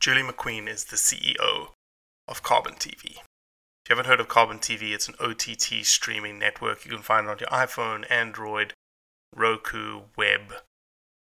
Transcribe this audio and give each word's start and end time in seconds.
Julie 0.00 0.22
McQueen 0.22 0.68
is 0.68 0.84
the 0.84 0.96
CEO 0.96 1.70
of 2.28 2.42
Carbon 2.44 2.74
TV. 2.74 3.04
If 3.04 3.90
you 3.90 3.96
haven't 3.96 4.06
heard 4.06 4.20
of 4.20 4.28
Carbon 4.28 4.60
TV, 4.60 4.92
it's 4.92 5.08
an 5.08 5.16
OTT 5.18 5.84
streaming 5.84 6.38
network. 6.38 6.84
You 6.84 6.92
can 6.92 7.02
find 7.02 7.26
it 7.26 7.30
on 7.30 7.38
your 7.40 7.48
iPhone, 7.48 8.08
Android, 8.08 8.74
Roku, 9.34 10.02
web. 10.16 10.54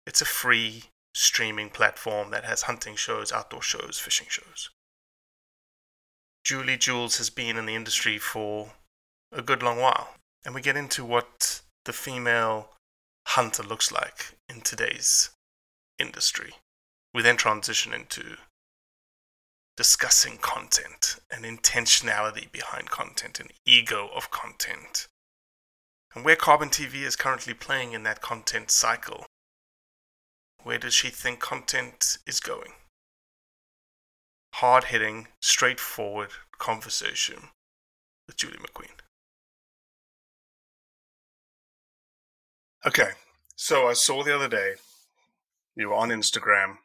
It's 0.08 0.22
a 0.22 0.26
free 0.26 0.86
streaming 1.14 1.70
platform 1.70 2.32
that 2.32 2.46
has 2.46 2.64
hunting 2.64 2.96
shows, 2.96 3.32
outdoor 3.32 3.62
shows, 3.62 4.00
fishing 4.00 4.28
shows. 4.28 4.72
Julie 6.44 6.78
Jules 6.78 7.18
has 7.20 7.30
been 7.30 7.58
in 7.58 7.68
the 7.68 7.76
industry 7.76 8.18
for 8.18 8.72
a 9.32 9.44
good 9.44 9.62
long 9.62 9.78
while, 9.80 10.16
and 10.44 10.56
we 10.56 10.62
get 10.62 10.76
into 10.76 11.06
what 11.06 11.62
the 11.86 11.94
female 11.94 12.70
hunter 13.28 13.62
looks 13.62 13.92
like 13.92 14.34
in 14.50 14.62
today's 14.62 15.30
industry. 16.00 16.56
We 17.14 17.22
then 17.22 17.38
transition 17.38 17.94
into 17.94 18.38
discussing 19.76 20.38
content 20.38 21.20
and 21.32 21.46
intentionality 21.46 22.52
behind 22.52 22.90
content 22.90 23.40
and 23.40 23.52
ego 23.66 24.10
of 24.16 24.30
content. 24.32 25.08
And 26.14 26.24
where 26.24 26.36
Carbon 26.36 26.70
TV 26.70 27.02
is 27.02 27.16
currently 27.16 27.54
playing 27.56 27.94
in 27.94 28.04
that 28.04 28.22
content 28.22 28.70
cycle. 28.70 29.26
Where 30.62 30.78
does 30.78 30.94
she 30.94 31.10
think 31.10 31.40
content 31.40 32.20
is 32.28 32.40
going? 32.40 32.74
Hard 34.54 34.86
hitting, 34.86 35.28
straightforward 35.42 36.30
conversation 36.60 37.50
with 38.28 38.38
Julie 38.38 38.58
McQueen. 38.60 38.92
Okay, 42.86 43.12
so 43.56 43.88
I 43.88 43.94
saw 43.94 44.24
the 44.24 44.36
other 44.36 44.48
day 44.50 44.74
you 45.76 45.88
were 45.90 45.96
on 45.96 46.10
Instagram 46.10 46.78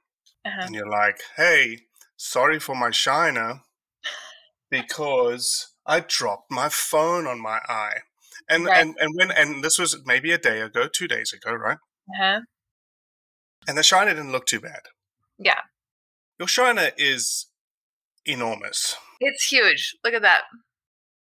Uh-huh. 0.44 0.60
and 0.62 0.75
you're 0.75 0.88
like, 0.88 1.21
hey, 1.37 1.88
sorry 2.19 2.59
for 2.59 2.75
my 2.75 2.91
shiner 2.91 3.62
because 4.71 5.73
I 5.87 6.01
dropped 6.01 6.51
my 6.51 6.69
phone 6.69 7.27
on 7.27 7.41
my 7.41 7.61
eye. 7.69 8.01
And 8.51 8.67
Right. 8.67 8.81
and 8.81 8.97
and 9.01 9.11
when 9.15 9.31
and 9.31 9.65
this 9.65 9.79
was 9.79 9.97
maybe 10.05 10.33
a 10.33 10.39
day 10.39 10.61
ago, 10.61 10.89
two 10.89 11.09
days 11.09 11.33
ago, 11.33 11.53
right? 11.53 11.78
Uh-huh. 12.11 12.41
And 13.67 13.78
the 13.78 13.83
shiner 13.83 14.15
didn't 14.15 14.33
look 14.33 14.47
too 14.47 14.61
bad. 14.61 14.83
Yeah. 15.39 15.61
Your 16.39 16.49
shiner 16.49 16.91
is 16.97 17.47
enormous. 18.25 18.97
It's 19.21 19.45
huge. 19.45 19.97
Look 20.05 20.15
at 20.15 20.23
that. 20.23 20.45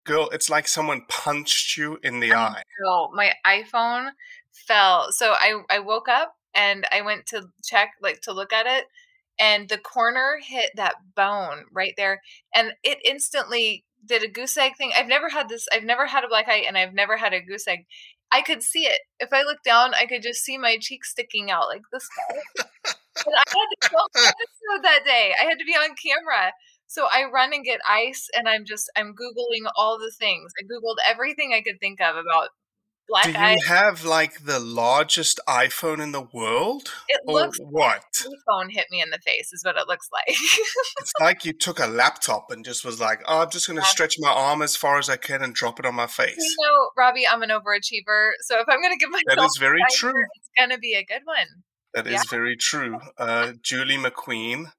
Girl, 0.04 0.28
it's 0.30 0.48
like 0.48 0.68
someone 0.68 1.02
punched 1.08 1.76
you 1.76 1.98
in 2.02 2.20
the 2.20 2.32
I 2.32 2.46
eye. 2.46 2.62
So 2.84 3.10
my 3.14 3.32
iPhone 3.44 4.10
fell. 4.52 5.10
So 5.10 5.32
I 5.32 5.62
I 5.70 5.80
woke 5.80 6.08
up 6.08 6.34
and 6.54 6.86
I 6.92 7.02
went 7.02 7.26
to 7.26 7.48
check 7.64 7.90
like 8.00 8.20
to 8.22 8.32
look 8.32 8.52
at 8.52 8.66
it 8.66 8.84
and 9.38 9.68
the 9.68 9.78
corner 9.78 10.38
hit 10.42 10.70
that 10.76 10.96
bone 11.14 11.64
right 11.72 11.94
there 11.96 12.20
and 12.54 12.72
it 12.82 12.98
instantly 13.04 13.84
did 14.04 14.22
a 14.22 14.28
goose 14.28 14.56
egg 14.56 14.72
thing. 14.76 14.92
I've 14.96 15.08
never 15.08 15.28
had 15.28 15.48
this 15.48 15.66
I've 15.72 15.84
never 15.84 16.06
had 16.06 16.24
a 16.24 16.28
black 16.28 16.48
eye 16.48 16.64
and 16.66 16.76
I've 16.78 16.94
never 16.94 17.16
had 17.16 17.32
a 17.32 17.40
goose 17.40 17.66
egg. 17.66 17.86
I 18.30 18.42
could 18.42 18.62
see 18.62 18.84
it. 18.84 19.00
If 19.20 19.32
I 19.32 19.42
looked 19.42 19.64
down, 19.64 19.94
I 19.94 20.06
could 20.06 20.22
just 20.22 20.44
see 20.44 20.58
my 20.58 20.76
cheek 20.80 21.04
sticking 21.04 21.50
out 21.50 21.68
like 21.68 21.82
this. 21.92 22.06
guy. 22.08 22.62
and 23.26 23.34
I 23.34 23.44
had 23.46 23.68
to 23.80 23.88
film 23.88 24.08
the 24.14 24.20
episode 24.26 24.84
that 24.84 25.04
day. 25.04 25.32
I 25.40 25.44
had 25.44 25.58
to 25.58 25.64
be 25.64 25.72
on 25.72 25.96
camera. 25.96 26.52
So 26.86 27.06
I 27.10 27.30
run 27.30 27.52
and 27.52 27.64
get 27.64 27.80
ice 27.88 28.28
and 28.34 28.48
I'm 28.48 28.64
just 28.64 28.90
I'm 28.96 29.14
googling 29.14 29.70
all 29.76 29.98
the 29.98 30.12
things. 30.18 30.52
I 30.58 30.64
googled 30.64 30.96
everything 31.06 31.52
I 31.52 31.62
could 31.62 31.80
think 31.80 32.00
of 32.00 32.16
about 32.16 32.48
black 33.08 33.24
Do 33.24 33.30
you 33.32 33.36
eye. 33.38 33.56
have 33.66 34.04
like 34.04 34.44
the 34.44 34.58
largest 34.58 35.40
iPhone 35.48 36.00
in 36.02 36.12
the 36.12 36.22
world? 36.32 36.92
It 37.08 37.20
or 37.26 37.34
looks 37.34 37.58
what? 37.58 38.02
My 38.26 38.34
phone 38.46 38.70
hit 38.70 38.86
me 38.90 39.00
in 39.02 39.10
the 39.10 39.18
face 39.18 39.52
is 39.52 39.62
what 39.64 39.76
it 39.76 39.88
looks 39.88 40.08
like. 40.12 40.28
It's 40.28 41.12
like 41.20 41.44
you 41.44 41.52
took 41.52 41.78
a 41.80 41.86
laptop 41.86 42.50
and 42.50 42.64
just 42.64 42.84
was 42.84 43.00
like, 43.00 43.22
oh, 43.26 43.42
I'm 43.42 43.50
just 43.50 43.66
going 43.66 43.76
to 43.76 43.82
Yeah. 43.82 43.86
stretch 43.88 44.16
my 44.18 44.30
arm 44.30 44.62
as 44.62 44.76
far 44.76 44.98
as 44.98 45.08
I 45.08 45.16
can 45.16 45.42
and 45.42 45.54
drop 45.54 45.78
it 45.80 45.86
on 45.86 45.94
my 45.94 46.06
face. 46.06 46.36
you 46.38 46.56
know, 46.60 46.90
Robbie, 46.96 47.26
I'm 47.26 47.42
an 47.42 47.50
overachiever. 47.50 48.32
So 48.42 48.60
if 48.60 48.66
I'm 48.68 48.80
gonna 48.82 48.96
give 48.96 49.10
myself 49.10 49.24
That 49.36 49.44
is 49.44 49.56
very 49.58 49.80
true. 49.90 50.12
it's 50.36 50.50
gonna 50.58 50.78
be 50.78 50.94
a 50.94 51.04
good 51.04 51.22
one. 51.24 51.46
That 51.94 52.06
is 52.06 52.12
Yeah. 52.12 52.22
very 52.30 52.56
true. 52.56 52.98
Uh, 53.16 53.52
Julie 53.62 53.96
McQueen, 53.96 54.72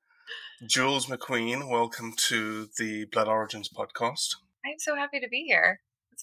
Jules 0.68 1.08
McQueen, 1.08 1.70
welcome 1.70 2.14
to 2.28 2.68
the 2.78 3.06
Blood 3.06 3.28
Origins 3.28 3.70
podcast. 3.70 4.36
I'm 4.66 4.78
so 4.78 4.96
happy 4.96 5.20
to 5.20 5.28
be 5.30 5.46
here. 5.48 5.80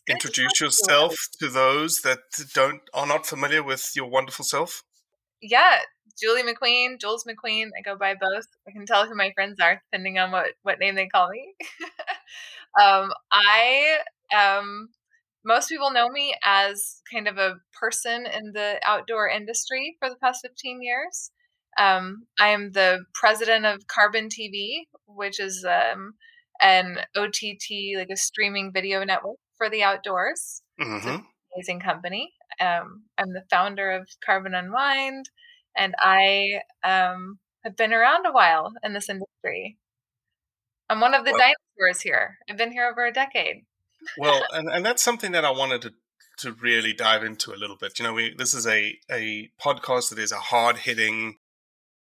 It's 0.07 0.25
good 0.25 0.35
to 0.35 0.43
Introduce 0.43 0.53
talk 0.53 0.59
to 0.59 0.65
you. 0.65 0.67
yourself 0.67 1.29
to 1.41 1.49
those 1.49 2.01
that 2.03 2.21
don't 2.55 2.83
are 2.95 3.07
not 3.07 3.27
familiar 3.27 3.63
with 3.63 3.93
your 3.97 4.09
wonderful 4.09 4.45
self. 4.45 4.85
Yeah, 5.43 5.79
Julie 6.21 6.43
McQueen, 6.43 7.01
Jules 7.01 7.25
McQueen. 7.25 7.71
I 7.79 7.83
go 7.85 7.97
by 7.97 8.15
both. 8.15 8.47
I 8.67 8.73
can 8.73 8.87
tell 8.87 9.07
who 9.07 9.15
my 9.15 9.33
friends 9.35 9.61
are 9.61 9.83
depending 9.91 10.19
on 10.19 10.31
what 10.31 10.55
what 10.63 10.79
name 10.79 10.95
they 10.95 11.09
call 11.09 11.29
me. 11.31 11.55
um, 12.81 13.13
I 13.33 13.99
um, 14.37 14.91
most 15.45 15.69
people 15.69 15.93
know 15.93 16.09
me 16.09 16.35
as 16.45 17.03
kind 17.13 17.29
of 17.29 17.39
a 17.39 17.61
person 17.79 18.27
in 18.27 18.53
the 18.53 18.81
outdoor 18.85 19.29
industry 19.29 19.97
for 20.01 20.09
the 20.09 20.17
past 20.17 20.43
15 20.43 20.83
years. 20.83 21.31
Um, 21.79 22.27
I 22.39 22.49
am 22.49 22.73
the 22.73 23.05
president 23.15 23.67
of 23.67 23.87
Carbon 23.87 24.29
TV, 24.29 24.87
which 25.07 25.41
is 25.41 25.65
um, 25.65 26.15
an 26.61 26.99
OTT, 27.15 27.97
like 27.97 28.11
a 28.11 28.17
streaming 28.17 28.73
video 28.73 29.05
network 29.05 29.37
for 29.59 29.71
the 29.71 29.83
outdoors 29.83 30.63
hmm 30.81 31.17
amazing 31.57 31.81
company. 31.81 32.33
Um, 32.61 33.05
I'm 33.19 33.33
the 33.33 33.45
founder 33.51 33.91
of 33.91 34.09
Carbon 34.25 34.55
Unwind, 34.55 35.31
and 35.77 35.95
I 35.99 36.61
um, 36.85 37.39
have 37.65 37.77
been 37.77 37.93
around 37.93 38.27
a 38.27 38.33
while 38.33 38.73
in 38.83 38.93
this 38.93 39.09
industry. 39.09 39.79
I'm 40.89 41.01
one 41.01 41.15
of 41.15 41.25
the 41.25 41.33
Well- 41.33 41.41
dinosaurs 41.79 42.03
here. 42.03 42.39
I've 42.49 42.57
been 42.57 42.73
here 42.73 42.89
over 42.89 43.07
a 43.07 43.13
decade. 43.13 43.65
Well, 44.19 44.45
and, 44.53 44.69
and 44.69 44.85
that's 44.85 45.03
something 45.03 45.33
that 45.33 45.45
I 45.45 45.51
wanted 45.51 45.83
to 45.83 45.95
to 46.41 46.53
really 46.53 46.93
dive 46.93 47.25
into 47.25 47.55
a 47.55 47.57
little 47.57 47.77
bit. 47.77 47.99
You 47.99 48.05
know, 48.05 48.13
we 48.13 48.35
this 48.37 48.53
is 48.53 48.67
a 48.67 48.99
a 49.11 49.51
podcast 49.61 50.11
that 50.11 50.19
is 50.19 50.33
a 50.33 50.37
hard 50.37 50.77
hitting, 50.79 51.39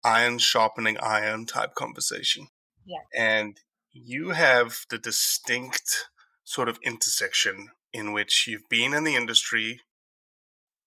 iron 0.03 0.38
sharpening 0.38 0.98
iron 1.00 1.45
type 1.45 1.75
conversation. 1.75 2.48
Yeah. 2.86 3.03
And 3.15 3.59
you 3.92 4.30
have 4.30 4.86
the 4.89 4.98
distinct 4.98 6.07
sort 6.51 6.68
of 6.68 6.77
intersection 6.83 7.69
in 7.94 8.12
which 8.12 8.45
you've 8.48 8.68
been 8.69 8.94
in 8.94 9.03
the 9.06 9.15
industry, 9.15 9.80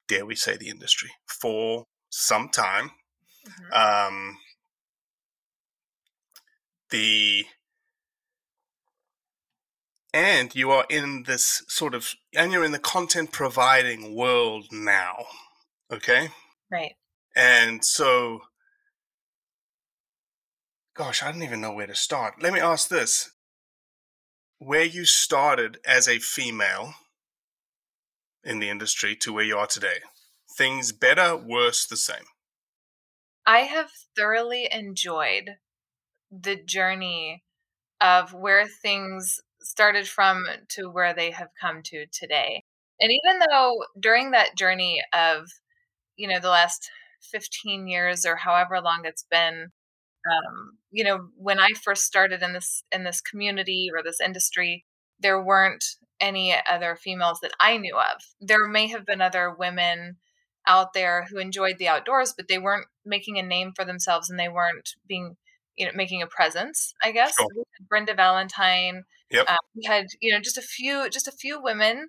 dare 0.09 0.27
we 0.27 0.35
say 0.37 0.57
the 0.57 0.69
industry, 0.69 1.11
for 1.41 1.87
some 2.11 2.49
time. 2.51 2.91
Mhm. 3.47 3.73
Um, 3.73 4.39
the 6.91 7.47
and 10.13 10.55
you 10.55 10.71
are 10.71 10.87
in 10.89 11.25
this 11.25 11.63
sort 11.69 11.95
of 11.95 12.15
and 12.37 12.53
you're 12.53 12.65
in 12.65 12.73
the 12.73 12.79
content 12.79 13.33
providing 13.33 14.15
world 14.15 14.67
now 14.71 15.27
okay 15.91 16.29
Right. 16.71 16.95
and 17.35 17.85
so 17.85 18.43
gosh 20.95 21.23
i 21.23 21.33
don't 21.33 21.43
even 21.43 21.61
know 21.61 21.73
where 21.73 21.87
to 21.89 21.95
start 21.97 22.41
let 22.41 22.53
me 22.53 22.61
ask 22.61 22.89
this 22.89 23.34
where 24.65 24.85
you 24.85 25.05
started 25.05 25.79
as 25.87 26.09
a 26.09 26.19
female 26.19 26.95
in 28.43 28.59
the 28.59 28.69
industry 28.69 29.17
to 29.17 29.33
where 29.33 29.45
you 29.45 29.57
are 29.57 29.67
today 29.67 29.99
things 30.57 30.93
better 30.93 31.37
worse 31.37 31.87
the 31.87 31.97
same 31.97 32.25
I 33.47 33.61
have 33.61 33.91
thoroughly 34.17 34.69
enjoyed 34.73 35.57
the 36.31 36.57
journey 36.57 37.43
of 38.01 38.33
where 38.33 38.67
things 38.67 39.41
started 39.61 40.09
from 40.09 40.47
to 40.71 40.89
where 40.89 41.15
they 41.15 41.31
have 41.31 41.49
come 41.61 41.83
to 41.85 42.07
today. 42.13 42.63
And 43.01 43.11
even 43.11 43.41
though 43.41 43.85
during 44.01 44.31
that 44.31 44.57
journey 44.57 45.03
of, 45.13 45.47
you 46.17 46.29
know, 46.29 46.41
the 46.41 46.49
last 46.49 46.91
15 47.33 47.87
years 47.87 48.25
or 48.25 48.37
however 48.37 48.81
long 48.81 49.03
it's 49.05 49.25
been, 49.31 49.69
um, 50.31 50.79
you 50.91 51.05
know, 51.05 51.29
when 51.37 51.59
I 51.59 51.71
first 51.83 52.05
started 52.05 52.43
in 52.43 52.53
this 52.53 52.85
in 52.93 53.05
this 53.05 53.21
community 53.21 53.89
or 53.95 54.03
this 54.03 54.21
industry, 54.21 54.85
there 55.21 55.43
weren't 55.43 55.85
any 56.21 56.55
other 56.71 56.97
females 56.97 57.41
that 57.43 57.53
I 57.61 57.77
knew 57.77 57.97
of. 57.97 58.23
There 58.41 58.67
may 58.69 58.87
have 58.89 59.05
been 59.05 59.21
other 59.21 59.55
women 59.55 60.17
out 60.67 60.95
there 60.95 61.27
who 61.31 61.39
enjoyed 61.39 61.79
the 61.79 61.89
outdoors, 61.89 62.33
but 62.37 62.49
they 62.49 62.59
weren't 62.59 62.87
making 63.05 63.39
a 63.39 63.43
name 63.43 63.73
for 63.77 63.85
themselves 63.85 64.31
and 64.31 64.39
they 64.39 64.49
weren't 64.49 64.91
being, 65.07 65.37
you 65.77 65.87
know, 65.87 65.93
making 65.95 66.23
a 66.23 66.27
presence, 66.27 66.95
I 67.03 67.13
guess. 67.13 67.35
Sure. 67.37 67.47
We 67.55 67.65
had 67.79 67.89
Brenda 67.89 68.15
Valentine. 68.15 69.05
Yep. 69.31 69.45
Uh, 69.49 69.57
we 69.77 69.85
had, 69.85 70.07
you 70.21 70.33
know, 70.33 70.41
just 70.41 70.59
a 70.59 70.63
few, 70.63 71.11
just 71.11 71.29
a 71.29 71.33
few 71.33 71.61
women. 71.63 72.09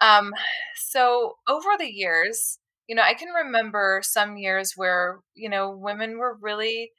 Um, 0.00 0.32
so 0.76 1.36
over 1.48 1.70
the 1.78 1.90
years, 1.90 2.58
you 2.88 2.94
know, 2.94 3.02
I 3.02 3.14
can 3.14 3.28
remember 3.28 4.00
some 4.04 4.36
years 4.36 4.72
where, 4.76 5.20
you 5.34 5.48
know, 5.48 5.70
women 5.70 6.18
were 6.18 6.36
really 6.40 6.90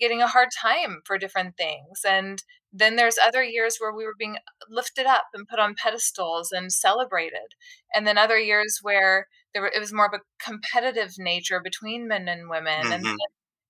getting 0.00 0.22
a 0.22 0.26
hard 0.28 0.48
time 0.60 1.02
for 1.04 1.18
different 1.18 1.56
things. 1.56 2.00
And 2.08 2.42
then 2.72 2.96
there's 2.96 3.18
other 3.18 3.42
years 3.42 3.76
where 3.78 3.92
we 3.94 4.04
were 4.04 4.14
being 4.18 4.36
lifted 4.68 5.06
up 5.06 5.26
and 5.34 5.46
put 5.48 5.58
on 5.58 5.74
pedestals 5.74 6.52
and 6.52 6.72
celebrated. 6.72 7.54
And 7.94 8.06
then 8.06 8.18
other 8.18 8.38
years 8.38 8.78
where 8.82 9.26
there 9.52 9.62
were, 9.62 9.72
it 9.74 9.80
was 9.80 9.92
more 9.92 10.06
of 10.06 10.14
a 10.14 10.44
competitive 10.44 11.12
nature 11.18 11.60
between 11.62 12.08
men 12.08 12.28
and 12.28 12.48
women. 12.48 12.92
And 12.92 13.04
Mhm. 13.04 13.04
then 13.04 13.16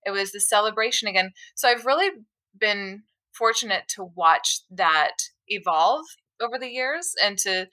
it 0.05 0.11
was 0.11 0.33
the 0.33 0.41
celebration 0.41 1.09
again. 1.09 1.31
So 1.55 1.69
I've 1.69 1.87
really 1.87 2.11
been 2.59 3.03
fortunate 3.33 3.85
to 3.89 4.05
watch 4.05 4.61
that 4.71 5.17
evolve 5.49 6.05
over 6.41 6.59
the 6.59 6.69
years 6.69 7.15
and 7.23 7.39
to 7.39 7.69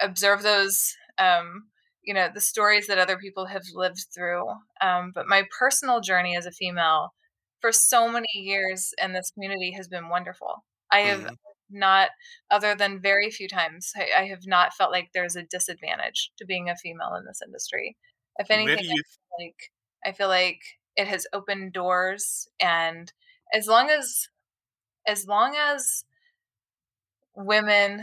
observe 0.00 0.42
those 0.42 0.94
um, 1.18 1.68
you 2.02 2.14
know 2.14 2.28
the 2.32 2.40
stories 2.40 2.86
that 2.86 2.98
other 2.98 3.16
people 3.18 3.46
have 3.46 3.62
lived 3.74 4.06
through 4.14 4.48
um, 4.82 5.12
but 5.14 5.26
my 5.28 5.44
personal 5.58 6.00
journey 6.00 6.36
as 6.36 6.46
a 6.46 6.50
female 6.52 7.10
for 7.62 7.72
so 7.72 8.08
many 8.10 8.28
years 8.34 8.94
in 9.02 9.14
this 9.14 9.32
community 9.32 9.72
has 9.72 9.88
been 9.88 10.10
wonderful 10.10 10.64
i 10.92 11.00
have 11.00 11.22
Mhm. 11.22 11.36
not 11.70 12.10
other 12.50 12.74
than 12.76 13.00
very 13.02 13.30
few 13.30 13.48
times 13.48 13.92
I, 13.96 14.10
I 14.22 14.24
have 14.28 14.46
not 14.46 14.74
felt 14.74 14.92
like 14.92 15.10
there's 15.14 15.36
a 15.36 15.44
disadvantage 15.44 16.32
to 16.38 16.46
being 16.46 16.70
a 16.70 16.76
female 16.76 17.14
in 17.16 17.24
this 17.26 17.40
industry 17.44 17.96
if 18.38 18.50
anything 18.50 18.86
do 18.88 18.94
I 18.94 19.02
feel 19.38 19.46
like 19.46 19.72
i 20.06 20.12
feel 20.12 20.28
like 20.28 20.60
it 20.96 21.08
has 21.08 21.26
opened 21.32 21.72
doors 21.74 22.48
and 22.60 23.12
as 23.54 23.68
long 23.68 23.90
as 23.90 24.28
as 25.06 25.26
long 25.28 25.56
as 25.56 26.04
women 27.34 28.02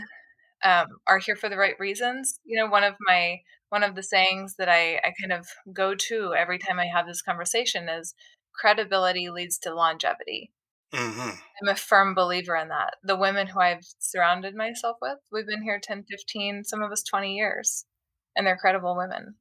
um, 0.64 0.86
are 1.08 1.18
here 1.18 1.36
for 1.36 1.48
the 1.48 1.58
right 1.58 1.74
reasons. 1.78 2.40
You 2.44 2.58
know, 2.58 2.70
one 2.70 2.84
of 2.84 2.96
my 3.08 3.40
one 3.70 3.84
of 3.84 3.94
the 3.96 4.02
sayings 4.02 4.56
that 4.58 4.68
I, 4.68 4.96
I 4.98 5.12
kind 5.20 5.32
of 5.32 5.46
go 5.74 5.94
to 5.94 6.34
every 6.34 6.58
time 6.58 6.78
I 6.80 6.86
have 6.86 7.06
this 7.06 7.22
conversation 7.22 7.88
is 7.88 8.14
credibility 8.54 9.30
leads 9.30 9.58
to 9.58 9.74
longevity. 9.74 10.52
Mhm. 10.92 11.40
I'm 11.62 11.68
a 11.68 11.76
firm 11.76 12.14
believer 12.14 12.56
in 12.56 12.68
that. 12.68 12.96
The 13.02 13.16
women 13.16 13.46
who 13.48 13.60
I've 13.60 13.84
surrounded 13.98 14.54
myself 14.54 14.96
with, 15.00 15.18
we've 15.30 15.46
been 15.46 15.62
here 15.62 15.78
10, 15.80 16.04
15, 16.04 16.64
some 16.64 16.82
of 16.82 16.90
us 16.90 17.02
20 17.02 17.36
years, 17.36 17.86
and 18.34 18.46
they're 18.46 18.56
credible 18.58 18.96
women. 18.96 19.38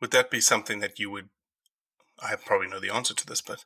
would 0.00 0.10
that 0.12 0.30
be 0.30 0.40
something 0.40 0.78
that 0.80 0.98
you 0.98 1.10
would 1.10 1.28
i 2.20 2.34
probably 2.36 2.68
know 2.68 2.80
the 2.80 2.90
answer 2.94 3.14
to 3.14 3.26
this 3.26 3.40
but 3.40 3.64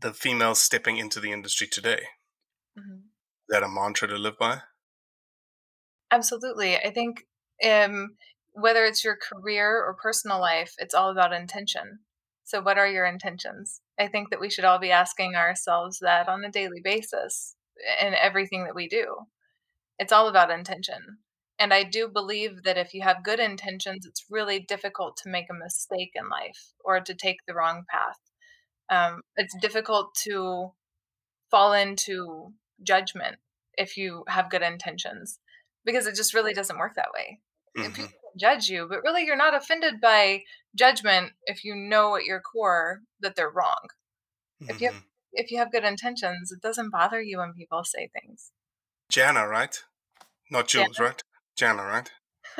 the 0.00 0.12
females 0.12 0.60
stepping 0.60 0.96
into 0.98 1.20
the 1.20 1.32
industry 1.32 1.66
today 1.66 2.08
Mhm. 2.78 3.04
is 3.06 3.46
that 3.48 3.62
a 3.62 3.68
mantra 3.68 4.08
to 4.08 4.16
live 4.16 4.38
by 4.38 4.62
Absolutely. 6.10 6.76
I 6.76 6.92
think 6.92 7.26
um, 7.64 8.16
whether 8.52 8.84
it's 8.84 9.04
your 9.04 9.16
career 9.16 9.82
or 9.82 9.94
personal 9.94 10.40
life, 10.40 10.74
it's 10.78 10.94
all 10.94 11.10
about 11.10 11.32
intention. 11.32 12.00
So, 12.44 12.60
what 12.60 12.78
are 12.78 12.86
your 12.86 13.06
intentions? 13.06 13.80
I 13.98 14.06
think 14.06 14.30
that 14.30 14.40
we 14.40 14.50
should 14.50 14.64
all 14.64 14.78
be 14.78 14.90
asking 14.90 15.34
ourselves 15.34 15.98
that 16.00 16.28
on 16.28 16.44
a 16.44 16.50
daily 16.50 16.80
basis 16.82 17.56
in 18.00 18.14
everything 18.14 18.64
that 18.64 18.74
we 18.74 18.88
do. 18.88 19.26
It's 19.98 20.12
all 20.12 20.28
about 20.28 20.50
intention. 20.50 21.18
And 21.58 21.72
I 21.72 21.84
do 21.84 22.08
believe 22.08 22.64
that 22.64 22.76
if 22.76 22.94
you 22.94 23.02
have 23.02 23.24
good 23.24 23.38
intentions, 23.40 24.04
it's 24.06 24.26
really 24.28 24.60
difficult 24.60 25.16
to 25.18 25.30
make 25.30 25.46
a 25.50 25.54
mistake 25.54 26.10
in 26.14 26.28
life 26.28 26.72
or 26.84 27.00
to 27.00 27.14
take 27.14 27.38
the 27.46 27.54
wrong 27.54 27.84
path. 27.90 28.18
Um, 28.90 29.22
it's 29.36 29.56
difficult 29.60 30.14
to 30.24 30.72
fall 31.50 31.72
into 31.72 32.52
judgment 32.82 33.36
if 33.78 33.96
you 33.96 34.24
have 34.28 34.50
good 34.50 34.62
intentions 34.62 35.38
because 35.84 36.06
it 36.06 36.16
just 36.16 36.34
really 36.34 36.54
doesn't 36.54 36.78
work 36.78 36.94
that 36.96 37.12
way. 37.14 37.40
Mhm. 37.76 37.94
Can 37.94 38.08
judge 38.36 38.68
you, 38.68 38.86
but 38.88 39.02
really 39.02 39.24
you're 39.24 39.36
not 39.36 39.54
offended 39.54 40.00
by 40.00 40.42
judgment 40.74 41.32
if 41.46 41.64
you 41.64 41.74
know 41.74 42.16
at 42.16 42.24
your 42.24 42.40
core 42.40 43.00
that 43.20 43.36
they're 43.36 43.50
wrong. 43.50 43.88
If 44.60 44.80
you 44.80 44.88
have, 44.88 44.96
Mhm. 44.96 45.04
if 45.32 45.50
you 45.50 45.58
have 45.58 45.72
good 45.72 45.84
intentions, 45.84 46.52
it 46.52 46.60
doesn't 46.62 46.90
bother 46.90 47.20
you 47.20 47.38
when 47.38 47.52
people 47.54 47.84
say 47.84 48.08
things. 48.08 48.52
jana 49.10 49.46
right 49.46 49.84
not 50.50 50.68
Jana. 50.68 50.86
jules 50.86 50.98
right 51.00 51.22
jana 51.56 51.84
right 51.84 52.10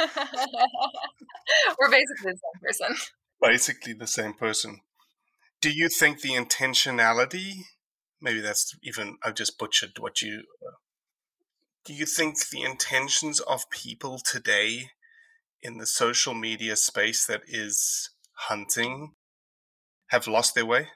We're 1.78 1.90
basically 1.90 2.32
the 2.32 2.38
same 2.38 2.60
person. 2.62 2.96
basically 3.40 3.92
the 3.94 4.06
same 4.06 4.34
person 4.34 4.80
do 5.60 5.70
you 5.70 5.88
think 5.88 6.20
the 6.20 6.30
intentionality 6.30 7.64
maybe 8.20 8.40
that's 8.40 8.76
even 8.82 9.16
i've 9.22 9.34
just 9.34 9.58
butchered 9.58 9.98
what 9.98 10.20
you 10.22 10.44
uh, 10.66 10.72
do 11.84 11.92
you 11.94 12.06
think 12.06 12.48
the 12.48 12.62
intentions 12.62 13.40
of 13.40 13.68
people 13.70 14.18
today 14.18 14.90
in 15.64 15.78
the 15.78 15.86
social 15.86 16.34
media 16.34 16.76
space 16.76 17.26
that 17.26 17.42
is 17.48 18.10
hunting 18.34 19.14
have 20.10 20.28
lost 20.28 20.54
their 20.54 20.66
way 20.66 20.86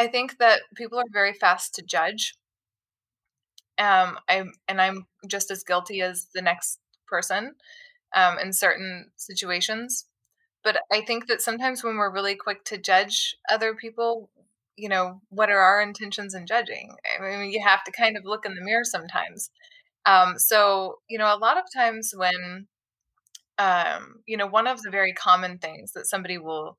I 0.00 0.06
think 0.06 0.38
that 0.38 0.62
people 0.76 0.98
are 0.98 1.12
very 1.12 1.34
fast 1.34 1.74
to 1.74 1.82
judge. 1.82 2.32
Um, 3.76 4.18
I'm 4.30 4.54
and 4.66 4.80
I'm 4.80 5.06
just 5.26 5.50
as 5.50 5.62
guilty 5.62 6.00
as 6.00 6.28
the 6.34 6.40
next 6.40 6.78
person 7.06 7.54
um, 8.16 8.38
in 8.38 8.54
certain 8.54 9.10
situations. 9.16 10.06
But 10.64 10.78
I 10.90 11.02
think 11.02 11.26
that 11.26 11.42
sometimes 11.42 11.84
when 11.84 11.98
we're 11.98 12.12
really 12.12 12.34
quick 12.34 12.64
to 12.66 12.78
judge 12.78 13.36
other 13.50 13.74
people, 13.74 14.30
you 14.74 14.88
know, 14.88 15.20
what 15.28 15.50
are 15.50 15.58
our 15.58 15.82
intentions 15.82 16.34
in 16.34 16.46
judging? 16.46 16.96
I 17.18 17.36
mean, 17.36 17.50
you 17.50 17.62
have 17.62 17.84
to 17.84 17.92
kind 17.92 18.16
of 18.16 18.24
look 18.24 18.46
in 18.46 18.54
the 18.54 18.64
mirror 18.64 18.84
sometimes. 18.84 19.50
Um, 20.06 20.38
so, 20.38 20.96
you 21.08 21.18
know, 21.18 21.34
a 21.34 21.38
lot 21.38 21.58
of 21.58 21.64
times 21.74 22.12
when, 22.16 22.66
um, 23.58 24.22
you 24.26 24.36
know, 24.36 24.46
one 24.46 24.66
of 24.66 24.82
the 24.82 24.90
very 24.90 25.12
common 25.12 25.58
things 25.58 25.92
that 25.92 26.06
somebody 26.06 26.38
will 26.38 26.78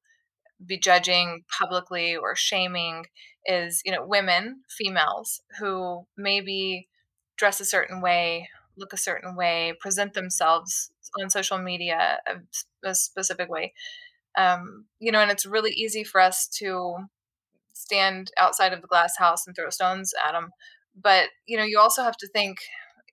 be 0.65 0.77
judging 0.77 1.43
publicly 1.59 2.15
or 2.15 2.35
shaming 2.35 3.05
is, 3.45 3.81
you 3.85 3.91
know, 3.91 4.05
women, 4.05 4.61
females 4.69 5.41
who 5.59 6.05
maybe 6.17 6.87
dress 7.37 7.59
a 7.59 7.65
certain 7.65 8.01
way, 8.01 8.49
look 8.77 8.93
a 8.93 8.97
certain 8.97 9.35
way, 9.35 9.73
present 9.79 10.13
themselves 10.13 10.91
on 11.21 11.29
social 11.29 11.57
media 11.57 12.19
a 12.83 12.95
specific 12.95 13.49
way. 13.49 13.73
Um, 14.37 14.85
you 14.99 15.11
know, 15.11 15.19
and 15.19 15.31
it's 15.31 15.45
really 15.45 15.71
easy 15.71 16.03
for 16.03 16.21
us 16.21 16.47
to 16.59 16.95
stand 17.73 18.31
outside 18.37 18.73
of 18.73 18.81
the 18.81 18.87
glass 18.87 19.17
house 19.17 19.47
and 19.47 19.55
throw 19.55 19.69
stones 19.69 20.13
at 20.25 20.33
them. 20.33 20.51
But, 20.99 21.29
you 21.45 21.57
know, 21.57 21.63
you 21.63 21.79
also 21.79 22.03
have 22.03 22.17
to 22.17 22.27
think, 22.27 22.59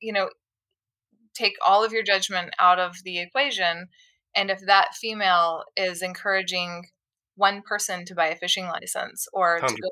you 0.01 0.13
know, 0.13 0.29
take 1.35 1.55
all 1.67 1.85
of 1.85 1.93
your 1.93 2.03
judgment 2.03 2.51
out 2.59 2.79
of 2.79 2.97
the 3.05 3.19
equation. 3.19 3.89
And 4.35 4.51
if 4.51 4.61
that 4.67 4.95
female 4.95 5.65
is 5.77 6.03
encouraging 6.03 6.85
one 7.37 7.63
person 7.63 8.05
to 8.05 8.15
buy 8.15 8.27
a 8.27 8.37
fishing 8.37 8.67
license 8.67 9.27
or 9.33 9.61
to 9.61 9.75
go 9.75 9.89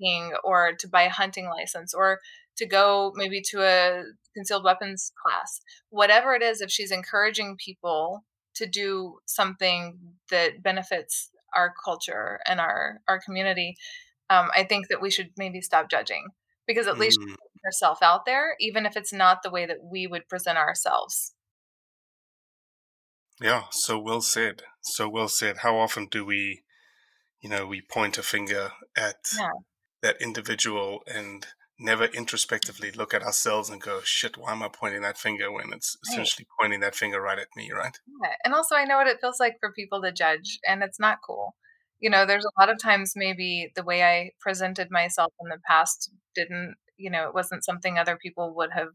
100% 0.00 0.30
or 0.42 0.72
to 0.78 0.88
buy 0.88 1.02
a 1.02 1.10
hunting 1.10 1.48
license 1.48 1.94
or 1.94 2.18
to 2.56 2.66
go 2.66 3.12
maybe 3.14 3.40
to 3.50 3.62
a 3.62 4.02
concealed 4.34 4.64
weapons 4.64 5.12
class, 5.24 5.60
whatever 5.90 6.34
it 6.34 6.42
is, 6.42 6.60
if 6.60 6.70
she's 6.70 6.90
encouraging 6.90 7.56
people 7.56 8.24
to 8.54 8.66
do 8.66 9.18
something 9.26 9.98
that 10.30 10.62
benefits 10.62 11.30
our 11.54 11.72
culture 11.84 12.40
and 12.46 12.60
our 12.60 13.00
our 13.08 13.20
community, 13.20 13.76
um, 14.28 14.50
I 14.54 14.64
think 14.64 14.88
that 14.88 15.00
we 15.00 15.10
should 15.10 15.30
maybe 15.36 15.60
stop 15.60 15.88
judging 15.88 16.26
because 16.66 16.86
at 16.86 16.98
least 16.98 17.18
Yourself 17.64 18.02
out 18.02 18.26
there, 18.26 18.56
even 18.60 18.86
if 18.86 18.96
it's 18.96 19.12
not 19.12 19.42
the 19.42 19.50
way 19.50 19.66
that 19.66 19.84
we 19.84 20.06
would 20.06 20.28
present 20.28 20.58
ourselves. 20.58 21.34
Yeah, 23.40 23.64
so 23.70 23.98
well 23.98 24.20
said. 24.20 24.62
So 24.80 25.08
well 25.08 25.28
said. 25.28 25.58
How 25.58 25.76
often 25.76 26.06
do 26.06 26.24
we, 26.24 26.62
you 27.40 27.50
know, 27.50 27.66
we 27.66 27.82
point 27.82 28.18
a 28.18 28.22
finger 28.22 28.72
at 28.96 29.26
Yeah. 29.30 29.50
that 30.02 30.20
individual 30.22 31.02
and 31.06 31.46
never 31.78 32.06
introspectively 32.06 32.92
look 32.92 33.14
at 33.14 33.22
ourselves 33.22 33.70
and 33.70 33.80
go, 33.82 34.02
shit, 34.02 34.36
why 34.38 34.52
am 34.52 34.62
I 34.62 34.68
pointing 34.68 35.02
that 35.02 35.18
finger 35.18 35.52
when 35.52 35.72
it's 35.72 35.96
Right. 36.08 36.12
essentially 36.12 36.46
pointing 36.60 36.80
that 36.80 36.96
finger 36.96 37.20
right 37.20 37.38
at 37.38 37.48
me, 37.56 37.72
right? 37.72 37.98
Yeah, 38.06 38.34
and 38.44 38.54
also 38.54 38.74
I 38.76 38.84
know 38.84 38.96
what 38.96 39.06
it 39.08 39.20
feels 39.20 39.40
like 39.40 39.56
for 39.60 39.72
people 39.72 40.02
to 40.02 40.12
judge, 40.12 40.58
and 40.66 40.82
it's 40.82 41.00
not 41.00 41.18
cool. 41.26 41.56
You 42.00 42.10
know, 42.10 42.26
there's 42.26 42.44
a 42.44 42.60
lot 42.60 42.70
of 42.70 42.78
times 42.80 43.12
maybe 43.16 43.72
the 43.76 43.84
way 43.84 44.02
I 44.02 44.32
presented 44.40 44.90
myself 44.90 45.32
in 45.40 45.48
the 45.48 45.58
past 45.68 46.10
didn't, 46.34 46.76
you 47.02 47.10
know, 47.10 47.28
it 47.28 47.34
wasn't 47.34 47.64
something 47.64 47.98
other 47.98 48.16
people 48.16 48.54
would 48.54 48.70
have, 48.72 48.94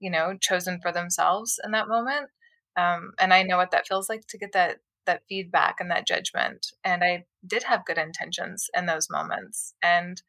you 0.00 0.10
know, 0.10 0.36
chosen 0.40 0.80
for 0.80 0.92
themselves 0.92 1.58
in 1.64 1.70
that 1.72 1.88
moment. 1.88 2.28
Um, 2.76 3.12
and 3.18 3.32
I 3.32 3.42
know 3.42 3.56
what 3.56 3.70
that 3.70 3.86
feels 3.86 4.08
like 4.08 4.26
to 4.28 4.38
get 4.38 4.52
that 4.52 4.78
that 5.06 5.22
feedback 5.28 5.76
and 5.80 5.90
that 5.90 6.06
judgment. 6.06 6.68
And 6.84 7.02
I 7.02 7.24
did 7.44 7.64
have 7.64 7.84
good 7.84 7.98
intentions 7.98 8.70
in 8.76 8.86
those 8.86 9.08
moments. 9.10 9.74
And 9.82 10.22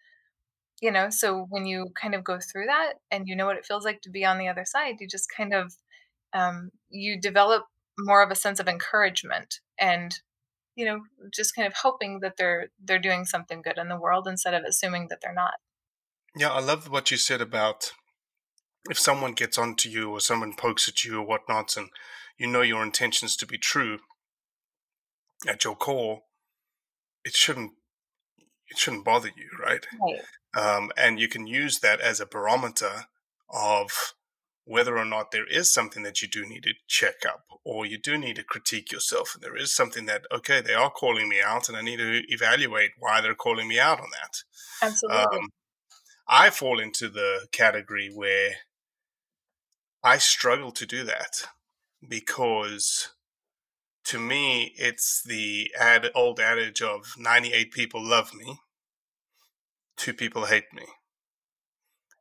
you 0.82 0.92
know, 0.92 1.10
so 1.10 1.46
when 1.50 1.66
you 1.66 1.92
kind 2.00 2.16
of 2.16 2.24
go 2.24 2.40
through 2.40 2.66
that 2.66 2.94
and 3.12 3.28
you 3.28 3.36
know 3.36 3.46
what 3.46 3.58
it 3.58 3.66
feels 3.66 3.86
like 3.86 4.02
to 4.02 4.10
be 4.10 4.26
on 4.26 4.38
the 4.38 4.50
other 4.50 4.66
side, 4.66 4.96
you 5.00 5.08
just 5.08 5.28
kind 5.36 5.54
of 5.54 5.74
um, 6.34 6.72
you 6.90 7.20
develop 7.20 7.66
more 7.98 8.24
of 8.24 8.32
a 8.32 8.36
sense 8.36 8.60
of 8.60 8.68
encouragement 8.68 9.60
and 9.80 10.20
you 10.76 10.86
know 10.86 11.02
just 11.32 11.56
kind 11.56 11.68
of 11.68 11.74
hoping 11.82 12.20
that 12.22 12.38
they're 12.38 12.68
they're 12.84 13.00
doing 13.00 13.24
something 13.24 13.62
good 13.62 13.78
in 13.78 13.88
the 13.88 14.00
world 14.00 14.28
instead 14.28 14.54
of 14.54 14.64
assuming 14.68 15.08
that 15.10 15.20
they're 15.22 15.34
not 15.34 15.54
Yeah, 16.36 16.52
I 16.52 16.62
love 16.62 16.90
what 16.90 17.12
you 17.12 17.18
said 17.18 17.42
about 17.42 17.92
if 18.90 19.00
someone 19.00 19.34
gets 19.34 19.58
onto 19.58 19.90
you 19.90 20.10
or 20.10 20.20
someone 20.20 20.56
pokes 20.56 20.88
at 20.88 21.04
you 21.04 21.20
or 21.20 21.26
whatnot, 21.26 21.78
and 21.78 21.90
you 22.38 22.48
know 22.48 22.62
your 22.62 22.84
intentions 22.84 23.36
to 23.38 23.46
be 23.46 23.58
true 23.58 24.00
at 25.48 25.64
your 25.64 25.76
core, 25.76 26.22
it 27.24 27.36
shouldn't 27.36 27.72
it 28.68 28.78
shouldn't 28.78 29.06
bother 29.06 29.30
you, 29.36 29.50
right? 29.62 29.86
right. 30.02 30.22
Um, 30.56 30.92
and 30.98 31.20
you 31.20 31.28
can 31.28 31.48
use 31.48 31.80
that 31.80 32.00
as 32.00 32.20
a 32.20 32.26
barometer 32.26 33.06
of 33.50 34.14
whether 34.66 34.98
or 34.98 35.06
not 35.06 35.32
there 35.32 35.46
is 35.48 35.74
something 35.74 36.04
that 36.04 36.22
you 36.22 36.28
do 36.28 36.48
need 36.48 36.64
to 36.64 36.74
check 36.88 37.26
up 37.28 37.44
or 37.66 37.86
you 37.86 37.98
do 37.98 38.18
need 38.18 38.38
to 38.38 38.44
critique 38.44 38.92
yourself 38.92 39.34
and 39.36 39.44
there 39.44 39.58
is 39.58 39.76
something 39.76 40.06
that 40.06 40.22
okay 40.34 40.62
they 40.62 40.74
are 40.74 40.90
calling 40.90 41.28
me 41.28 41.42
out 41.42 41.68
and 41.68 41.78
i 41.78 41.82
need 41.82 41.98
to 41.98 42.22
evaluate 42.30 42.92
why 42.98 43.20
they're 43.20 43.36
calling 43.36 43.68
me 43.68 43.78
out 43.78 44.00
on 44.00 44.08
that. 44.12 44.38
Absolutely. 44.82 45.40
Um, 45.40 45.50
i 46.34 46.50
fall 46.50 46.80
into 46.80 47.08
the 47.10 47.48
category 47.52 48.10
where 48.14 48.52
i 50.04 50.18
struggle 50.18 50.72
to 50.72 50.86
do 50.86 51.04
that 51.04 51.44
because 52.10 53.10
to 54.04 54.20
me 54.20 54.74
it's 54.78 55.22
the 55.24 55.72
ad, 55.80 56.10
old 56.16 56.40
adage 56.40 56.82
of 56.82 57.14
98 57.18 57.72
people 57.72 58.04
love 58.04 58.34
me 58.34 58.58
two 59.96 60.14
people 60.14 60.46
hate 60.46 60.74
me 60.74 60.86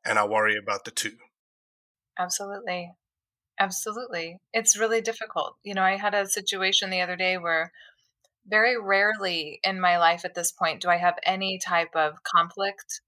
and 0.05 0.19
i 0.19 0.23
worry 0.25 0.55
about 0.55 0.85
the 0.85 0.91
two. 0.91 1.17
Absolutely. 2.17 2.91
Absolutely. 3.59 4.37
It's 4.51 4.77
really 4.77 5.01
difficult. 5.01 5.55
You 5.63 5.73
know 5.73 5.83
i 5.83 5.97
had 5.97 6.13
a 6.13 6.27
situation 6.27 6.89
the 6.89 7.01
other 7.01 7.15
day 7.15 7.37
where 7.37 7.71
very 8.45 8.79
rarely 8.79 9.59
in 9.63 9.79
my 9.79 9.97
life 9.97 10.25
at 10.25 10.35
this 10.35 10.51
point 10.51 10.81
do 10.81 10.89
i 10.89 10.97
have 10.97 11.17
any 11.25 11.57
type 11.57 11.95
of 11.95 12.23
conflict 12.23 13.01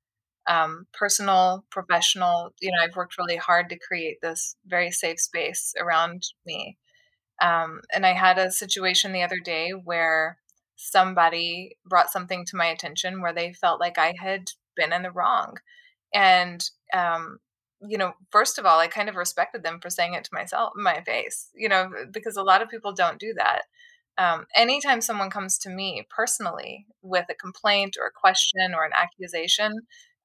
um, 0.48 0.88
personal 0.94 1.66
professional 1.72 2.54
you 2.62 2.72
know 2.72 2.78
i've 2.84 2.96
worked 2.96 3.18
really 3.18 3.38
hard 3.38 3.70
to 3.70 3.80
create 3.80 4.18
this 4.22 4.56
very 4.68 4.92
safe 4.92 5.20
space 5.20 5.74
around 5.80 6.24
me 6.46 6.78
Um, 7.42 7.82
and 7.94 8.06
I 8.06 8.14
had 8.14 8.38
a 8.38 8.52
situation 8.52 9.12
the 9.12 9.24
other 9.24 9.40
day 9.44 9.72
where 9.72 10.38
somebody 10.78 11.78
brought 11.86 12.12
something 12.12 12.46
to 12.46 12.56
my 12.56 12.68
attention 12.68 13.22
where 13.22 13.34
they 13.34 13.54
felt 13.54 13.80
like 13.80 13.98
I 13.98 14.16
had 14.20 14.52
been 14.76 14.94
in 14.94 15.04
the 15.04 15.12
wrong. 15.12 15.58
And, 16.14 16.64
um, 16.94 17.40
you 17.82 17.98
know, 17.98 18.14
first 18.32 18.58
of 18.58 18.66
all, 18.66 18.80
I 18.80 18.88
kind 18.88 19.10
of 19.10 19.16
respected 19.16 19.64
them 19.64 19.80
for 19.82 19.90
saying 19.90 20.14
it 20.14 20.24
to 20.26 20.30
myself, 20.34 20.74
my 20.76 21.02
face, 21.04 21.50
you 21.56 21.70
know, 21.70 21.90
because 22.12 22.38
a 22.38 22.44
lot 22.44 22.62
of 22.62 22.70
people 22.70 22.94
don't 22.94 23.20
do 23.20 23.34
that. 23.38 23.64
Um, 24.18 24.46
anytime 24.56 25.02
someone 25.02 25.30
comes 25.30 25.58
to 25.60 25.70
me 25.70 26.08
personally 26.10 26.86
with 27.02 27.26
a 27.30 27.36
complaint 27.36 27.98
or 28.00 28.08
a 28.08 28.12
question 28.20 28.74
or 28.74 28.86
an 28.86 28.94
accusation, 28.94 29.74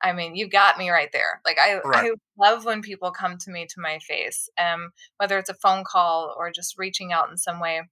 I 0.02 0.12
mean, 0.12 0.34
you 0.34 0.48
got 0.48 0.78
me 0.78 0.90
right 0.90 1.10
there. 1.12 1.40
Like 1.44 1.58
I, 1.60 1.80
right 1.84 2.10
I 2.10 2.12
love 2.38 2.64
when 2.64 2.82
people 2.82 3.10
come 3.10 3.36
to 3.38 3.50
me 3.50 3.66
to 3.66 3.80
my 3.80 3.98
face. 3.98 4.48
Um, 4.58 4.90
whether 5.18 5.38
it's 5.38 5.50
a 5.50 5.54
phone 5.54 5.84
call 5.84 6.34
or 6.36 6.50
just 6.50 6.78
reaching 6.78 7.12
out 7.12 7.30
in 7.30 7.36
some 7.36 7.60
way. 7.60 7.82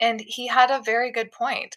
And 0.00 0.20
he 0.20 0.46
had 0.48 0.70
a 0.70 0.82
very 0.82 1.10
good 1.12 1.32
point. 1.32 1.76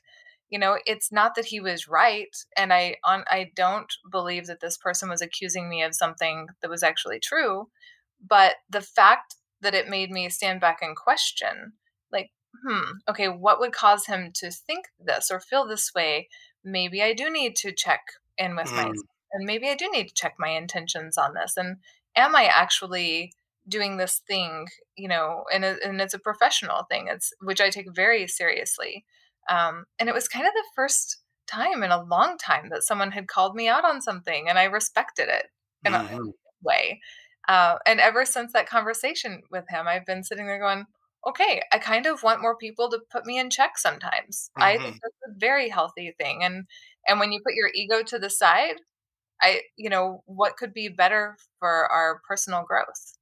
You 0.50 0.60
know, 0.60 0.80
it's 0.86 1.12
not 1.12 1.36
that 1.36 1.46
he 1.46 1.60
was 1.60 1.88
right, 1.88 2.36
and 2.58 2.74
I 2.74 2.98
on 3.04 3.24
I 3.28 3.52
don't 3.56 3.92
believe 4.12 4.48
that 4.48 4.62
this 4.62 4.78
person 4.78 5.08
was 5.10 5.22
accusing 5.22 5.70
me 5.70 5.84
of 5.84 5.94
something 5.96 6.48
that 6.62 6.70
was 6.72 6.82
actually 6.84 7.20
true, 7.20 7.70
but 8.26 8.56
the 8.70 8.82
fact 8.82 9.36
that 9.62 9.76
it 9.76 9.90
made 9.90 10.10
me 10.12 10.30
stand 10.30 10.60
back 10.62 10.80
and 10.82 10.96
question, 10.96 11.74
like, 12.12 12.32
hmm, 12.66 12.94
okay, 13.08 13.28
what 13.28 13.60
would 13.60 13.74
cause 13.74 14.06
him 14.08 14.32
to 14.36 14.50
think 14.52 14.88
this 15.00 15.30
or 15.32 15.40
feel 15.40 15.68
this 15.68 15.94
way? 15.94 16.30
Maybe 16.64 17.04
I 17.04 17.14
do 17.14 17.30
need 17.30 17.56
to 17.58 17.72
check 17.74 18.02
in 18.38 18.56
with 18.56 18.76
myself, 18.76 18.96
Mm, 18.96 19.19
and 19.32 19.46
maybe 19.46 19.70
I 19.70 19.76
do 19.76 19.90
need 19.92 20.08
to 20.10 20.14
check 20.14 20.36
my 20.40 20.50
intentions 20.50 21.18
on 21.18 21.34
this. 21.34 21.58
And 21.58 21.78
am 22.16 22.36
I 22.36 22.46
actually 22.46 23.34
doing 23.68 23.98
this 23.98 24.20
thing, 24.28 24.68
you 24.96 25.08
know, 25.08 25.44
and 25.54 25.64
and 25.66 26.02
it's 26.02 26.14
a 26.14 26.20
professional 26.20 26.84
thing. 26.90 27.08
It's 27.10 27.32
which 27.42 27.62
I 27.62 27.70
take 27.70 27.94
very 27.96 28.28
seriously. 28.28 29.06
Um, 29.50 29.86
and 30.00 30.10
it 30.10 30.16
was 30.16 30.28
kind 30.28 30.46
of 30.48 30.54
the 30.54 30.66
first 30.76 31.18
time 31.48 31.84
in 31.84 31.92
a 31.92 32.04
long 32.04 32.38
time 32.38 32.70
that 32.70 32.84
someone 32.84 33.12
had 33.12 33.28
called 33.28 33.56
me 33.56 33.68
out 33.68 33.86
on 33.86 34.02
something, 34.02 34.48
and 34.50 34.58
I 34.60 34.66
respected 34.66 35.30
it 35.30 35.48
in 35.86 35.94
a 35.96 36.00
mhm. 36.00 36.32
way. 36.64 37.02
Uh, 37.48 37.78
and 37.86 38.00
ever 38.00 38.26
since 38.26 38.54
that 38.54 38.68
conversation 38.70 39.42
with 39.52 39.66
him, 39.70 39.88
I've 39.88 40.06
been 40.06 40.24
sitting 40.24 40.46
there 40.48 40.60
going, 40.60 40.86
okay, 41.28 41.62
I 41.72 41.80
kind 41.80 42.06
of 42.06 42.22
want 42.24 42.42
more 42.42 42.56
people 42.58 42.90
to 42.90 43.00
put 43.12 43.26
me 43.26 43.40
in 43.40 43.50
check 43.50 43.78
sometimes. 43.78 44.52
I 44.60 44.74
think 44.74 44.84
Mhm. 44.84 45.00
that's 45.02 45.16
a 45.28 45.40
very 45.40 45.70
healthy 45.70 46.14
thing. 46.18 46.44
And 46.44 46.66
and 47.08 47.20
when 47.20 47.32
you 47.32 47.42
put 47.46 47.56
your 47.56 47.72
ego 47.74 48.04
to 48.04 48.20
the 48.20 48.30
side, 48.30 48.76
I, 49.42 49.62
you 49.78 49.90
know, 49.90 50.24
what 50.26 50.58
could 50.58 50.74
be 50.74 50.90
better 50.90 51.38
for 51.60 51.88
our 51.92 52.22
personal 52.28 52.64
growth? 52.64 53.14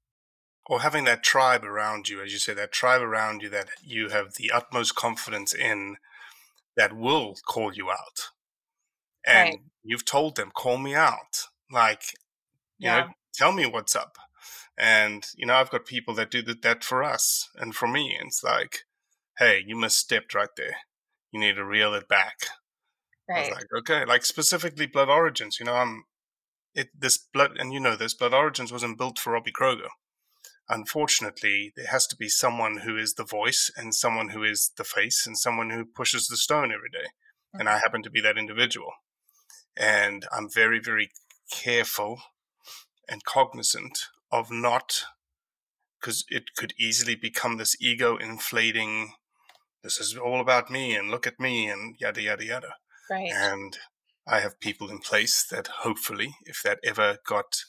or 0.67 0.81
having 0.81 1.05
that 1.05 1.23
tribe 1.23 1.63
around 1.63 2.09
you 2.09 2.21
as 2.21 2.31
you 2.33 2.39
say 2.39 2.53
that 2.53 2.71
tribe 2.71 3.01
around 3.01 3.41
you 3.41 3.49
that 3.49 3.69
you 3.81 4.09
have 4.09 4.35
the 4.35 4.51
utmost 4.51 4.95
confidence 4.95 5.53
in 5.53 5.97
that 6.77 6.93
will 6.95 7.35
call 7.47 7.73
you 7.73 7.91
out 7.91 8.31
and 9.25 9.49
Right. 9.49 9.59
you've 9.83 10.05
told 10.05 10.35
them 10.35 10.51
call 10.51 10.77
me 10.77 10.95
out 10.95 11.45
like 11.71 12.13
you 12.81 12.89
Yeah. 12.89 12.91
know 12.91 13.07
tell 13.33 13.51
me 13.53 13.65
what's 13.65 13.95
up 13.95 14.17
and 14.77 15.27
you 15.35 15.45
know 15.45 15.55
i've 15.55 15.71
got 15.71 15.85
people 15.85 16.15
that 16.15 16.31
do 16.31 16.41
that, 16.41 16.63
that 16.63 16.83
for 16.83 17.03
us 17.03 17.49
and 17.57 17.75
for 17.75 17.87
me 17.87 18.15
and 18.15 18.27
it's 18.29 18.43
like 18.43 18.85
hey 19.39 19.63
you 19.65 19.75
misstepped 19.75 20.33
right 20.35 20.55
there 20.57 20.77
you 21.31 21.39
need 21.39 21.55
to 21.55 21.65
reel 21.65 21.93
it 21.95 22.07
back 22.09 22.47
Right. 23.29 23.51
like 23.51 23.67
okay 23.77 24.05
like 24.05 24.25
specifically 24.25 24.85
blood 24.87 25.09
origins 25.09 25.59
you 25.59 25.65
know 25.65 25.75
i'm 25.75 26.05
it 26.75 26.89
this 26.97 27.17
blood 27.17 27.57
and 27.57 27.73
you 27.73 27.79
know 27.79 27.95
this 27.95 28.13
blood 28.13 28.33
origins 28.33 28.71
wasn't 28.71 28.97
built 28.97 29.19
for 29.19 29.33
robbie 29.33 29.51
kroger 29.51 29.89
unfortunately 30.69 31.73
there 31.75 31.87
has 31.87 32.07
to 32.07 32.15
be 32.15 32.29
someone 32.29 32.77
who 32.79 32.97
is 32.97 33.15
the 33.15 33.25
voice 33.25 33.71
and 33.77 33.95
someone 33.95 34.29
who 34.29 34.43
is 34.43 34.71
the 34.77 34.83
face 34.83 35.27
and 35.27 35.37
someone 35.37 35.69
who 35.71 35.85
pushes 35.85 36.27
the 36.27 36.37
stone 36.37 36.71
every 36.71 36.89
day 36.89 37.07
and 37.53 37.67
Mhm. 37.67 37.73
i 37.73 37.77
happen 37.79 38.03
to 38.03 38.09
be 38.11 38.21
that 38.21 38.37
individual 38.37 38.93
and 39.77 40.27
i'm 40.31 40.49
very 40.49 40.79
very 40.79 41.11
careful 41.51 42.21
and 43.09 43.23
cognizant 43.25 44.07
of 44.31 44.51
not 44.51 45.05
because 45.99 46.25
it 46.29 46.55
could 46.55 46.73
easily 46.79 47.15
become 47.15 47.57
this 47.57 47.75
ego 47.81 48.17
inflating 48.17 49.13
this 49.83 49.99
is 49.99 50.17
all 50.17 50.41
about 50.41 50.69
me 50.71 50.95
and 50.95 51.11
look 51.11 51.27
at 51.27 51.39
me 51.39 51.69
and 51.69 51.95
yada 51.99 52.21
yada 52.21 52.45
yada 52.45 52.75
Right. 53.09 53.31
and 53.33 53.77
i 54.27 54.39
have 54.39 54.59
people 54.59 54.89
in 54.89 54.99
place 54.99 55.43
that 55.47 55.67
hopefully 55.67 56.35
if 56.45 56.61
that 56.63 56.79
ever 56.83 57.17
got 57.25 57.63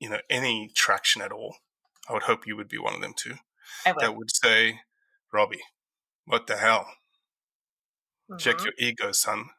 you 0.00 0.08
know 0.10 0.20
any 0.30 0.70
traction 0.74 1.22
at 1.22 1.32
all 1.32 1.56
i 2.08 2.12
would 2.12 2.24
hope 2.24 2.46
you 2.46 2.56
would 2.56 2.68
be 2.68 2.78
one 2.78 2.94
of 2.94 3.00
them 3.02 3.14
too 3.16 3.36
I 3.84 3.92
would. 3.92 4.00
that 4.00 4.16
would 4.16 4.30
say 4.34 4.80
robbie 5.32 5.62
what 6.26 6.46
the 6.48 6.56
hell 6.58 6.86
check 8.38 8.56
Mhm. 8.56 8.64
your 8.64 8.74
ego 8.78 9.12
son 9.12 9.50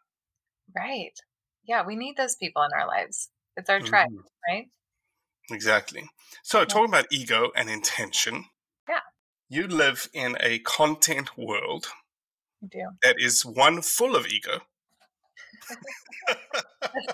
Right. 0.75 1.17
Yeah, 1.63 1.86
we 1.86 1.96
need 1.96 2.17
those 2.17 2.36
people 2.36 2.63
in 2.63 2.72
our 2.74 2.88
lives. 2.88 3.29
It's 3.58 3.70
our 3.70 3.82
tribe, 3.82 4.08
Mhm. 4.08 4.24
right? 4.48 4.70
exactly 5.51 6.10
so 6.43 6.63
Yeah. 6.63 6.65
talking 6.65 6.89
about 6.89 7.12
ego 7.12 7.51
and 7.55 7.70
intention 7.70 8.46
Yeah. 8.88 9.01
you 9.50 9.67
live 9.67 10.10
in 10.13 10.36
a 10.41 10.60
content 10.60 11.38
world 11.38 11.88
I 12.62 12.65
do. 12.67 12.98
that 13.01 13.15
is 13.20 13.46
one 13.46 13.82
full 13.82 14.15
of 14.15 14.25
ego 14.27 14.62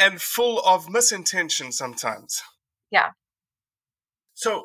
and 0.00 0.20
full 0.20 0.60
of 0.64 0.88
misintention 0.88 1.72
sometimes. 1.72 2.42
Yeah. 2.90 3.10
So 4.34 4.64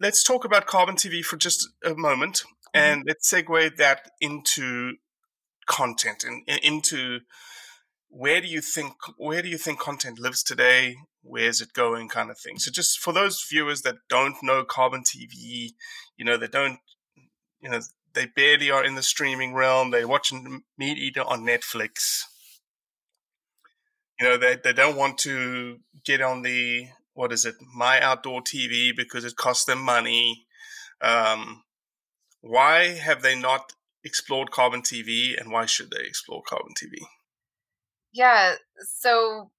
let's 0.00 0.22
talk 0.22 0.44
about 0.44 0.66
Carbon 0.66 0.96
TV 0.96 1.24
for 1.24 1.36
just 1.36 1.68
a 1.84 1.94
moment 1.94 2.44
Mm-hmm. 2.74 2.84
and 2.84 3.04
let's 3.06 3.32
segue 3.32 3.76
that 3.76 4.10
into 4.20 4.94
content 5.66 6.24
and 6.24 6.42
into 6.62 7.20
where 8.08 8.40
do 8.40 8.46
you 8.46 8.60
think 8.60 8.94
where 9.16 9.42
do 9.42 9.48
you 9.48 9.58
think 9.58 9.80
content 9.80 10.18
lives 10.18 10.42
today 10.42 10.96
where's 11.22 11.60
it 11.60 11.72
going 11.72 12.08
kind 12.08 12.30
of 12.30 12.38
thing 12.38 12.58
so 12.58 12.70
just 12.70 12.98
for 12.98 13.12
those 13.12 13.44
viewers 13.48 13.82
that 13.82 13.96
don't 14.08 14.36
know 14.42 14.64
carbon 14.64 15.02
tv 15.02 15.70
you 16.16 16.24
know 16.24 16.36
they 16.36 16.48
don't 16.48 16.78
you 17.60 17.70
know 17.70 17.80
they 18.14 18.26
barely 18.26 18.70
are 18.70 18.84
in 18.84 18.94
the 18.94 19.02
streaming 19.02 19.54
realm 19.54 19.90
they're 19.90 20.08
watching 20.08 20.62
meat 20.78 20.98
eater 20.98 21.22
on 21.22 21.42
netflix 21.42 22.22
you 24.18 24.26
know 24.26 24.36
they, 24.36 24.56
they 24.62 24.72
don't 24.72 24.96
want 24.96 25.18
to 25.18 25.78
get 26.04 26.20
on 26.20 26.42
the 26.42 26.86
what 27.14 27.32
is 27.32 27.44
it 27.44 27.54
my 27.74 28.00
outdoor 28.00 28.40
tv 28.40 28.94
because 28.96 29.24
it 29.24 29.36
costs 29.36 29.64
them 29.64 29.80
money 29.80 30.46
um, 31.02 31.62
why 32.42 32.88
have 32.88 33.22
they 33.22 33.38
not 33.38 33.72
explored 34.04 34.50
carbon 34.50 34.82
tv 34.82 35.38
and 35.38 35.50
why 35.50 35.66
should 35.66 35.90
they 35.90 36.04
explore 36.04 36.42
carbon 36.48 36.72
tv 36.80 36.98
Yeah. 38.12 38.54
So 38.98 39.50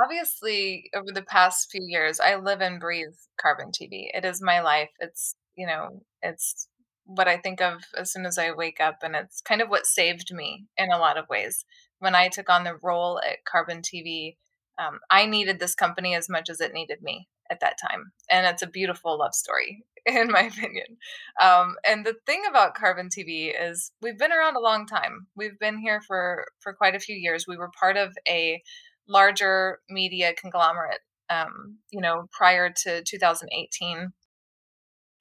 obviously, 0.00 0.90
over 0.94 1.12
the 1.12 1.22
past 1.22 1.70
few 1.70 1.82
years, 1.86 2.20
I 2.20 2.36
live 2.36 2.60
and 2.60 2.80
breathe 2.80 3.14
Carbon 3.40 3.70
TV. 3.70 4.08
It 4.14 4.24
is 4.24 4.42
my 4.42 4.60
life. 4.60 4.90
It's, 5.00 5.34
you 5.56 5.66
know, 5.66 6.02
it's 6.22 6.68
what 7.14 7.28
I 7.28 7.36
think 7.36 7.60
of 7.60 7.82
as 7.96 8.12
soon 8.12 8.24
as 8.24 8.38
I 8.38 8.52
wake 8.52 8.80
up, 8.80 8.98
and 9.02 9.16
it's 9.16 9.40
kind 9.40 9.60
of 9.60 9.68
what 9.68 9.86
saved 9.86 10.32
me 10.32 10.66
in 10.76 10.90
a 10.90 10.98
lot 10.98 11.18
of 11.18 11.28
ways. 11.28 11.64
When 11.98 12.14
I 12.14 12.28
took 12.28 12.48
on 12.48 12.64
the 12.64 12.78
role 12.82 13.20
at 13.20 13.44
Carbon 13.44 13.82
TV, 13.82 14.36
um, 14.78 15.00
I 15.10 15.26
needed 15.26 15.58
this 15.58 15.74
company 15.74 16.14
as 16.14 16.28
much 16.28 16.48
as 16.48 16.60
it 16.60 16.72
needed 16.72 17.02
me 17.02 17.28
at 17.50 17.60
that 17.60 17.78
time. 17.80 18.12
And 18.30 18.46
it's 18.46 18.62
a 18.62 18.66
beautiful 18.66 19.18
love 19.18 19.34
story, 19.34 19.84
in 20.06 20.30
my 20.30 20.42
opinion. 20.42 20.96
Um, 21.42 21.76
and 21.86 22.06
the 22.06 22.16
thing 22.26 22.42
about 22.48 22.74
Carbon 22.74 23.08
TV 23.08 23.52
is 23.58 23.92
we've 24.00 24.18
been 24.18 24.32
around 24.32 24.56
a 24.56 24.60
long 24.60 24.86
time. 24.86 25.26
We've 25.36 25.58
been 25.58 25.78
here 25.78 26.00
for 26.00 26.46
for 26.60 26.72
quite 26.72 26.94
a 26.94 27.00
few 27.00 27.16
years. 27.16 27.46
We 27.46 27.56
were 27.56 27.70
part 27.78 27.96
of 27.96 28.16
a 28.28 28.62
larger 29.08 29.80
media 29.88 30.32
conglomerate. 30.40 31.00
Um, 31.28 31.78
you 31.90 32.00
know, 32.00 32.26
prior 32.32 32.72
to 32.84 33.04
2018, 33.04 34.12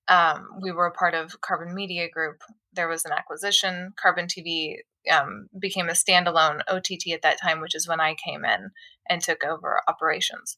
um, 0.10 0.48
we 0.62 0.72
were 0.72 0.88
a 0.88 0.92
part 0.92 1.14
of 1.14 1.40
Carbon 1.42 1.74
Media 1.74 2.10
Group. 2.10 2.42
There 2.74 2.88
was 2.88 3.06
an 3.06 3.12
acquisition. 3.12 3.94
Carbon 3.96 4.26
TV 4.26 4.78
um, 5.12 5.48
became 5.58 5.88
a 5.88 5.94
standalone 5.94 6.62
OTT 6.68 7.14
at 7.14 7.22
that 7.22 7.40
time, 7.42 7.62
which 7.62 7.76
is 7.76 7.88
when 7.88 8.00
I 8.00 8.16
came 8.16 8.44
in 8.44 8.72
and 9.08 9.22
took 9.22 9.44
over 9.46 9.82
operations. 9.88 10.58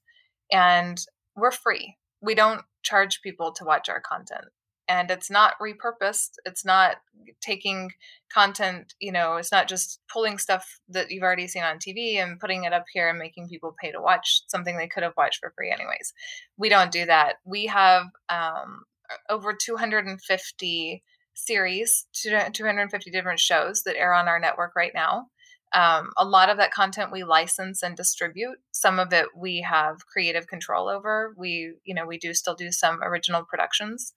And 0.51 1.00
we're 1.36 1.51
free. 1.51 1.98
We 2.22 2.34
don't 2.34 2.62
charge 2.81 3.22
people 3.22 3.51
to 3.53 3.65
watch 3.65 3.89
our 3.89 4.01
content. 4.01 4.46
And 4.88 5.12
it's 5.12 5.29
not 5.29 5.53
repurposed. 5.62 6.31
It's 6.46 6.65
not 6.65 6.98
taking 7.41 7.91
content, 8.34 8.93
you 9.00 9.12
know, 9.12 9.38
it's 9.38 9.51
not 9.51 9.70
just 9.70 10.00
pulling 10.12 10.38
stuff 10.38 10.79
that 10.89 11.12
you've 11.12 11.24
already 11.24 11.48
seen 11.48 11.63
on 11.63 11.77
TV 11.77 12.15
and 12.15 12.39
putting 12.39 12.65
it 12.65 12.74
up 12.74 12.86
here 12.91 13.10
and 13.10 13.17
making 13.17 13.48
people 13.48 13.75
pay 13.81 13.91
to 13.91 14.01
watch 14.01 14.43
something 14.48 14.77
they 14.77 14.88
could 14.88 15.03
have 15.03 15.13
watched 15.17 15.39
for 15.39 15.53
free, 15.55 15.72
anyways. 15.72 16.13
We 16.58 16.67
don't 16.67 16.91
do 16.91 17.05
that. 17.05 17.36
We 17.46 17.67
have 17.67 18.08
um, 18.29 18.84
over 19.30 19.53
250 19.53 21.03
series, 21.34 22.06
250 22.13 23.12
different 23.12 23.39
shows 23.39 23.84
that 23.84 23.98
air 23.98 24.13
on 24.13 24.27
our 24.27 24.39
network 24.39 24.75
right 24.75 24.91
now. 24.94 25.27
Um, 25.74 26.12
a 26.18 26.25
lot 26.25 26.50
of 26.50 26.58
that 26.58 26.74
content 26.74 27.13
we 27.13 27.24
license 27.24 27.82
and 27.82 27.95
distribute. 27.95 28.58
Some 28.71 29.00
of 29.00 29.13
it 29.13 29.28
we 29.36 29.62
have 29.62 30.06
creative 30.06 30.47
control 30.47 30.89
over. 30.89 31.34
We, 31.38 31.76
you 31.86 31.95
know, 31.95 32.06
we 32.06 32.17
do 32.17 32.34
still 32.34 32.56
do 32.56 32.71
some 32.71 33.02
original 33.02 33.43
productions, 33.43 34.13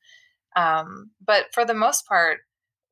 um, 0.57 1.11
but 1.25 1.47
for 1.53 1.65
the 1.65 1.75
most 1.75 2.07
part, 2.07 2.41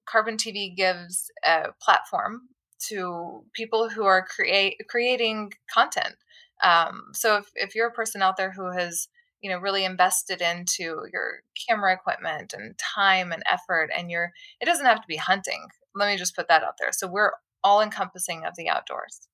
Carbon 0.07 0.37
TV 0.37 0.75
gives 0.75 1.31
a 1.45 1.69
platform 1.81 2.43
to 2.89 3.45
people 3.53 3.89
who 3.89 4.05
are 4.05 4.25
create 4.25 4.77
creating 4.89 5.53
content. 5.73 6.17
Um, 6.63 7.11
so 7.13 7.37
if, 7.37 7.51
if 7.55 7.75
you're 7.75 7.89
a 7.89 7.93
person 7.93 8.23
out 8.23 8.37
there 8.37 8.53
who 8.53 8.71
has 8.73 9.09
you 9.43 9.51
know 9.51 9.59
really 9.59 9.85
invested 9.85 10.41
into 10.41 11.07
your 11.13 11.43
camera 11.69 11.93
equipment 11.95 12.55
and 12.55 12.79
time 12.79 13.33
and 13.33 13.43
effort 13.47 13.91
and 13.97 14.11
your 14.11 14.31
it 14.61 14.67
doesn't 14.67 14.87
have 14.87 15.01
to 15.01 15.09
be 15.09 15.17
hunting 15.17 15.67
let 15.95 16.09
me 16.11 16.17
just 16.17 16.37
put 16.37 16.49
that 16.49 16.63
out 16.63 16.75
there. 16.79 16.93
So 16.93 17.07
we're 17.07 17.33
all 17.63 17.81
encompassing 17.81 18.45
of 18.45 18.55
the 18.57 18.69
outdoors. 18.69 19.29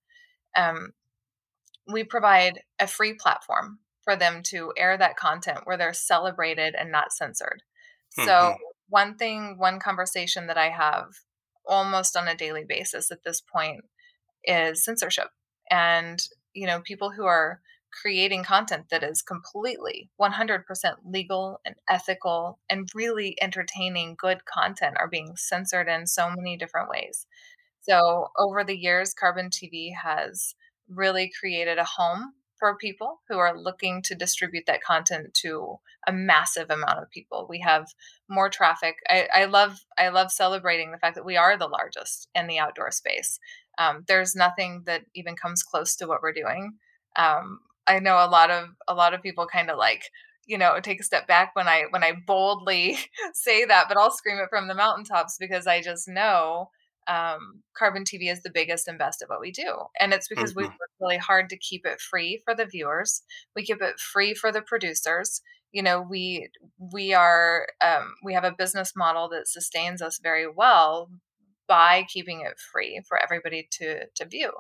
Um, 0.57 0.93
we 1.91 2.05
provide 2.05 2.63
a 2.79 2.87
free 2.87 3.15
platform 3.15 3.81
for 4.03 4.17
them 4.17 4.43
to 4.45 4.73
air 4.77 4.97
that 4.97 5.17
content 5.17 5.61
where 5.65 5.77
they're 5.77 5.93
celebrated 5.93 6.75
and 6.75 6.91
not 6.93 7.13
censored. 7.13 7.63
So 8.11 8.55
Mhm. 8.55 8.59
one 8.89 9.17
thing 9.17 9.59
one 9.59 9.79
conversation 9.81 10.47
that 10.47 10.57
i 10.59 10.71
have 10.71 11.09
almost 11.67 12.17
on 12.17 12.27
a 12.29 12.35
daily 12.35 12.65
basis 12.65 13.11
at 13.11 13.23
this 13.25 13.41
point 13.41 13.85
is 14.45 14.85
censorship. 14.85 15.29
And 15.71 16.23
you 16.55 16.67
know 16.67 16.81
people 16.81 17.11
who 17.11 17.27
are 17.27 17.61
creating 17.91 18.45
content 18.45 18.87
that 18.91 19.03
is 19.03 19.23
completely 19.23 20.11
100% 20.21 20.65
legal 21.05 21.61
and 21.65 21.75
ethical 21.89 22.59
and 22.69 22.89
really 22.95 23.37
entertaining 23.41 24.17
good 24.19 24.45
content 24.45 24.97
are 24.99 25.09
being 25.09 25.35
censored 25.37 25.89
in 25.89 26.07
so 26.07 26.31
many 26.31 26.57
different 26.57 26.89
ways. 26.89 27.27
So 27.81 28.29
over 28.37 28.65
the 28.65 28.77
years 28.77 29.15
carbon 29.15 29.49
tv 29.51 29.91
has 30.03 30.55
really 30.89 31.31
created 31.39 31.79
a 31.79 31.85
home 31.85 32.33
for 32.59 32.77
people 32.77 33.21
who 33.29 33.39
are 33.39 33.59
looking 33.59 34.03
to 34.03 34.15
distribute 34.15 34.65
that 34.67 34.83
content 34.83 35.33
to 35.33 35.77
a 36.07 36.13
massive 36.13 36.71
amount 36.71 36.99
of 36.99 37.11
people. 37.11 37.47
We 37.49 37.61
have 37.61 37.87
more 38.29 38.49
traffic. 38.49 38.97
I, 39.09 39.29
I 39.33 39.45
love 39.45 39.79
i 39.97 40.09
love 40.09 40.33
celebrating 40.33 40.91
the 40.91 40.99
fact 40.99 41.15
that 41.15 41.25
we 41.25 41.37
are 41.37 41.57
the 41.57 41.67
largest 41.67 42.29
in 42.35 42.47
the 42.47 42.59
outdoor 42.59 42.91
space. 42.91 43.39
Um, 43.79 44.05
there's 44.09 44.35
nothing 44.35 44.83
that 44.87 45.03
even 45.15 45.37
comes 45.37 45.63
close 45.63 45.95
to 45.97 46.07
what 46.07 46.21
we're 46.23 46.33
doing. 46.33 46.75
Um, 47.17 47.61
i 47.89 47.99
know 47.99 48.17
a 48.17 48.29
lot 48.29 48.51
of 48.51 48.69
a 48.89 48.95
lot 48.95 49.15
of 49.15 49.23
people 49.23 49.47
kind 49.47 49.71
of 49.71 49.79
like 49.79 50.05
you 50.47 50.59
know 50.59 50.81
take 50.81 51.01
a 51.01 51.05
step 51.05 51.27
back 51.27 51.55
when 51.55 51.69
i 51.69 51.85
when 51.91 52.05
i 52.05 52.13
boldly 52.27 52.99
say 53.35 53.65
that 53.65 53.87
but 53.89 53.97
i'll 53.97 54.11
scream 54.11 54.39
it 54.39 54.49
from 54.51 54.69
the 54.69 54.75
mountaintops 54.75 55.37
because 55.39 55.67
i 55.67 55.81
just 55.81 56.09
know 56.09 56.71
um, 57.07 57.63
carbon 57.77 58.05
tv 58.05 58.31
is 58.31 58.43
the 58.43 58.51
biggest 58.51 58.87
and 58.87 58.99
best 58.99 59.23
at 59.23 59.31
what 59.31 59.41
we 59.41 59.51
do 59.51 59.75
and 59.99 60.13
it's 60.13 60.29
because 60.29 60.55
we 60.55 60.63
Mhm. 60.63 60.73
work 60.79 60.91
really 61.01 61.17
hard 61.17 61.49
to 61.49 61.57
keep 61.57 61.87
it 61.87 62.01
free 62.03 62.43
for 62.45 62.55
the 62.55 62.67
viewers 62.67 63.23
we 63.57 63.65
keep 63.65 63.81
it 63.81 63.99
free 63.99 64.35
for 64.35 64.53
the 64.53 64.61
producers 64.61 65.41
you 65.73 65.83
know 65.83 66.03
we 66.03 66.51
we 66.93 67.15
are 67.15 67.67
um, 67.85 68.15
we 68.23 68.35
have 68.35 68.45
a 68.45 68.53
business 68.53 68.93
model 68.95 69.27
that 69.31 69.49
sustains 69.49 70.03
us 70.03 70.19
very 70.23 70.47
well 70.47 71.11
by 71.67 72.05
keeping 72.13 72.43
it 72.43 72.59
free 72.73 73.01
for 73.09 73.19
everybody 73.23 73.67
to 73.71 74.07
to 74.15 74.27
view 74.27 74.53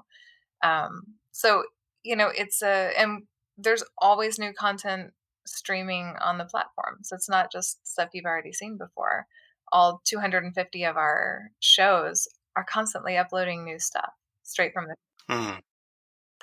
um, 0.62 1.02
so 1.32 1.64
you 2.02 2.16
know 2.16 2.28
it's 2.34 2.62
a 2.62 2.92
and 2.98 3.22
there's 3.56 3.84
always 3.98 4.38
new 4.38 4.52
content 4.52 5.12
streaming 5.46 6.14
on 6.20 6.38
the 6.38 6.44
platform 6.44 6.98
so 7.02 7.14
it's 7.16 7.28
not 7.28 7.50
just 7.50 7.86
stuff 7.86 8.10
you've 8.12 8.24
already 8.24 8.52
seen 8.52 8.76
before 8.76 9.26
all 9.72 10.00
250 10.04 10.84
of 10.84 10.96
our 10.96 11.50
shows 11.60 12.28
are 12.56 12.64
constantly 12.64 13.16
uploading 13.16 13.64
new 13.64 13.78
stuff 13.78 14.12
straight 14.42 14.72
from 14.72 14.86
the 14.86 14.94
Mhm. 15.28 15.60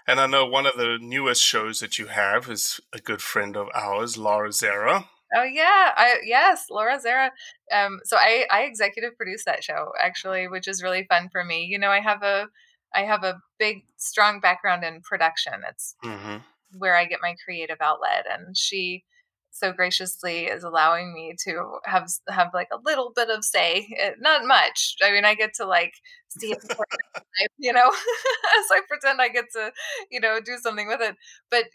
And 0.08 0.20
I 0.20 0.28
know 0.28 0.46
one 0.46 0.68
of 0.68 0.78
the 0.78 1.00
newest 1.00 1.41
shows 1.41 1.80
that 1.80 1.98
you 1.98 2.08
have 2.08 2.50
is 2.50 2.80
a 2.94 3.00
good 3.00 3.22
friend 3.22 3.58
of 3.58 3.70
ours, 3.74 4.18
Laura 4.18 4.52
Zerra. 4.52 5.10
Oh 5.36 5.44
yeah, 5.44 5.94
I 5.98 6.20
yes, 6.24 6.65
Laura 6.70 7.00
Zerra. 7.00 7.32
Um, 7.72 8.00
so 8.06 8.15
I 8.18 8.46
I 8.52 8.62
executive 8.62 9.18
produce 9.18 9.44
that 9.46 9.63
show 9.63 9.91
actually, 10.00 10.48
which 10.48 10.68
is 10.68 10.84
really 10.84 11.06
fun 11.06 11.30
for 11.32 11.44
me. 11.44 11.65
You 11.65 11.80
know, 11.80 11.89
I 11.89 12.00
have 12.02 12.22
a 12.22 12.48
I 12.95 13.01
have 13.01 13.23
a 13.23 13.39
big 13.60 13.86
strong 13.97 14.39
background 14.39 14.84
in 14.84 15.01
production. 15.01 15.53
It's 15.69 15.95
Mm-hmm. 16.03 16.38
where 16.77 16.95
I 16.95 17.05
get 17.05 17.19
my 17.21 17.36
creative 17.43 17.77
outlet, 17.81 18.25
and 18.31 18.58
she 18.58 19.03
so 19.51 19.71
graciously 19.71 20.45
is 20.47 20.63
allowing 20.63 21.13
me 21.13 21.34
to 21.45 21.77
have 21.86 22.10
have 22.29 22.49
like 22.53 22.67
a 22.73 22.79
little 22.86 23.12
bit 23.15 23.29
of 23.29 23.43
say, 23.43 23.88
eh, 23.99 24.12
not 24.19 24.45
much. 24.45 24.95
I 25.03 25.12
mean, 25.12 25.25
I 25.25 25.34
get 25.36 25.53
to 25.55 25.65
like 25.65 25.93
see 26.27 26.51
it, 26.51 26.62
before 26.67 26.86
my 26.91 27.21
life, 27.41 27.49
you 27.58 27.71
know, 27.73 27.89
so 28.67 28.75
I 28.75 28.81
pretend 28.88 29.21
I 29.21 29.29
get 29.29 29.45
to 29.53 29.71
you 30.12 30.19
know 30.19 30.39
do 30.43 30.58
something 30.62 30.88
with 30.88 31.01
it. 31.01 31.15
But 31.49 31.65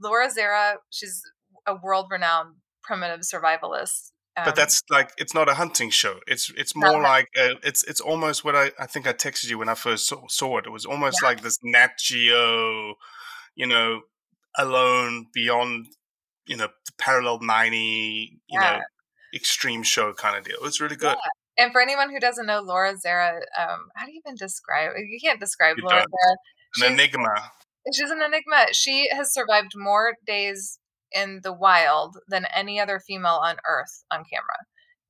Laura 0.00 0.30
Zerra, 0.30 0.76
she's 0.90 1.22
a 1.66 1.74
world 1.74 2.06
renowned 2.10 2.56
primitive 2.82 3.20
survivalist. 3.20 4.12
Um, 4.36 4.44
But 4.46 4.56
that's 4.56 4.82
like 4.90 5.10
it's 5.16 5.32
not 5.34 5.48
a 5.48 5.54
hunting 5.54 5.90
show. 5.90 6.18
It's 6.26 6.50
it's 6.56 6.74
more 6.74 7.00
a- 7.00 7.02
like 7.02 7.28
uh 7.38 7.54
it's 7.62 7.84
it's 7.84 8.00
almost 8.00 8.44
what 8.44 8.56
I 8.56 8.72
I 8.78 8.86
think 8.86 9.06
I 9.06 9.12
texted 9.12 9.48
you 9.48 9.58
when 9.58 9.68
I 9.68 9.74
first 9.74 10.08
saw, 10.08 10.26
saw 10.28 10.58
it. 10.58 10.66
It 10.66 10.70
was 10.70 10.84
almost 10.84 11.18
Yeah. 11.22 11.28
like 11.28 11.42
this 11.42 11.58
Nat 11.62 11.92
Geo, 12.00 12.94
you 13.54 13.66
know, 13.66 14.00
alone 14.58 15.26
beyond, 15.32 15.86
you 16.46 16.56
know, 16.56 16.68
the 16.86 16.92
parallel 16.98 17.38
ninety. 17.40 18.40
You 18.48 18.60
Yeah. 18.60 18.76
know, 18.78 18.80
extreme 19.34 19.82
show 19.82 20.12
kind 20.14 20.36
of 20.36 20.44
deal. 20.44 20.56
It 20.56 20.62
was 20.62 20.80
really 20.80 20.96
good. 20.96 21.16
And 21.56 21.70
for 21.72 21.80
anyone 21.80 22.10
who 22.10 22.18
doesn't 22.18 22.46
know 22.46 22.60
Laura 22.60 22.96
Zerra, 22.96 23.40
um, 23.56 23.88
how 23.94 24.06
do 24.06 24.12
you 24.12 24.20
even 24.24 24.34
describe? 24.36 24.90
You 24.96 25.18
can't 25.22 25.38
describe 25.40 25.76
You 25.78 25.84
Laura. 25.84 25.98
Zerra. 26.00 26.32
An 26.32 26.36
She's- 26.76 26.90
enigma. 26.92 27.52
She's 27.94 28.10
an 28.10 28.22
enigma. 28.22 28.72
She 28.72 29.08
has 29.12 29.32
survived 29.32 29.72
more 29.76 30.14
days 30.26 30.78
in 31.14 31.40
the 31.42 31.52
wild 31.52 32.18
than 32.28 32.46
any 32.54 32.80
other 32.80 32.98
female 32.98 33.40
on 33.42 33.56
Earth 33.66 34.04
on 34.10 34.24
camera. 34.24 34.66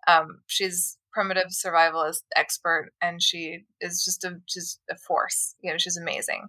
Um, 0.07 0.41
she's 0.47 0.99
primitive 1.13 1.51
survivalist 1.51 2.23
expert, 2.37 2.93
and 3.01 3.23
she 3.23 3.65
is 3.81 4.05
just 4.05 4.25
a 4.25 4.41
just 4.49 4.81
a 4.91 4.97
force. 4.97 5.55
You 5.61 5.73
know, 5.73 5.79
she's 5.79 5.97
amazing. 5.97 6.49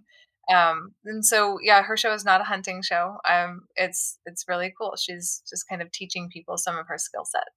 Um, 0.52 0.94
and 1.04 1.24
so, 1.24 1.58
yeah, 1.60 1.82
her 1.82 1.96
show 1.96 2.12
is 2.12 2.24
not 2.24 2.40
a 2.40 2.44
hunting 2.44 2.82
show. 2.82 3.16
Um, 3.28 3.62
it's 3.74 4.18
it's 4.26 4.44
really 4.46 4.72
cool. 4.78 4.94
She's 4.96 5.42
just 5.48 5.68
kind 5.68 5.82
of 5.82 5.90
teaching 5.90 6.28
people 6.32 6.56
some 6.56 6.76
of 6.76 6.86
her 6.88 6.98
skill 6.98 7.24
set. 7.24 7.48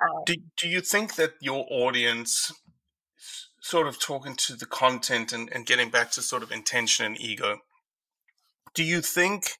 Uh, 0.00 0.22
Do, 0.26 0.34
do 0.56 0.68
you 0.68 0.80
think 0.80 1.16
that 1.16 1.34
your 1.40 1.66
audience, 1.70 2.52
sort 3.60 3.86
of 3.86 4.00
talking 4.00 4.34
to 4.36 4.56
the 4.56 4.66
content 4.66 5.32
and, 5.32 5.50
and 5.52 5.66
getting 5.66 5.90
back 5.90 6.10
to 6.12 6.22
sort 6.22 6.42
of 6.42 6.50
intention 6.50 7.04
and 7.04 7.20
ego, 7.20 7.58
do 8.74 8.82
you 8.82 9.00
think 9.00 9.58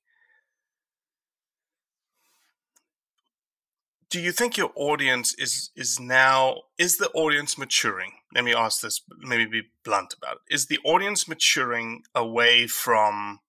do 4.13 4.21
you 4.21 4.31
think 4.31 4.59
your 4.59 4.73
audience 4.77 5.33
is 5.39 5.71
is 5.75 5.99
now 5.99 6.61
is 6.77 6.99
the 6.99 7.09
audience 7.13 7.57
maturing? 7.57 8.13
Let 8.35 8.45
me 8.45 8.55
ask 8.55 8.83
this 8.83 9.01
maybe 9.19 9.47
be 9.47 9.63
blunt 9.85 10.13
about 10.15 10.37
it. 10.37 10.55
Is 10.55 10.67
the 10.67 10.79
audience 10.85 11.27
maturing 11.27 12.03
away 12.15 12.67
from 12.67 13.41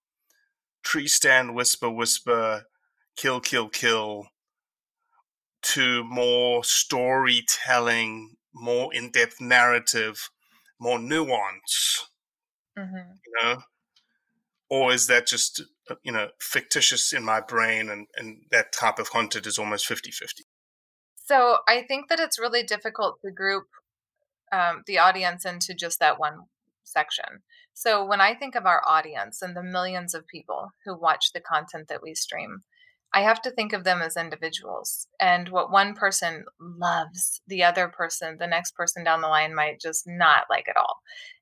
tree 0.82 1.06
stand 1.06 1.54
whisper 1.54 1.90
whisper 1.90 2.64
kill 3.14 3.40
kill 3.40 3.68
kill 3.68 4.28
to 5.74 6.02
more 6.04 6.64
storytelling 6.64 8.36
more 8.54 8.92
in-depth 8.94 9.42
narrative 9.42 10.30
more 10.80 10.98
nuance? 10.98 12.08
Mhm. 12.78 13.18
you 13.26 13.32
know? 13.42 13.62
Or 14.70 14.92
is 14.94 15.08
that 15.08 15.26
just 15.26 15.62
uh, 15.90 15.96
you 16.02 16.10
know 16.10 16.30
fictitious 16.40 17.12
in 17.12 17.22
my 17.22 17.42
brain 17.42 17.90
and 17.90 18.06
and 18.16 18.46
that 18.50 18.72
type 18.72 18.98
of 18.98 19.10
content 19.10 19.46
is 19.46 19.58
almost 19.58 19.86
50-50 19.86 20.44
So 21.24 21.58
I 21.66 21.82
think 21.82 22.08
that 22.08 22.20
it's 22.20 22.38
really 22.38 22.62
difficult 22.62 23.18
to 23.22 23.30
group 23.30 23.64
um, 24.52 24.82
the 24.86 24.98
audience 24.98 25.46
into 25.46 25.74
just 25.74 25.98
that 26.00 26.20
one 26.20 26.40
section. 26.84 27.42
So 27.72 28.04
when 28.04 28.20
I 28.20 28.34
think 28.34 28.54
of 28.54 28.66
our 28.66 28.82
audience 28.86 29.40
and 29.40 29.56
the 29.56 29.62
millions 29.62 30.14
of 30.14 30.26
people 30.26 30.72
who 30.84 30.96
watch 30.96 31.32
the 31.32 31.40
content 31.40 31.88
that 31.88 32.02
we 32.02 32.14
stream, 32.14 32.62
I 33.14 33.22
have 33.22 33.40
to 33.42 33.50
think 33.50 33.72
of 33.72 33.84
them 33.84 34.02
as 34.02 34.16
individuals. 34.16 35.06
And 35.18 35.48
what 35.48 35.72
one 35.72 35.94
person 35.94 36.44
loves, 36.60 37.40
the 37.46 37.62
other 37.64 37.88
person, 37.88 38.36
the 38.38 38.46
next 38.46 38.74
person 38.74 39.02
down 39.02 39.22
the 39.22 39.28
line 39.28 39.54
might 39.54 39.80
just 39.80 40.04
not 40.06 40.44
like 40.50 40.68
at 40.68 40.76
all. 40.76 40.98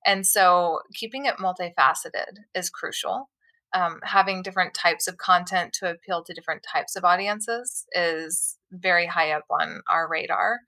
And 0.07 0.27
so 0.27 0.81
keeping 0.95 1.27
it 1.27 1.39
multifaceted 1.39 2.39
is 2.55 2.71
crucial. 2.71 3.31
Um, 3.75 4.01
having 4.03 4.43
different 4.43 4.75
types 4.75 5.09
of 5.09 5.17
content 5.17 5.73
to 5.75 5.91
appeal 5.91 6.23
to 6.25 6.35
different 6.35 6.63
types 6.71 6.95
of 6.95 7.05
audiences 7.05 7.87
is 7.93 8.59
very 8.71 9.07
high 9.07 9.33
up 9.33 9.45
on 9.49 9.81
our 9.89 10.07
radar. 10.07 10.59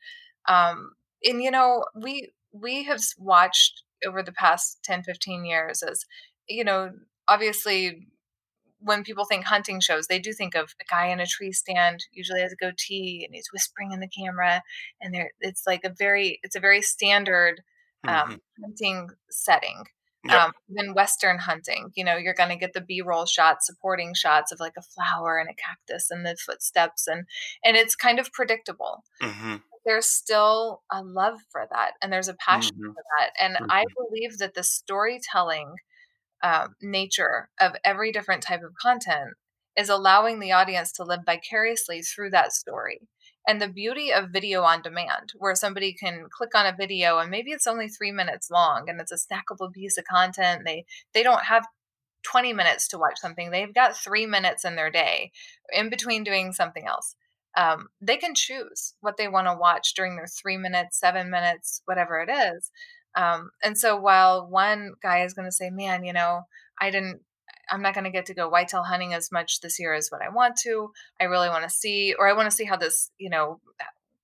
Um, 0.48 0.92
and 1.22 1.42
you 1.42 1.50
know, 1.50 1.84
we 1.94 2.32
we 2.52 2.84
have 2.84 3.00
watched 3.18 3.82
over 4.06 4.22
the 4.22 4.32
past 4.32 4.78
10, 4.84 5.02
15 5.02 5.44
years 5.44 5.82
as, 5.82 6.04
you 6.48 6.64
know, 6.64 6.92
obviously 7.28 8.06
when 8.84 9.02
people 9.02 9.24
think 9.24 9.44
hunting 9.44 9.80
shows, 9.80 10.06
they 10.06 10.18
do 10.18 10.32
think 10.32 10.54
of 10.54 10.74
a 10.80 10.84
guy 10.84 11.06
in 11.06 11.18
a 11.18 11.26
tree 11.26 11.52
stand, 11.52 12.04
usually 12.12 12.42
has 12.42 12.52
a 12.52 12.56
goatee, 12.56 13.24
and 13.24 13.34
he's 13.34 13.48
whispering 13.52 13.92
in 13.92 14.00
the 14.00 14.08
camera, 14.08 14.62
and 15.00 15.14
there 15.14 15.30
it's 15.40 15.62
like 15.66 15.84
a 15.84 15.94
very 15.98 16.38
it's 16.42 16.54
a 16.54 16.60
very 16.60 16.82
standard 16.82 17.62
um, 18.06 18.40
hunting 18.62 19.08
setting. 19.30 19.84
Yep. 20.24 20.42
Um, 20.42 20.52
then 20.68 20.94
Western 20.94 21.38
hunting, 21.38 21.92
you 21.94 22.04
know, 22.04 22.16
you're 22.16 22.34
going 22.34 22.48
to 22.50 22.56
get 22.56 22.72
the 22.72 22.80
B-roll 22.80 23.26
shots, 23.26 23.66
supporting 23.66 24.14
shots 24.14 24.52
of 24.52 24.60
like 24.60 24.74
a 24.78 24.82
flower 24.82 25.38
and 25.38 25.50
a 25.50 25.54
cactus 25.54 26.10
and 26.10 26.24
the 26.26 26.36
footsteps, 26.36 27.06
and 27.06 27.26
and 27.64 27.76
it's 27.76 27.94
kind 27.96 28.18
of 28.18 28.32
predictable. 28.32 29.02
hmm 29.20 29.56
There's 29.84 30.06
still 30.06 30.82
a 30.90 31.02
love 31.02 31.40
for 31.52 31.66
that, 31.70 31.92
and 32.02 32.12
there's 32.12 32.28
a 32.28 32.34
passion 32.34 32.72
Mhm. 32.72 32.94
for 32.94 33.02
that, 33.18 33.32
and 33.40 33.58
I 33.68 33.84
believe 33.96 34.38
that 34.38 34.54
the 34.54 34.62
storytelling 34.64 35.76
um, 36.42 36.74
nature 36.82 37.50
of 37.60 37.76
every 37.84 38.12
different 38.12 38.42
type 38.42 38.62
of 38.62 38.74
content 38.80 39.34
is 39.76 39.88
allowing 39.88 40.40
the 40.40 40.52
audience 40.52 40.92
to 40.92 41.04
live 41.04 41.20
vicariously 41.26 42.02
through 42.02 42.30
that 42.30 42.52
story. 42.52 43.00
And 43.46 43.60
the 43.60 43.68
beauty 43.68 44.12
of 44.12 44.30
video 44.30 44.62
on 44.62 44.80
demand, 44.80 45.34
where 45.36 45.54
somebody 45.54 45.92
can 45.92 46.26
click 46.30 46.54
on 46.54 46.66
a 46.66 46.76
video 46.76 47.18
and 47.18 47.30
maybe 47.30 47.50
it's 47.50 47.66
only 47.66 47.88
three 47.88 48.12
minutes 48.12 48.50
long 48.50 48.88
and 48.88 49.00
it's 49.00 49.12
a 49.12 49.16
snackable 49.16 49.72
piece 49.72 49.98
of 49.98 50.04
content. 50.04 50.62
They 50.64 50.86
they 51.12 51.22
don't 51.22 51.44
have 51.44 51.66
20 52.24 52.52
minutes 52.52 52.88
to 52.88 52.98
watch 52.98 53.18
something. 53.18 53.50
They've 53.50 53.72
got 53.72 53.96
three 53.96 54.26
minutes 54.26 54.64
in 54.64 54.76
their 54.76 54.90
day 54.90 55.30
in 55.72 55.90
between 55.90 56.24
doing 56.24 56.52
something 56.52 56.86
else. 56.86 57.16
Um, 57.56 57.88
they 58.00 58.16
can 58.16 58.34
choose 58.34 58.94
what 59.00 59.16
they 59.16 59.28
want 59.28 59.46
to 59.46 59.56
watch 59.56 59.94
during 59.94 60.16
their 60.16 60.26
three 60.26 60.56
minutes, 60.56 60.98
seven 60.98 61.30
minutes, 61.30 61.82
whatever 61.84 62.20
it 62.20 62.30
is. 62.30 62.70
Um, 63.14 63.50
and 63.62 63.78
so 63.78 63.96
while 63.96 64.48
one 64.48 64.94
guy 65.02 65.24
is 65.24 65.34
going 65.34 65.46
to 65.46 65.52
say, 65.52 65.70
man, 65.70 66.04
you 66.04 66.12
know, 66.12 66.42
I 66.80 66.90
didn't, 66.90 67.20
I'm 67.70 67.82
not 67.82 67.94
going 67.94 68.04
to 68.04 68.10
get 68.10 68.26
to 68.26 68.34
go 68.34 68.48
whitetail 68.48 68.82
hunting 68.82 69.14
as 69.14 69.32
much 69.32 69.60
this 69.60 69.78
year 69.78 69.94
as 69.94 70.08
what 70.08 70.22
I 70.22 70.28
want 70.28 70.56
to. 70.64 70.92
I 71.20 71.24
really 71.24 71.48
want 71.48 71.64
to 71.64 71.70
see, 71.70 72.14
or 72.18 72.28
I 72.28 72.32
want 72.32 72.50
to 72.50 72.56
see 72.56 72.64
how 72.64 72.76
this, 72.76 73.10
you 73.18 73.30
know, 73.30 73.60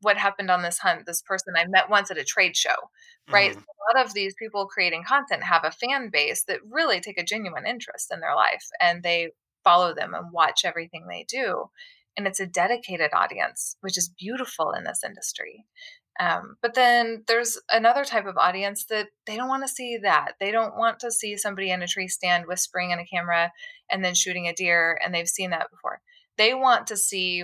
what 0.02 0.16
happened 0.16 0.50
on 0.50 0.62
this 0.62 0.78
hunt. 0.78 1.06
This 1.06 1.22
person 1.22 1.54
I 1.56 1.66
met 1.66 1.90
once 1.90 2.10
at 2.10 2.18
a 2.18 2.24
trade 2.24 2.56
show, 2.56 2.90
right? 3.30 3.52
Mhm. 3.52 3.58
A 3.58 3.96
lot 3.96 4.06
of 4.06 4.14
these 4.14 4.34
people 4.34 4.66
creating 4.66 5.04
content 5.04 5.42
have 5.44 5.64
a 5.64 5.70
fan 5.70 6.08
base 6.10 6.44
that 6.44 6.60
really 6.68 7.00
take 7.00 7.18
a 7.18 7.24
genuine 7.24 7.66
interest 7.66 8.10
in 8.12 8.20
their 8.20 8.34
life 8.34 8.66
and 8.80 9.02
they 9.02 9.32
follow 9.62 9.94
them 9.94 10.14
and 10.14 10.32
watch 10.32 10.64
everything 10.64 11.06
they 11.06 11.24
do. 11.24 11.70
And 12.16 12.26
it's 12.26 12.40
a 12.40 12.46
dedicated 12.46 13.10
audience, 13.12 13.76
which 13.80 13.96
is 13.98 14.08
beautiful 14.08 14.72
in 14.72 14.84
this 14.84 15.04
industry. 15.04 15.66
Um, 16.20 16.56
but 16.60 16.74
then 16.74 17.24
there's 17.26 17.58
another 17.72 18.04
type 18.04 18.26
of 18.26 18.36
audience 18.36 18.84
that 18.84 19.08
they 19.26 19.36
don't 19.36 19.48
want 19.48 19.62
to 19.64 19.68
see 19.68 19.96
that. 20.02 20.32
They 20.38 20.50
don't 20.50 20.76
want 20.76 21.00
to 21.00 21.10
see 21.10 21.38
somebody 21.38 21.70
in 21.70 21.82
a 21.82 21.86
tree 21.86 22.08
stand 22.08 22.44
whispering 22.46 22.90
in 22.90 22.98
a 22.98 23.06
camera 23.06 23.52
and 23.90 24.04
then 24.04 24.14
shooting 24.14 24.46
a 24.46 24.52
deer, 24.52 25.00
and 25.02 25.14
they've 25.14 25.26
seen 25.26 25.50
that 25.50 25.70
before. 25.70 26.02
They 26.36 26.52
want 26.52 26.86
to 26.88 26.96
see, 26.96 27.38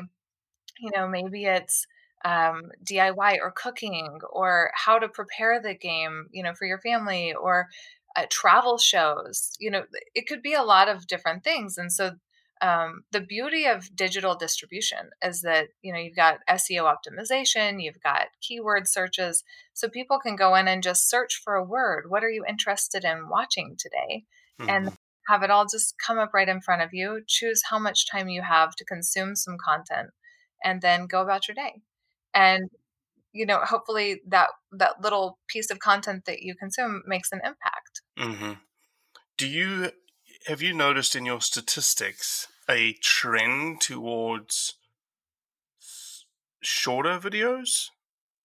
you 0.78 0.90
know, 0.94 1.08
maybe 1.08 1.46
it's 1.46 1.86
um, 2.24 2.70
DIY 2.84 3.38
or 3.40 3.50
cooking 3.50 4.18
or 4.30 4.70
how 4.74 4.98
to 4.98 5.08
prepare 5.08 5.60
the 5.60 5.74
game, 5.74 6.26
you 6.30 6.42
know, 6.42 6.52
for 6.54 6.66
your 6.66 6.78
family 6.78 7.32
or 7.32 7.68
uh, 8.14 8.26
travel 8.28 8.76
shows. 8.76 9.56
You 9.58 9.70
know, 9.70 9.84
it 10.14 10.26
could 10.26 10.42
be 10.42 10.54
a 10.54 10.62
lot 10.62 10.88
of 10.88 11.06
different 11.06 11.44
things. 11.44 11.78
And 11.78 11.90
so 11.90 12.12
um, 12.62 13.04
the 13.12 13.20
beauty 13.20 13.66
of 13.66 13.94
digital 13.94 14.34
distribution 14.34 15.10
is 15.22 15.42
that 15.42 15.68
you 15.82 15.92
know 15.92 15.98
you've 15.98 16.16
got 16.16 16.40
SEO 16.48 16.84
optimization, 16.84 17.82
you've 17.82 18.02
got 18.02 18.28
keyword 18.40 18.88
searches, 18.88 19.44
so 19.74 19.88
people 19.88 20.18
can 20.18 20.36
go 20.36 20.54
in 20.54 20.68
and 20.68 20.82
just 20.82 21.08
search 21.10 21.40
for 21.42 21.54
a 21.54 21.64
word. 21.64 22.06
What 22.08 22.24
are 22.24 22.30
you 22.30 22.44
interested 22.48 23.04
in 23.04 23.28
watching 23.28 23.76
today? 23.78 24.24
And 24.68 24.88
Mhm. 24.88 24.96
have 25.28 25.42
it 25.42 25.50
all 25.50 25.66
just 25.66 25.96
come 25.98 26.18
up 26.18 26.32
right 26.34 26.48
in 26.48 26.60
front 26.60 26.82
of 26.82 26.94
you. 26.94 27.22
Choose 27.26 27.62
how 27.68 27.78
much 27.78 28.08
time 28.10 28.28
you 28.28 28.42
have 28.42 28.74
to 28.76 28.84
consume 28.84 29.36
some 29.36 29.56
content, 29.58 30.10
and 30.64 30.80
then 30.82 31.06
go 31.06 31.22
about 31.22 31.48
your 31.48 31.54
day. 31.54 31.82
And 32.34 32.70
you 33.32 33.46
know, 33.46 33.60
hopefully 33.60 34.22
that 34.28 34.50
that 34.72 35.00
little 35.02 35.38
piece 35.48 35.70
of 35.70 35.78
content 35.80 36.24
that 36.26 36.42
you 36.42 36.54
consume 36.54 37.02
makes 37.06 37.32
an 37.32 37.40
impact. 37.44 38.02
hmm 38.18 38.52
Do 39.38 39.48
you 39.48 39.92
have 40.46 40.62
you 40.62 40.72
noticed 40.72 41.14
in 41.16 41.26
your 41.26 41.40
statistics 41.40 42.48
a 42.68 42.94
trend 43.02 43.80
towards 43.80 44.74
shorter 46.62 47.18
videos 47.18 47.86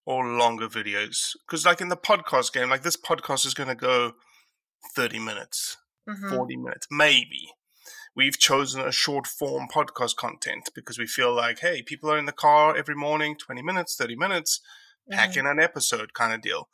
or 0.06 0.26
longer 0.26 0.68
videos? 0.68 1.36
Because 1.46 1.66
like 1.66 1.82
in 1.82 1.90
the 1.90 1.98
podcast 1.98 2.54
game, 2.54 2.70
like 2.70 2.84
this 2.84 2.98
podcast 2.98 3.46
is 3.46 3.54
going 3.54 3.70
to 3.70 3.76
go 3.76 4.14
thirty 4.96 5.20
minutes, 5.20 5.78
Mhm. 6.08 6.30
forty 6.30 6.58
minutes, 6.58 6.88
maybe. 6.90 7.54
We've 8.14 8.38
chosen 8.38 8.82
a 8.82 8.92
short 8.92 9.26
form 9.26 9.68
podcast 9.74 10.18
content 10.18 10.70
because 10.76 11.00
we 11.00 11.08
feel 11.08 11.34
like, 11.34 11.60
hey, 11.60 11.82
people 11.82 12.12
are 12.12 12.18
in 12.18 12.26
the 12.26 12.34
car 12.34 12.76
every 12.76 12.96
morning, 12.96 13.38
20 13.38 13.62
minutes, 13.62 13.96
30 13.96 14.18
minutes, 14.18 14.60
pack 15.10 15.32
Mhm. 15.32 15.38
in 15.38 15.46
an 15.48 15.60
episode 15.62 16.14
kind 16.14 16.34
of 16.34 16.42
deal. 16.42 16.68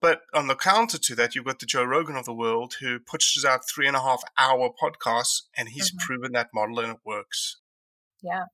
But 0.00 0.22
on 0.32 0.46
the 0.46 0.56
counter 0.56 0.98
to 0.98 1.14
that, 1.16 1.34
you've 1.34 1.44
got 1.44 1.58
the 1.58 1.66
Joe 1.66 1.84
Rogan 1.84 2.16
of 2.16 2.24
the 2.24 2.34
world 2.34 2.74
who 2.80 2.98
pushes 2.98 3.44
out 3.44 3.68
three 3.68 3.86
and 3.86 3.96
a 3.96 4.00
half 4.02 4.22
hour 4.38 4.70
podcasts, 4.82 5.42
and 5.56 5.68
he's 5.68 5.90
Mhm. 5.90 5.98
proven 5.98 6.32
that 6.32 6.50
model 6.54 6.78
and 6.80 6.92
it 6.92 7.00
works. 7.04 7.58
Yeah. 8.22 8.44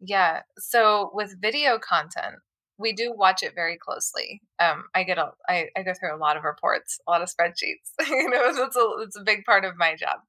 Yeah. 0.00 0.42
So 0.58 1.10
with 1.14 1.40
video 1.40 1.78
content, 1.78 2.36
we 2.78 2.92
do 2.92 3.12
watch 3.14 3.42
it 3.42 3.54
very 3.54 3.76
closely. 3.78 4.42
Um, 4.58 4.88
I 4.94 5.04
get 5.04 5.18
a, 5.18 5.32
I, 5.48 5.68
I 5.76 5.82
go 5.82 5.92
through 5.94 6.14
a 6.14 6.18
lot 6.18 6.36
of 6.36 6.44
reports, 6.44 6.98
a 7.06 7.10
lot 7.10 7.22
of 7.22 7.28
spreadsheets. 7.28 7.90
you 8.08 8.28
know, 8.30 8.42
it's 8.44 8.76
a, 8.76 8.90
it's 9.02 9.16
a 9.18 9.22
big 9.24 9.44
part 9.44 9.64
of 9.64 9.76
my 9.76 9.96
job. 9.96 10.20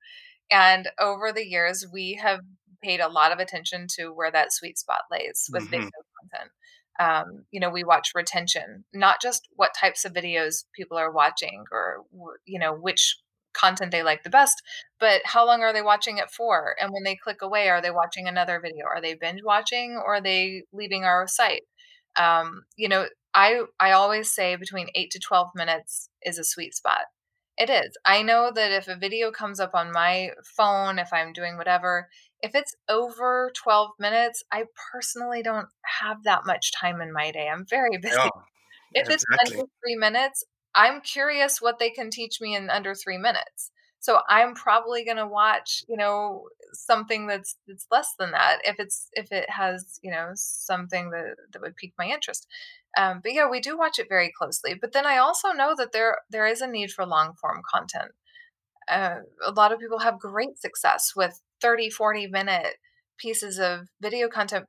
And 0.52 0.90
over 1.00 1.32
the 1.32 1.48
years, 1.48 1.86
we 1.92 2.16
have 2.22 2.42
paid 2.84 3.00
a 3.00 3.08
lot 3.10 3.32
of 3.32 3.40
attention 3.40 3.88
to 4.00 4.10
where 4.10 4.32
that 4.32 4.54
sweet 4.54 4.78
spot 4.78 5.04
lays 5.12 5.50
with 5.54 5.64
Mhm. 5.64 5.72
video 5.72 5.90
content. 6.22 6.52
Um, 7.02 7.46
you 7.52 7.60
know 7.60 7.70
we 7.70 7.84
watch 7.84 8.12
retention 8.14 8.84
not 8.94 9.22
just 9.22 9.48
what 9.56 9.72
types 9.80 10.06
of 10.06 10.14
videos 10.14 10.66
people 10.76 10.98
are 10.98 11.12
watching 11.12 11.64
or 11.72 12.04
you 12.46 12.60
know 12.60 12.74
which 12.74 13.18
content 13.54 13.92
they 13.92 14.04
like 14.04 14.24
the 14.24 14.30
best 14.30 14.62
but 15.00 15.22
how 15.26 15.46
long 15.46 15.62
are 15.62 15.74
they 15.74 15.82
watching 15.82 16.20
it 16.20 16.30
for? 16.30 16.76
And 16.80 16.94
when 16.94 17.04
they 17.04 17.16
click 17.16 17.42
away 17.42 17.70
are 17.70 17.82
they 17.82 17.92
watching 17.92 18.28
another 18.28 18.62
video? 18.62 18.86
Are 18.86 19.02
they 19.02 19.16
binge 19.16 19.42
watching 19.44 19.96
or 19.96 20.16
are 20.16 20.22
they 20.22 20.64
leaving 20.72 21.04
our 21.04 21.28
site? 21.28 21.64
Um, 22.16 22.64
you 22.78 22.88
know 22.88 23.08
i 23.34 23.62
i 23.80 23.92
always 23.92 24.34
say 24.34 24.58
between 24.58 24.88
8 24.94 25.10
to 25.12 25.20
12 25.20 25.48
minutes 25.56 26.10
is 26.22 26.38
a 26.38 26.44
sweet 26.44 26.76
spot 26.76 27.06
it 27.58 27.70
is 27.70 27.98
i 28.06 28.22
know 28.22 28.52
that 28.54 28.72
if 28.72 28.88
a 28.88 28.96
video 28.96 29.32
comes 29.32 29.60
up 29.60 29.72
on 29.74 29.92
my 29.92 30.30
phone 30.46 30.98
if 31.00 31.12
i'm 31.14 31.34
doing 31.34 31.58
whatever 31.58 32.10
if 32.42 32.56
it's 32.56 32.76
over 32.90 33.52
12 33.56 33.92
minutes 34.00 34.44
i 34.52 34.64
personally 34.92 35.44
don't 35.44 35.68
have 35.86 36.24
that 36.24 36.46
much 36.46 36.72
time 36.72 37.02
in 37.02 37.12
my 37.14 37.32
day 37.32 37.48
i'm 37.50 37.66
very 37.70 37.98
busy 38.02 38.30
Yeah, 38.94 38.94
if 38.94 39.10
it's 39.10 39.26
exactly. 39.26 39.58
under 39.58 39.66
three 39.84 39.96
minutes, 39.96 40.44
I'm 40.76 41.02
curious 41.02 41.62
what 41.62 41.80
they 41.80 41.90
can 41.90 42.10
teach 42.10 42.42
me 42.42 42.56
in 42.56 42.70
under 42.70 42.96
three 42.96 43.18
minutes. 43.18 43.72
So 44.00 44.22
I'm 44.30 44.56
probably 44.56 45.06
going 45.06 45.18
to 45.18 45.28
watch, 45.28 45.84
you 45.88 45.98
know, 45.98 46.50
something 46.74 47.28
that's 47.28 47.58
that's 47.68 47.88
less 47.92 48.16
than 48.18 48.32
that 48.32 48.60
if 48.66 48.78
it's 48.80 49.10
if 49.14 49.32
it 49.32 49.50
has, 49.50 50.00
you 50.02 50.12
know, 50.12 50.32
something 50.36 51.12
that 51.12 51.36
that 51.54 51.62
would 51.62 51.76
pique 51.76 51.94
my 52.00 52.08
interest. 52.08 52.48
Um, 52.98 53.22
but 53.24 53.34
yeah, 53.34 53.50
we 53.50 53.60
do 53.60 53.78
watch 53.78 54.00
it 54.00 54.08
very 54.10 54.32
closely. 54.38 54.74
But 54.74 54.94
then 54.94 55.06
I 55.06 55.18
also 55.18 55.52
know 55.52 55.76
that 55.78 55.92
there 55.94 56.20
there 56.30 56.48
is 56.48 56.62
a 56.62 56.68
need 56.68 56.92
for 56.92 57.06
long 57.06 57.34
form 57.40 57.62
content. 57.70 58.12
Uh, 58.90 59.20
a 59.46 59.52
lot 59.52 59.72
of 59.72 59.80
people 59.80 60.00
have 60.00 60.20
great 60.20 60.60
success 60.60 61.14
with 61.16 61.40
30, 61.62 61.90
40 61.90 62.28
minute 62.28 62.76
pieces 63.18 63.60
of 63.60 63.88
video 64.02 64.28
content, 64.28 64.66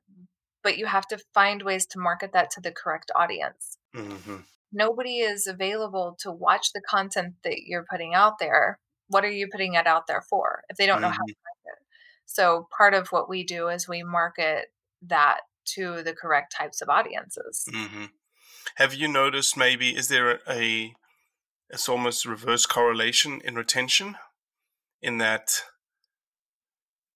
but 0.63 0.77
you 0.77 0.85
have 0.85 1.07
to 1.07 1.19
find 1.33 1.63
ways 1.63 1.85
to 1.87 1.99
market 1.99 2.31
that 2.33 2.51
to 2.51 2.61
the 2.61 2.71
correct 2.71 3.11
audience 3.15 3.77
hmm 3.93 4.37
nobody 4.73 5.19
is 5.19 5.47
available 5.47 6.17
to 6.19 6.31
watch 6.31 6.73
the 6.73 6.81
content 6.81 7.35
that 7.43 7.61
you're 7.65 7.85
putting 7.89 8.13
out 8.13 8.39
there. 8.39 8.79
What 9.07 9.23
are 9.23 9.31
you 9.31 9.47
putting 9.49 9.75
it 9.75 9.87
out 9.87 10.07
there 10.07 10.21
for 10.21 10.63
if 10.69 10.77
they 10.77 10.87
don't 10.87 11.01
know 11.01 11.09
how 11.09 11.13
to 11.13 11.19
market? 11.19 11.81
It? 11.81 11.87
So 12.25 12.67
part 12.75 12.93
of 12.93 13.09
what 13.09 13.29
we 13.29 13.43
do 13.43 13.69
is 13.69 13.87
we 13.87 14.03
market 14.03 14.65
that 15.03 15.41
to 15.75 16.03
the 16.03 16.13
correct 16.13 16.53
types 16.57 16.81
of 16.81 16.89
audiences. 16.89 17.65
hmm 17.71 18.05
Have 18.75 18.93
you 18.93 19.07
noticed 19.07 19.57
maybe 19.57 19.95
is 19.95 20.07
there 20.07 20.39
a 20.47 20.93
it's 21.69 21.89
almost 21.89 22.25
reverse 22.25 22.65
correlation 22.65 23.41
in 23.43 23.55
retention 23.55 24.15
in 25.01 25.17
that 25.17 25.63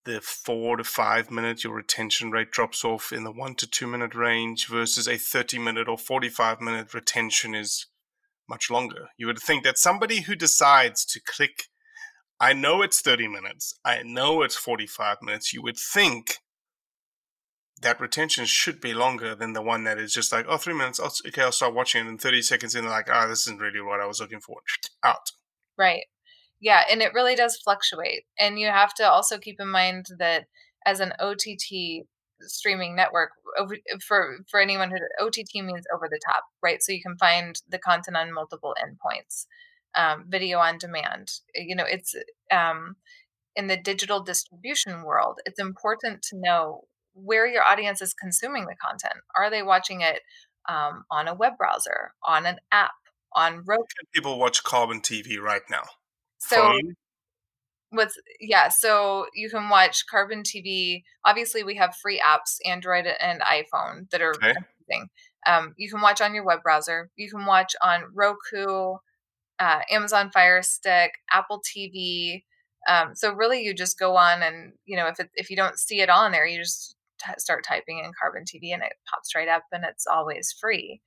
the 0.08 0.22
four 0.22 0.78
to 0.78 0.84
five 0.84 1.30
minute 1.30 1.64
your 1.64 1.74
retention 1.74 2.32
rate 2.32 2.50
drops 2.50 2.86
off 2.86 3.12
in 3.12 3.26
the 3.26 3.32
one 3.32 3.54
to 3.56 3.68
two 3.68 3.86
minute 3.86 4.16
range 4.16 4.68
versus 4.68 5.08
a 5.08 5.18
30 5.18 5.60
minute 5.60 5.88
or 5.88 5.98
45 5.98 6.62
minute 6.62 6.94
retention 6.94 7.54
is 7.54 7.88
much 8.50 8.72
longer. 8.72 9.10
You 9.18 9.28
would 9.28 9.40
think 9.40 9.66
that 9.66 9.78
somebody 9.78 10.22
who 10.22 10.34
decides 10.34 11.06
to 11.08 11.20
click, 11.20 11.66
I 12.40 12.54
know 12.54 12.82
it's 12.82 13.02
30 13.02 13.28
minutes, 13.28 13.78
I 13.84 14.02
know 14.04 14.42
it's 14.42 14.56
45 14.56 15.18
minutes, 15.22 15.54
you 15.54 15.62
would 15.62 15.78
think 15.78 16.38
that 17.82 18.00
retention 18.00 18.46
should 18.46 18.82
be 18.82 18.94
longer 18.94 19.36
than 19.36 19.54
the 19.54 19.62
one 19.62 19.84
that 19.84 20.00
is 20.00 20.14
just 20.14 20.32
like, 20.32 20.46
oh, 20.50 20.58
three 20.58 20.74
minutes, 20.74 21.00
I'll, 21.00 21.14
okay, 21.28 21.44
I'll 21.44 21.52
start 21.52 21.74
watching 21.74 22.06
it. 22.06 22.10
And 22.10 22.20
30 22.20 22.42
seconds 22.42 22.76
in, 22.76 22.84
they're 22.84 22.92
like, 22.92 23.10
ah, 23.12 23.28
this 23.28 23.42
isn't 23.42 23.60
really 23.60 23.82
what 23.82 24.00
I 24.00 24.06
was 24.06 24.20
looking 24.20 24.40
for. 24.40 24.58
Out. 25.04 25.32
Right. 25.78 26.06
Yeah, 26.60 26.84
and 26.90 27.02
it 27.02 27.14
really 27.14 27.36
does 27.36 27.58
fluctuate. 27.58 28.24
And 28.40 28.60
you 28.60 28.68
have 28.68 28.94
to 28.96 29.04
also 29.04 29.38
keep 29.38 29.60
in 29.60 29.70
mind 29.70 30.08
that 30.18 30.46
as 30.86 31.00
an 31.00 31.14
OTT 31.20 32.08
streaming 32.42 32.96
network 32.96 33.32
for 34.08 34.38
for 34.50 34.60
anyone 34.60 34.92
who 34.92 34.98
OTT 35.26 35.56
means 35.56 35.86
over 35.94 36.08
the 36.10 36.20
top, 36.26 36.44
right? 36.62 36.82
So 36.82 36.92
you 36.92 37.02
can 37.02 37.18
find 37.18 37.56
the 37.68 37.80
content 37.80 38.18
on 38.18 38.34
multiple 38.34 38.76
endpoints. 38.82 39.46
Um, 39.96 40.26
video 40.28 40.60
on 40.60 40.78
demand. 40.78 41.32
You 41.56 41.76
know, 41.76 41.86
it's 41.88 42.14
um, 42.52 42.98
in 43.56 43.68
the 43.68 43.78
digital 43.78 44.22
distribution 44.22 45.04
world, 45.04 45.40
it's 45.46 45.60
important 45.60 46.22
to 46.24 46.38
know 46.38 46.82
where 47.24 47.48
your 47.48 47.64
audience 47.64 48.02
is 48.02 48.14
consuming 48.14 48.66
the 48.66 48.76
content. 48.76 49.22
Are 49.36 49.50
they 49.50 49.64
watching 49.64 50.02
it 50.02 50.22
um, 50.70 51.04
on 51.12 51.28
a 51.28 51.36
web 51.36 51.54
browser, 51.58 52.12
on 52.26 52.46
an 52.46 52.58
app, 52.72 52.92
on 53.34 53.64
Roku? 53.66 53.84
People 54.14 54.40
watch 54.40 54.64
Carbon 54.64 55.02
TV 55.02 55.40
right 55.40 55.64
now. 55.70 55.84
So 56.40 56.56
Phone, 56.56 56.96
what's 57.92 58.20
yeah, 58.40 58.70
so 58.70 59.26
you 59.34 59.50
can 59.50 59.70
watch 59.70 60.06
Carbon 60.10 60.44
TV. 60.44 61.04
Obviously, 61.26 61.64
we 61.64 61.76
have 61.76 61.96
free 61.96 62.20
apps, 62.20 62.58
Android 62.66 63.06
and 63.06 63.42
iPhone, 63.42 64.10
that 64.12 64.22
are 64.22 64.32
Okay. 64.32 64.54
amazing. 64.90 65.10
Um, 65.46 65.74
you 65.78 65.90
can 65.90 66.02
watch 66.02 66.22
on 66.22 66.34
your 66.34 66.46
web 66.46 66.62
browser. 66.64 67.10
You 67.16 67.30
can 67.30 67.46
watch 67.46 67.74
on 67.82 68.04
Roku, 68.14 68.96
uh, 69.60 69.80
Amazon 69.90 70.32
Fire 70.32 70.62
Stick, 70.62 71.14
Apple 71.32 71.62
TV. 71.62 72.44
Um, 72.88 73.16
so 73.16 73.34
really, 73.34 73.64
you 73.64 73.74
just 73.74 74.00
go 74.00 74.16
on 74.16 74.44
and 74.44 74.74
you 74.86 74.98
know 74.98 75.08
if 75.08 75.20
it, 75.20 75.30
if 75.36 75.50
you 75.50 75.56
don't 75.56 75.80
see 75.80 76.02
it 76.02 76.10
on 76.10 76.32
there, 76.32 76.46
you 76.46 76.60
just 76.60 76.97
t- 77.20 77.34
start 77.38 77.66
typing 77.68 78.00
in 78.00 78.12
Carbon 78.20 78.44
TV 78.44 78.74
and 78.74 78.84
it 78.84 78.94
pops 79.10 79.36
right 79.36 79.48
up, 79.48 79.64
and 79.72 79.84
it's 79.84 80.08
always 80.08 80.54
free. 80.60 81.02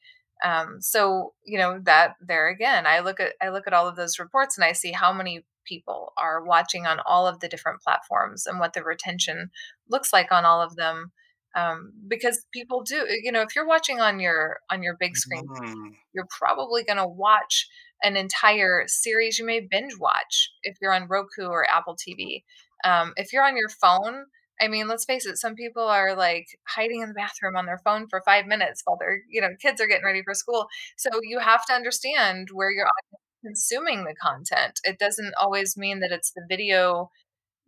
Um, 0.45 0.79
so 0.81 1.35
you 1.45 1.59
know 1.59 1.81
that 1.85 2.15
there 2.21 2.49
again, 2.49 2.87
I 2.87 3.01
look 3.01 3.21
at 3.21 3.33
I 3.43 3.51
look 3.51 3.67
at 3.67 3.75
all 3.75 3.89
of 3.89 3.97
those 3.97 4.19
reports 4.19 4.57
and 4.57 4.65
I 4.65 4.73
see 4.73 4.93
how 4.93 5.13
many 5.13 5.45
people 5.67 6.13
are 6.19 6.45
watching 6.45 6.87
on 6.87 7.01
all 7.07 7.27
of 7.27 7.41
the 7.41 7.49
different 7.49 7.83
platforms 7.83 8.47
and 8.47 8.59
what 8.59 8.73
the 8.73 8.83
retention 8.83 9.51
looks 9.89 10.13
like 10.13 10.33
on 10.33 10.45
all 10.45 10.63
of 10.63 10.77
them. 10.77 11.13
Um, 11.57 11.93
because 12.07 12.47
people 12.53 12.83
do, 12.83 13.07
you 13.23 13.33
know, 13.33 13.43
if 13.43 13.57
you're 13.57 13.67
watching 13.67 14.01
on 14.01 14.21
your 14.21 14.61
on 14.71 14.83
your 14.83 14.97
big 14.99 15.17
screen 15.17 15.47
Mm, 15.47 15.95
you're 16.13 16.29
probably 16.31 16.85
going 16.85 16.97
to 16.99 17.07
watch 17.07 17.69
an 18.03 18.17
entire 18.17 18.85
series 18.87 19.39
you 19.39 19.45
may 19.45 19.61
binge 19.61 19.95
watch 19.99 20.51
if 20.63 20.77
you're 20.81 20.93
on 20.93 21.09
Roku 21.09 21.47
or 21.47 21.69
Apple 21.69 21.97
TV. 21.97 22.45
Um, 22.85 23.13
if 23.17 23.33
you're 23.33 23.45
on 23.45 23.57
your 23.57 23.69
phone, 23.69 24.27
I 24.61 24.69
mean, 24.69 24.89
let's 24.89 25.05
face 25.05 25.27
it, 25.27 25.39
some 25.39 25.55
people 25.55 25.83
are 25.85 26.15
like 26.15 26.47
hiding 26.69 27.01
in 27.01 27.09
the 27.09 27.15
bathroom 27.15 27.57
on 27.57 27.67
their 27.67 27.81
phone 27.85 28.07
for 28.09 28.21
five 28.21 28.47
minutes 28.47 28.83
while 28.85 28.99
their, 28.99 29.23
you 29.29 29.41
know, 29.41 29.49
kids 29.61 29.81
are 29.81 29.87
getting 29.87 30.05
ready 30.05 30.23
for 30.23 30.35
school. 30.35 30.67
So 30.97 31.11
you 31.23 31.39
have 31.39 31.65
to 31.67 31.73
understand 31.73 32.49
where 32.53 32.71
your 32.71 32.87
audience 32.87 33.23
is 33.23 33.73
consuming 33.73 34.05
the 34.05 34.15
content. 34.21 34.81
It 34.85 34.99
doesn't 34.99 35.33
always 35.41 35.77
mean 35.77 36.01
that 36.01 36.13
it's 36.13 36.33
the 36.33 36.45
video 36.49 37.11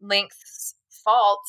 length's 0.00 0.74
fault 1.04 1.40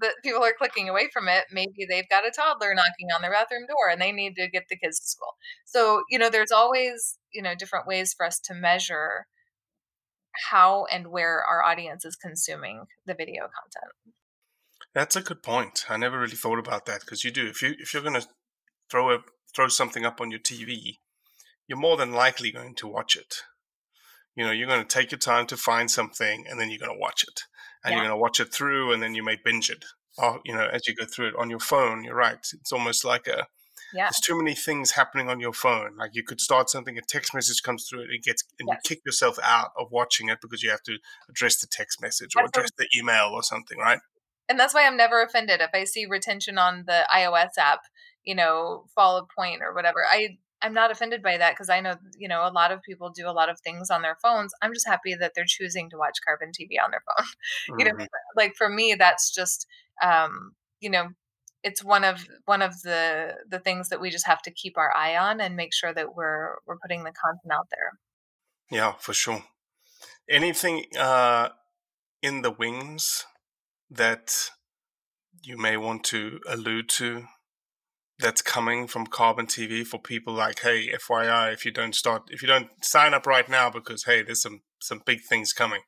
that 0.00 0.14
people 0.22 0.44
are 0.44 0.54
clicking 0.56 0.88
away 0.88 1.08
from 1.12 1.28
it. 1.28 1.44
Maybe 1.50 1.86
they've 1.88 2.08
got 2.08 2.26
a 2.26 2.30
toddler 2.30 2.74
knocking 2.74 3.08
on 3.14 3.22
their 3.22 3.32
bathroom 3.32 3.66
door 3.66 3.88
and 3.90 4.00
they 4.00 4.12
need 4.12 4.36
to 4.36 4.48
get 4.48 4.64
the 4.68 4.76
kids 4.76 5.00
to 5.00 5.06
school. 5.06 5.34
So, 5.64 6.02
you 6.10 6.18
know, 6.18 6.30
there's 6.30 6.52
always, 6.52 7.18
you 7.32 7.42
know, 7.42 7.54
different 7.54 7.86
ways 7.86 8.14
for 8.14 8.26
us 8.26 8.38
to 8.40 8.54
measure 8.54 9.26
how 10.50 10.86
and 10.92 11.08
where 11.08 11.42
our 11.42 11.64
audience 11.64 12.04
is 12.04 12.16
consuming 12.16 12.84
the 13.06 13.14
video 13.14 13.42
content. 13.42 13.92
That's 14.94 15.16
a 15.16 15.22
good 15.22 15.42
point. 15.42 15.84
I 15.88 15.96
never 15.96 16.18
really 16.18 16.36
thought 16.36 16.58
about 16.58 16.86
that 16.86 17.00
because 17.00 17.24
you 17.24 17.30
do. 17.30 17.46
If 17.46 17.62
you 17.62 17.74
if 17.78 17.94
you're 17.94 18.02
gonna 18.02 18.22
throw 18.90 19.14
a 19.14 19.18
throw 19.54 19.68
something 19.68 20.04
up 20.04 20.20
on 20.20 20.30
your 20.30 20.40
TV, 20.40 20.98
you're 21.66 21.78
more 21.78 21.96
than 21.96 22.12
likely 22.12 22.50
going 22.52 22.74
to 22.76 22.88
watch 22.88 23.16
it. 23.16 23.36
You 24.36 24.44
know, 24.44 24.52
you're 24.52 24.68
going 24.68 24.82
to 24.82 24.88
take 24.88 25.10
your 25.10 25.18
time 25.18 25.46
to 25.48 25.56
find 25.56 25.90
something, 25.90 26.44
and 26.48 26.58
then 26.58 26.70
you're 26.70 26.78
going 26.78 26.92
to 26.92 26.98
watch 26.98 27.24
it, 27.24 27.40
and 27.84 27.92
you're 27.92 28.02
going 28.02 28.10
to 28.10 28.16
watch 28.16 28.38
it 28.40 28.52
through, 28.54 28.92
and 28.92 29.02
then 29.02 29.14
you 29.14 29.24
may 29.24 29.36
binge 29.44 29.70
it. 29.70 29.84
Or 30.18 30.40
you 30.44 30.54
know, 30.54 30.66
as 30.72 30.86
you 30.86 30.94
go 30.94 31.04
through 31.04 31.28
it 31.28 31.34
on 31.36 31.50
your 31.50 31.58
phone, 31.58 32.04
you're 32.04 32.14
right. 32.14 32.38
It's 32.52 32.72
almost 32.72 33.04
like 33.04 33.26
a 33.26 33.46
Yeah. 33.92 34.04
there's 34.04 34.20
too 34.20 34.36
many 34.36 34.54
things 34.54 34.92
happening 34.92 35.28
on 35.28 35.40
your 35.40 35.52
phone. 35.52 35.96
Like 35.96 36.10
you 36.14 36.22
could 36.22 36.40
start 36.40 36.70
something, 36.70 36.96
a 36.96 37.02
text 37.02 37.34
message 37.34 37.62
comes 37.62 37.86
through, 37.88 38.02
and 38.02 38.12
it 38.12 38.22
gets, 38.22 38.44
and 38.58 38.68
Yes. 38.68 38.78
you 38.84 38.88
kick 38.88 39.04
yourself 39.04 39.38
out 39.42 39.72
of 39.76 39.90
watching 39.90 40.28
it 40.28 40.38
because 40.40 40.62
you 40.62 40.70
have 40.70 40.82
to 40.84 40.98
address 41.28 41.60
the 41.60 41.66
text 41.66 42.00
message 42.00 42.34
or 42.36 42.44
address 42.44 42.70
the 42.78 42.88
email 42.96 43.30
or 43.32 43.42
something, 43.42 43.78
right? 43.78 44.00
And 44.50 44.58
that's 44.58 44.74
why 44.74 44.84
I'm 44.84 44.96
never 44.96 45.22
offended 45.22 45.60
if 45.60 45.70
I 45.72 45.84
see 45.84 46.06
retention 46.06 46.58
on 46.58 46.82
the 46.86 47.06
iOS 47.14 47.56
app, 47.56 47.82
you 48.24 48.34
know, 48.34 48.84
fall 48.96 49.16
a 49.16 49.24
point 49.24 49.62
or 49.62 49.72
whatever. 49.72 50.04
I 50.10 50.38
I'm 50.60 50.74
not 50.74 50.90
offended 50.90 51.22
by 51.22 51.38
that 51.38 51.52
because 51.52 51.70
I 51.70 51.80
know, 51.80 51.94
you 52.18 52.28
know, 52.28 52.46
a 52.46 52.50
lot 52.52 52.72
of 52.72 52.82
people 52.82 53.10
do 53.10 53.28
a 53.28 53.32
lot 53.32 53.48
of 53.48 53.60
things 53.60 53.90
on 53.90 54.02
their 54.02 54.16
phones. 54.20 54.52
I'm 54.60 54.74
just 54.74 54.88
happy 54.88 55.14
that 55.14 55.32
they're 55.34 55.44
choosing 55.46 55.88
to 55.90 55.96
watch 55.96 56.18
Carbon 56.26 56.50
TV 56.50 56.82
on 56.84 56.90
their 56.90 57.02
phone. 57.06 57.78
you 57.78 57.84
know, 57.84 58.06
like 58.36 58.54
for 58.56 58.68
me, 58.68 58.96
that's 58.98 59.32
just, 59.32 59.66
um, 60.02 60.52
you 60.80 60.90
know, 60.90 61.10
it's 61.62 61.84
one 61.84 62.02
of 62.04 62.26
one 62.46 62.60
of 62.60 62.82
the 62.82 63.36
the 63.48 63.60
things 63.60 63.88
that 63.90 64.00
we 64.00 64.10
just 64.10 64.26
have 64.26 64.42
to 64.42 64.50
keep 64.50 64.76
our 64.76 64.94
eye 64.96 65.16
on 65.16 65.40
and 65.40 65.56
make 65.56 65.72
sure 65.72 65.94
that 65.94 66.16
we're 66.16 66.56
we're 66.66 66.78
putting 66.78 67.04
the 67.04 67.12
content 67.12 67.52
out 67.52 67.68
there. 67.70 67.92
Yeah, 68.70 68.94
for 68.98 69.12
sure. 69.12 69.44
Anything 70.28 70.86
uh, 70.98 71.50
in 72.20 72.42
the 72.42 72.50
wings 72.50 73.26
that 73.90 74.50
you 75.42 75.56
may 75.56 75.76
want 75.76 76.04
to 76.04 76.40
allude 76.48 76.88
to 76.88 77.24
that's 78.18 78.42
coming 78.42 78.86
from 78.86 79.06
Carbon 79.06 79.46
TV 79.46 79.86
for 79.86 79.98
people 79.98 80.34
like, 80.34 80.60
hey, 80.60 80.92
FYI, 80.92 81.52
if 81.54 81.64
you 81.64 81.70
don't 81.70 81.94
start, 81.94 82.24
if 82.28 82.42
you 82.42 82.48
don't 82.48 82.68
sign 82.82 83.14
up 83.14 83.26
right 83.26 83.48
now, 83.48 83.70
because 83.70 84.04
hey, 84.04 84.22
there's 84.22 84.42
some 84.42 84.60
some 84.80 85.02
big 85.04 85.20
things 85.22 85.52
coming. 85.52 85.80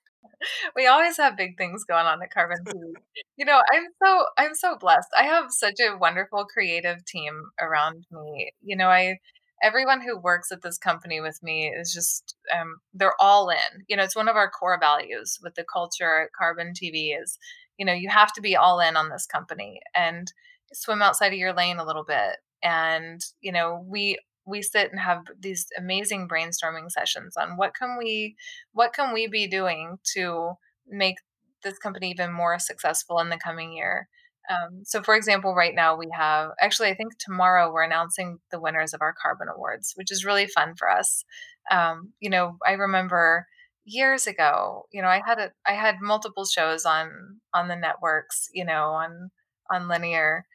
we 0.77 0.87
always 0.87 1.17
have 1.17 1.37
big 1.37 1.57
things 1.57 1.85
going 1.85 2.07
on 2.07 2.23
at 2.23 2.33
Carbon 2.33 2.59
TV. 2.67 2.93
You 3.37 3.45
know, 3.45 3.61
I'm 3.73 3.85
so 4.03 4.25
I'm 4.39 4.55
so 4.55 4.77
blessed. 4.79 5.09
I 5.17 5.25
have 5.25 5.47
such 5.51 5.81
a 5.81 5.97
wonderful 5.97 6.45
creative 6.47 7.05
team 7.05 7.51
around 7.61 8.07
me. 8.11 8.53
You 8.63 8.77
know, 8.77 8.89
I 8.89 9.19
everyone 9.63 10.01
who 10.01 10.19
works 10.19 10.51
at 10.51 10.63
this 10.63 10.79
company 10.79 11.21
with 11.21 11.41
me 11.43 11.69
is 11.69 11.93
just 11.93 12.35
um, 12.59 12.77
they're 12.93 13.21
all 13.21 13.49
in. 13.49 13.85
You 13.89 13.97
know, 13.97 14.03
it's 14.03 14.17
one 14.17 14.29
of 14.29 14.37
our 14.37 14.51
core 14.51 14.79
values 14.79 15.39
with 15.43 15.55
the 15.55 15.65
culture 15.65 16.23
at 16.23 16.33
Carbon 16.37 16.73
TV 16.73 17.13
is, 17.21 17.39
you 17.79 17.87
know, 17.87 17.93
you 17.93 18.09
have 18.09 18.33
to 18.35 18.41
be 18.41 18.57
all 18.57 18.81
in 18.81 18.97
on 18.97 19.09
this 19.09 19.27
company 19.27 19.81
and 19.95 20.33
swim 20.73 21.03
outside 21.03 21.33
of 21.33 21.39
your 21.39 21.53
lane 21.53 21.79
a 21.79 21.87
little 21.87 22.05
bit. 22.05 22.37
And, 22.63 23.21
you 23.41 23.53
know, 23.53 23.85
we 23.87 24.19
we 24.45 24.63
sit 24.63 24.91
and 24.91 25.01
have 25.01 25.25
these 25.39 25.67
amazing 25.79 26.29
brainstorming 26.29 26.91
sessions 26.91 27.37
on 27.37 27.57
what 27.57 27.75
can 27.75 27.97
we 27.99 28.37
what 28.73 28.93
can 28.93 29.13
we 29.13 29.27
be 29.27 29.47
doing 29.47 29.99
to 30.15 30.53
make 30.89 31.17
this 31.63 31.79
company 31.79 32.11
even 32.11 32.33
more 32.33 32.59
successful 32.59 33.19
in 33.21 33.29
the 33.29 33.39
coming 33.39 33.73
year 33.73 34.09
um, 34.51 34.83
so 34.85 35.03
for 35.03 35.15
example 35.15 35.55
right 35.55 35.75
now 35.75 35.97
we 35.97 36.09
have 36.13 36.51
actually 36.61 36.89
i 36.89 36.95
think 36.95 37.13
tomorrow 37.19 37.73
we're 37.73 37.85
announcing 37.85 38.39
the 38.51 38.61
winners 38.61 38.93
of 38.93 39.01
our 39.01 39.15
carbon 39.21 39.47
awards 39.55 39.93
which 39.95 40.11
is 40.11 40.25
really 40.25 40.47
fun 40.47 40.75
for 40.77 40.91
us 40.91 41.25
um, 41.71 42.13
you 42.21 42.29
know 42.29 42.59
i 42.67 42.73
remember 42.73 43.47
years 43.85 44.27
ago 44.27 44.85
you 44.93 45.03
know 45.03 45.09
i 45.09 45.21
had 45.27 45.39
a 45.39 45.51
i 45.67 45.73
had 45.73 45.97
multiple 46.01 46.45
shows 46.45 46.85
on 46.85 47.41
on 47.53 47.69
the 47.69 47.77
networks 47.77 48.49
you 48.53 48.65
know 48.65 48.91
on 48.91 49.31
on 49.71 49.89
linear 49.89 50.47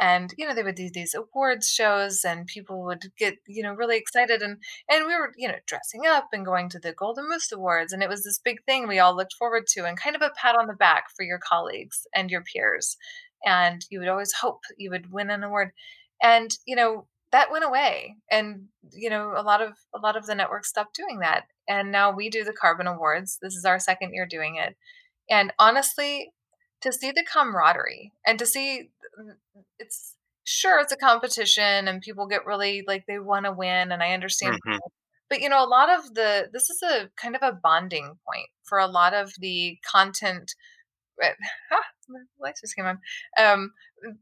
and 0.00 0.34
you 0.36 0.46
know 0.46 0.54
they 0.54 0.62
would 0.62 0.74
do 0.74 0.90
these 0.92 1.14
awards 1.14 1.68
shows 1.68 2.24
and 2.24 2.46
people 2.46 2.82
would 2.84 3.02
get 3.18 3.36
you 3.46 3.62
know 3.62 3.72
really 3.72 3.96
excited 3.96 4.42
and 4.42 4.56
and 4.90 5.06
we 5.06 5.14
were 5.14 5.32
you 5.36 5.46
know 5.46 5.54
dressing 5.66 6.02
up 6.06 6.28
and 6.32 6.44
going 6.44 6.68
to 6.68 6.78
the 6.78 6.92
golden 6.92 7.28
moose 7.28 7.52
awards 7.52 7.92
and 7.92 8.02
it 8.02 8.08
was 8.08 8.24
this 8.24 8.40
big 8.42 8.58
thing 8.64 8.88
we 8.88 8.98
all 8.98 9.16
looked 9.16 9.34
forward 9.34 9.64
to 9.66 9.84
and 9.84 10.00
kind 10.00 10.16
of 10.16 10.22
a 10.22 10.32
pat 10.40 10.56
on 10.56 10.66
the 10.66 10.74
back 10.74 11.04
for 11.14 11.24
your 11.24 11.38
colleagues 11.38 12.06
and 12.14 12.30
your 12.30 12.42
peers 12.42 12.96
and 13.44 13.84
you 13.90 13.98
would 13.98 14.08
always 14.08 14.32
hope 14.32 14.60
you 14.76 14.90
would 14.90 15.12
win 15.12 15.30
an 15.30 15.44
award 15.44 15.70
and 16.22 16.50
you 16.66 16.74
know 16.74 17.06
that 17.32 17.50
went 17.50 17.64
away 17.64 18.16
and 18.30 18.66
you 18.92 19.10
know 19.10 19.32
a 19.36 19.42
lot 19.42 19.60
of 19.60 19.72
a 19.94 19.98
lot 19.98 20.16
of 20.16 20.26
the 20.26 20.34
networks 20.34 20.68
stopped 20.68 20.94
doing 20.94 21.18
that 21.20 21.44
and 21.68 21.90
now 21.90 22.14
we 22.14 22.30
do 22.30 22.44
the 22.44 22.52
carbon 22.52 22.86
awards 22.86 23.38
this 23.42 23.54
is 23.54 23.64
our 23.64 23.78
second 23.78 24.12
year 24.12 24.26
doing 24.26 24.56
it 24.56 24.76
and 25.30 25.52
honestly 25.58 26.32
to 26.80 26.92
see 26.92 27.10
the 27.10 27.24
camaraderie 27.30 28.12
and 28.26 28.38
to 28.38 28.46
see 28.46 28.90
it's 29.78 30.16
sure 30.44 30.80
it's 30.80 30.92
a 30.92 30.96
competition 30.96 31.88
and 31.88 32.02
people 32.02 32.26
get 32.26 32.46
really 32.46 32.84
like 32.86 33.04
they 33.06 33.18
want 33.18 33.46
to 33.46 33.52
win 33.52 33.92
and 33.92 34.02
I 34.02 34.12
understand 34.12 34.58
hmm 34.64 34.76
but 35.32 35.40
you 35.40 35.48
know 35.48 35.64
a 35.64 35.66
lot 35.66 35.88
of 35.88 36.12
the 36.12 36.50
this 36.52 36.68
is 36.68 36.82
a 36.82 37.08
kind 37.16 37.34
of 37.34 37.42
a 37.42 37.58
bonding 37.62 38.18
point 38.28 38.48
for 38.64 38.78
a 38.78 38.86
lot 38.86 39.14
of 39.14 39.32
the 39.38 39.78
content 39.90 40.54
lights 42.40 42.60
just 42.60 42.76
came 42.76 42.86
on. 42.86 42.98
Um 43.38 43.72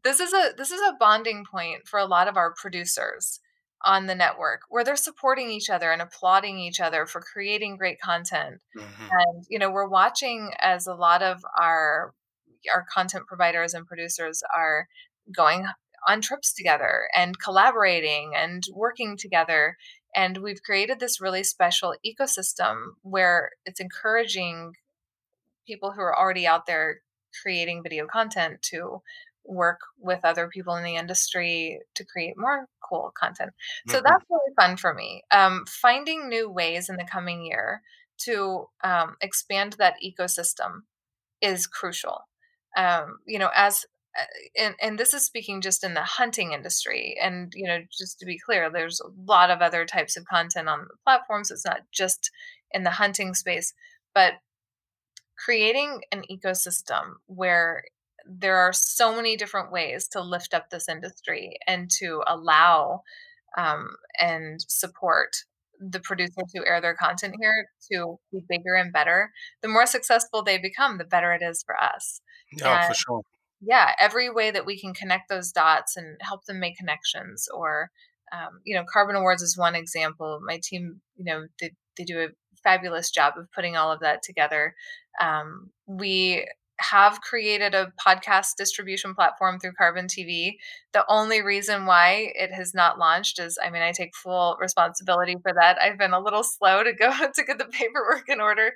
this 0.05 0.21
is 0.21 0.33
a 0.33 0.53
this 0.57 0.71
is 0.71 0.81
a 0.81 0.97
bonding 0.99 1.45
point 1.51 1.87
for 1.87 1.99
a 1.99 2.07
lot 2.07 2.29
of 2.29 2.37
our 2.37 2.55
producers 2.55 3.41
on 3.83 4.07
the 4.07 4.15
network 4.15 4.61
where 4.69 4.85
they're 4.85 4.97
supporting 4.97 5.51
each 5.51 5.71
other 5.71 5.91
and 5.91 6.03
applauding 6.03 6.59
each 6.59 6.81
other 6.81 7.07
for 7.07 7.21
creating 7.21 7.77
great 7.77 8.01
content. 8.01 8.61
Hmm 8.77 8.85
and 9.11 9.45
you 9.49 9.59
know 9.59 9.71
we're 9.71 9.89
watching 9.89 10.53
as 10.61 10.87
a 10.87 10.95
lot 10.95 11.23
of 11.23 11.43
our 11.59 12.15
our 12.73 12.85
content 12.93 13.27
providers 13.27 13.75
and 13.75 13.87
producers 13.87 14.43
are 14.55 14.87
going 15.35 15.67
on 16.07 16.21
trips 16.21 16.53
together 16.53 17.09
and 17.15 17.39
collaborating 17.39 18.33
and 18.35 18.65
working 18.73 19.17
together. 19.17 19.77
And 20.15 20.39
we've 20.39 20.63
created 20.63 20.99
this 20.99 21.21
really 21.21 21.45
special 21.45 21.95
ecosystem 22.05 22.95
where 23.03 23.51
it's 23.65 23.81
encouraging 23.81 24.73
people 25.71 25.93
who 25.93 26.01
are 26.03 26.19
already 26.19 26.47
out 26.47 26.67
there 26.67 27.03
creating 27.43 27.83
video 27.83 28.07
content 28.07 28.63
to 28.63 29.01
work 29.45 29.81
with 29.99 30.21
other 30.25 30.49
people 30.49 30.75
in 30.77 30.85
the 30.85 30.97
industry 30.97 31.81
to 31.95 32.05
create 32.05 32.35
more 32.37 32.67
cool 32.89 33.13
content. 33.19 33.51
So 33.87 33.99
hmm 34.03 34.03
that's 34.03 34.25
really 34.31 34.55
fun 34.57 34.77
for 34.77 34.95
me. 34.95 35.23
Um, 35.31 35.65
finding 35.69 36.29
new 36.29 36.51
ways 36.51 36.89
in 36.89 36.97
the 36.97 37.09
coming 37.11 37.45
year 37.47 37.83
to 38.25 38.67
um, 38.85 39.17
expand 39.23 39.75
that 39.79 39.97
ecosystem 40.05 40.83
is 41.41 41.67
crucial. 41.67 42.23
Um, 42.77 43.19
you 43.27 43.39
know, 43.39 43.51
as 43.55 43.85
uh, 44.19 44.25
and 44.59 44.75
and 44.83 44.99
this 44.99 45.15
is 45.15 45.25
speaking 45.25 45.61
just 45.61 45.85
in 45.85 45.95
the 45.95 46.03
hunting 46.03 46.53
industry, 46.53 47.17
and 47.23 47.53
you 47.55 47.67
know, 47.67 47.81
just 47.97 48.19
to 48.21 48.27
be 48.27 48.39
clear, 48.39 48.71
there's 48.71 49.01
a 49.01 49.09
lot 49.31 49.51
of 49.51 49.61
other 49.61 49.85
types 49.87 50.17
of 50.17 50.25
content 50.27 50.69
on 50.69 50.81
the 50.83 50.97
platforms. 51.05 51.51
It's 51.51 51.65
not 51.67 51.83
just 51.93 52.31
in 52.73 52.85
the 52.85 52.91
hunting 52.91 53.35
space, 53.35 53.73
but 54.15 54.35
creating 55.44 56.03
an 56.12 56.22
ecosystem 56.31 57.14
where 57.26 57.85
there 58.26 58.57
are 58.57 58.72
so 58.72 59.14
many 59.14 59.37
different 59.37 59.72
ways 59.72 60.07
to 60.09 60.20
lift 60.20 60.55
up 60.55 60.70
this 60.70 60.88
industry 60.88 61.57
and 61.66 61.90
to 61.90 62.22
allow 62.26 63.03
um, 63.57 63.88
and 64.18 64.61
support 64.68 65.37
the 65.81 66.00
producers 66.00 66.44
who 66.55 66.64
air 66.66 66.81
their 66.81 66.94
content 66.94 67.35
here 67.40 67.66
to 67.90 68.18
be 68.31 68.40
bigger 68.48 68.74
and 68.74 68.92
better. 68.92 69.31
The 69.62 69.68
more 69.68 69.87
successful 69.87 70.42
they 70.42 70.59
become, 70.59 70.98
the 70.98 71.05
better 71.05 71.33
it 71.33 71.42
is 71.42 71.62
for 71.64 71.74
us. 71.83 72.20
Yeah, 72.53 72.85
And 72.85 72.88
for 72.88 72.94
sure. 72.94 73.22
yeah, 73.62 73.92
every 73.98 74.29
way 74.29 74.50
that 74.50 74.66
we 74.66 74.79
can 74.79 74.92
connect 74.92 75.31
those 75.31 75.53
dots 75.53 75.96
and 75.96 76.18
help 76.20 76.44
them 76.44 76.61
make 76.61 76.76
connections 76.76 77.48
or 77.53 77.90
um, 78.33 78.61
you 78.64 78.76
know, 78.76 78.85
Carbon 78.85 79.16
Awards 79.16 79.42
is 79.42 79.59
one 79.59 79.74
example. 79.74 80.40
My 80.46 80.61
team, 80.62 81.00
you 81.16 81.24
know, 81.24 81.46
they, 81.61 81.72
they 81.96 82.05
do 82.05 82.20
a 82.20 82.29
fabulous 82.62 83.11
job 83.11 83.35
of 83.37 83.51
putting 83.53 83.77
all 83.77 83.92
of 83.92 84.01
that 84.01 84.23
together. 84.23 84.75
Um, 85.20 85.70
we 85.87 86.46
have 86.81 87.20
created 87.20 87.75
a 87.75 87.92
podcast 88.05 88.57
distribution 88.57 89.14
platform 89.14 89.59
through 89.59 89.73
Carbon 89.75 90.07
TV. 90.07 90.59
The 90.94 91.05
only 91.09 91.42
reason 91.42 91.85
why 91.85 92.33
it 92.35 92.53
has 92.53 92.73
not 92.73 92.99
launched 92.99 93.38
is, 93.38 93.59
I 93.62 93.68
mean, 93.68 93.83
I 93.83 93.92
take 93.92 94.16
full 94.16 94.57
responsibility 94.59 95.37
for 95.42 95.53
that. 95.53 95.77
I've 95.81 95.99
been 95.99 96.14
a 96.14 96.20
little 96.20 96.42
slow 96.42 96.83
to 96.83 96.94
go 96.94 97.11
to 97.35 97.44
get 97.44 97.59
the 97.59 97.66
paperwork 97.66 98.29
in 98.29 98.40
order, 98.40 98.73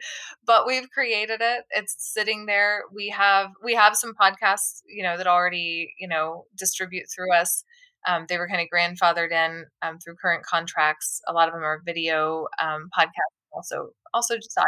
but 0.47 0.67
we've 0.67 0.91
created 0.91 1.41
it. 1.41 1.65
It's 1.71 1.97
sitting 1.99 2.47
there. 2.47 2.83
We 2.93 3.09
have 3.09 3.51
we 3.63 3.75
have 3.75 3.97
some 3.97 4.13
podcasts, 4.21 4.83
you 4.87 5.03
know, 5.03 5.17
that 5.17 5.27
already 5.27 5.95
you 5.99 6.09
know 6.09 6.45
distribute 6.59 7.07
through 7.15 7.33
us. 7.33 7.65
Um, 8.07 8.27
they 8.29 8.37
were 8.37 8.49
kind 8.49 8.61
of 8.61 8.69
grandfathered 8.75 9.33
in 9.33 9.65
um, 9.83 9.99
through 9.99 10.17
current 10.17 10.45
contracts. 10.45 11.21
A 11.27 11.33
lot 11.33 11.49
of 11.49 11.55
them 11.55 11.63
are 11.63 11.81
video 11.85 12.47
um, 12.61 12.91
podcasts, 12.97 13.34
also 13.55 13.91
also 14.13 14.37
just. 14.37 14.59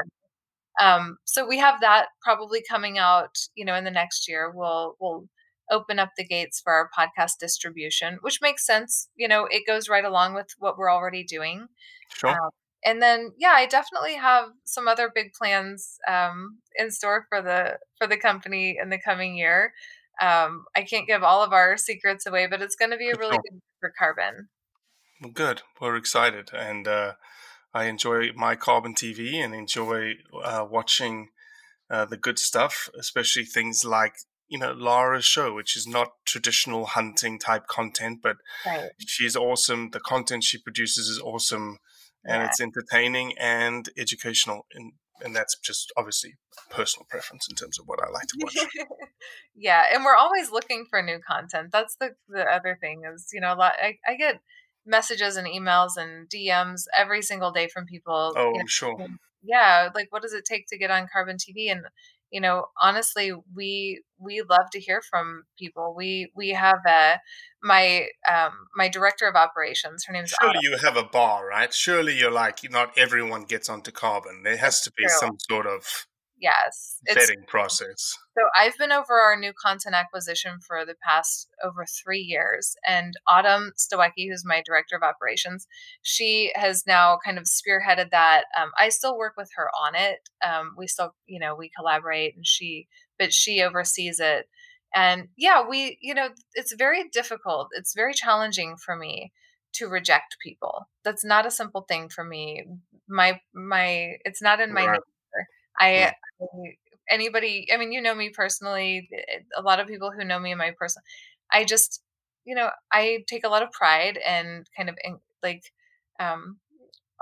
Um, 0.80 1.16
so 1.24 1.46
we 1.46 1.58
have 1.58 1.80
that 1.80 2.08
probably 2.22 2.62
coming 2.68 2.98
out, 2.98 3.38
you 3.54 3.64
know, 3.64 3.74
in 3.74 3.84
the 3.84 3.90
next 3.90 4.28
year. 4.28 4.52
We'll 4.54 4.96
we'll 5.00 5.26
open 5.70 5.98
up 5.98 6.10
the 6.16 6.24
gates 6.24 6.60
for 6.60 6.72
our 6.72 6.90
podcast 6.96 7.38
distribution, 7.40 8.18
which 8.20 8.40
makes 8.40 8.66
sense. 8.66 9.08
You 9.16 9.28
know, 9.28 9.46
it 9.50 9.66
goes 9.66 9.88
right 9.88 10.04
along 10.04 10.34
with 10.34 10.48
what 10.58 10.78
we're 10.78 10.92
already 10.92 11.24
doing. 11.24 11.68
Sure. 12.14 12.30
Um, 12.30 12.50
and 12.84 13.02
then, 13.02 13.32
yeah, 13.36 13.52
I 13.54 13.66
definitely 13.66 14.14
have 14.14 14.50
some 14.64 14.86
other 14.86 15.10
big 15.12 15.32
plans 15.32 15.98
um, 16.06 16.58
in 16.78 16.90
store 16.90 17.26
for 17.28 17.42
the 17.42 17.78
for 17.98 18.06
the 18.06 18.16
company 18.16 18.78
in 18.80 18.90
the 18.90 18.98
coming 18.98 19.36
year. 19.36 19.72
Um, 20.20 20.64
I 20.74 20.82
can't 20.82 21.06
give 21.06 21.22
all 21.22 21.42
of 21.42 21.52
our 21.52 21.76
secrets 21.76 22.26
away, 22.26 22.46
but 22.46 22.62
it's 22.62 22.76
going 22.76 22.90
to 22.92 22.96
be 22.96 23.10
a 23.10 23.18
really 23.18 23.36
good 23.36 23.60
for 23.80 23.92
Carbon. 23.98 24.48
Well, 25.20 25.32
good. 25.32 25.62
We're 25.80 25.96
excited, 25.96 26.50
and 26.54 26.86
uh, 26.86 27.14
I 27.76 27.84
enjoy 27.84 28.32
my 28.34 28.56
Carbon 28.56 28.94
TV 28.94 29.34
and 29.44 29.54
enjoy 29.54 30.14
uh, 30.42 30.64
watching 30.68 31.28
uh, 31.90 32.06
the 32.06 32.16
good 32.16 32.38
stuff, 32.38 32.88
especially 32.98 33.44
things 33.44 33.84
like 33.84 34.14
you 34.48 34.58
know 34.58 34.72
Laura's 34.72 35.26
show, 35.26 35.52
which 35.52 35.76
is 35.76 35.86
not 35.86 36.08
traditional 36.24 36.86
hunting 36.86 37.38
type 37.38 37.66
content, 37.66 38.20
but 38.22 38.36
Right. 38.64 38.90
she's 39.06 39.36
awesome. 39.36 39.90
The 39.90 40.00
content 40.00 40.42
she 40.44 40.58
produces 40.58 41.08
is 41.08 41.20
awesome, 41.20 41.78
and 42.24 42.40
Yeah. 42.40 42.46
it's 42.46 42.62
entertaining 42.62 43.36
and 43.38 43.88
educational, 43.98 44.66
and 44.72 44.92
and 45.22 45.36
that's 45.36 45.58
just 45.58 45.92
obviously 45.98 46.32
personal 46.70 47.06
preference 47.10 47.46
in 47.50 47.56
terms 47.56 47.78
of 47.78 47.84
what 47.86 48.00
I 48.02 48.08
like 48.10 48.26
to 48.28 48.38
watch. 48.40 48.56
yeah, 49.54 49.84
and 49.92 50.02
we're 50.02 50.16
always 50.16 50.50
looking 50.50 50.86
for 50.88 51.02
new 51.02 51.18
content. 51.18 51.72
That's 51.72 51.96
the 52.00 52.10
the 52.28 52.44
other 52.44 52.78
thing 52.80 53.02
is, 53.12 53.28
you 53.34 53.40
know, 53.42 53.52
a 53.52 53.60
lot 53.62 53.74
I, 53.82 53.98
I 54.08 54.16
get 54.16 54.40
messages 54.86 55.36
and 55.36 55.46
emails 55.46 55.92
and 55.96 56.28
DMs 56.28 56.84
every 56.96 57.22
single 57.22 57.50
day 57.50 57.68
from 57.68 57.86
people, 57.86 58.34
Oh, 58.36 58.52
you 58.54 58.60
I'm 58.60 58.66
sure. 58.66 58.96
yeah, 59.42 59.88
like 59.94 60.08
what 60.10 60.22
does 60.22 60.32
it 60.32 60.44
take 60.44 60.66
to 60.68 60.78
get 60.78 60.90
on 60.90 61.08
Carbon 61.12 61.36
TV? 61.36 61.70
And 61.70 61.82
you 62.30 62.40
know, 62.40 62.66
honestly, 62.82 63.32
we 63.54 64.02
we 64.18 64.42
love 64.42 64.70
to 64.72 64.80
hear 64.80 65.00
from 65.00 65.44
people. 65.58 65.94
We 65.96 66.30
we 66.34 66.50
have 66.50 66.80
a 66.86 67.20
my 67.62 68.08
um 68.30 68.52
my 68.74 68.88
director 68.88 69.26
of 69.26 69.36
operations, 69.36 70.04
her 70.06 70.12
name's 70.12 70.34
Surely 70.40 70.58
you 70.62 70.76
have 70.78 70.96
a 70.96 71.04
bar, 71.04 71.46
right? 71.46 71.72
Surely 71.72 72.18
you're 72.18 72.30
like 72.30 72.58
not 72.70 72.96
everyone 72.96 73.44
gets 73.44 73.68
onto 73.68 73.90
carbon. 73.90 74.42
There 74.42 74.56
has 74.56 74.80
to 74.82 74.92
be 74.92 75.04
True. 75.04 75.18
some 75.18 75.38
sort 75.48 75.66
of 75.66 76.06
Yes. 76.38 76.98
vetting 77.08 77.46
process. 77.46 78.16
So 78.36 78.44
I've 78.54 78.76
been 78.76 78.92
over 78.92 79.14
our 79.14 79.38
new 79.38 79.52
content 79.54 79.94
acquisition 79.94 80.58
for 80.66 80.84
the 80.84 80.94
past 81.02 81.48
over 81.64 81.86
three 81.86 82.20
years, 82.20 82.76
and 82.86 83.14
Autumn 83.26 83.72
Stawecki, 83.78 84.28
who's 84.28 84.44
my 84.44 84.62
director 84.66 84.96
of 84.96 85.02
operations, 85.02 85.66
she 86.02 86.52
has 86.54 86.86
now 86.86 87.18
kind 87.24 87.38
of 87.38 87.44
spearheaded 87.44 88.10
that. 88.10 88.44
Um, 88.60 88.70
I 88.78 88.90
still 88.90 89.16
work 89.16 89.34
with 89.38 89.50
her 89.56 89.70
on 89.86 89.94
it. 89.94 90.18
Um, 90.46 90.74
we 90.76 90.86
still, 90.86 91.14
you 91.26 91.40
know, 91.40 91.54
we 91.54 91.70
collaborate, 91.74 92.36
and 92.36 92.46
she, 92.46 92.86
but 93.18 93.32
she 93.32 93.62
oversees 93.62 94.20
it. 94.20 94.46
And 94.94 95.28
yeah, 95.36 95.66
we, 95.66 95.98
you 96.02 96.14
know, 96.14 96.28
it's 96.54 96.74
very 96.74 97.08
difficult. 97.08 97.68
It's 97.72 97.94
very 97.94 98.12
challenging 98.14 98.76
for 98.76 98.96
me 98.96 99.32
to 99.74 99.88
reject 99.88 100.36
people. 100.42 100.88
That's 101.04 101.24
not 101.24 101.46
a 101.46 101.50
simple 101.50 101.86
thing 101.88 102.08
for 102.08 102.24
me. 102.24 102.64
My 103.08 103.40
my, 103.54 104.16
it's 104.24 104.42
not 104.42 104.60
in 104.60 104.74
my 104.74 104.84
Right. 104.86 104.90
nature. 104.90 105.46
I 105.78 106.12
anybody 107.10 107.66
i 107.72 107.76
mean 107.76 107.92
you 107.92 108.00
know 108.00 108.14
me 108.14 108.30
personally 108.30 109.08
eh, 109.12 109.38
a 109.56 109.62
lot 109.62 109.80
of 109.80 109.86
people 109.86 110.10
who 110.10 110.24
know 110.24 110.38
me 110.38 110.52
in 110.52 110.58
my 110.58 110.72
person 110.78 111.02
i 111.52 111.64
just 111.64 112.02
you 112.44 112.54
know 112.54 112.70
i 112.92 113.24
take 113.28 113.44
a 113.44 113.48
lot 113.48 113.62
of 113.62 113.70
pride 113.72 114.18
and 114.26 114.66
kind 114.76 114.88
of 114.88 114.96
in, 115.04 115.18
like 115.42 115.62
um 116.20 116.58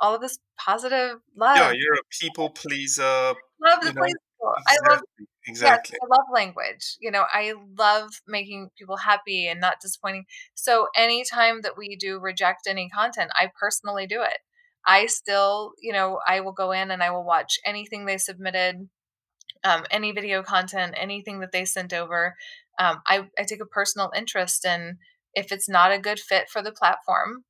all 0.01 0.15
of 0.15 0.21
this 0.21 0.39
positive 0.59 1.19
love 1.37 1.59
Yeah, 1.61 1.73
you're 1.73 1.95
a 1.95 2.03
people 2.21 2.51
pleaser. 2.51 3.35
love 3.61 3.81
you 3.83 3.89
to 3.89 3.93
know, 3.93 4.03
please 4.03 4.17
people. 4.33 4.55
i 4.69 4.77
love 4.91 5.01
Exactly. 5.47 5.99
Yes, 5.99 6.09
I 6.11 6.17
love 6.17 6.27
language. 6.33 6.97
You 7.01 7.11
know, 7.11 7.25
I 7.33 7.55
love 7.79 8.11
making 8.27 8.71
people 8.79 8.97
happy 8.97 9.47
and 9.49 9.61
not 9.61 9.81
disappointing. 9.81 10.25
So 10.55 10.89
anytime 10.97 11.62
that 11.62 11.77
we 11.79 11.97
do 11.97 12.19
reject 12.21 12.67
any 12.67 12.89
content, 12.91 13.31
I 13.35 13.51
personally 13.59 14.07
do 14.07 14.23
it. 14.23 14.39
I 14.87 15.07
still, 15.07 15.73
you 15.81 15.93
know, 15.93 16.21
I 16.27 16.41
will 16.41 16.53
go 16.53 16.73
in 16.73 16.91
and 16.91 17.03
I 17.03 17.11
will 17.11 17.25
watch 17.25 17.59
anything 17.65 18.05
they 18.07 18.19
submitted, 18.19 18.89
um, 19.65 19.85
any 19.91 20.12
video 20.12 20.43
content, 20.43 20.95
anything 20.97 21.41
that 21.41 21.53
they 21.53 21.65
sent 21.65 21.93
over. 21.93 22.37
Um, 22.79 23.03
I, 23.07 23.29
I 23.39 23.45
take 23.45 23.61
a 23.62 23.67
personal 23.67 24.12
interest 24.17 24.65
in 24.65 24.99
if 25.35 25.53
it's 25.53 25.69
not 25.69 25.93
a 25.93 25.99
good 25.99 26.21
fit 26.21 26.49
for 26.51 26.62
the 26.62 26.73
platform, 26.73 27.45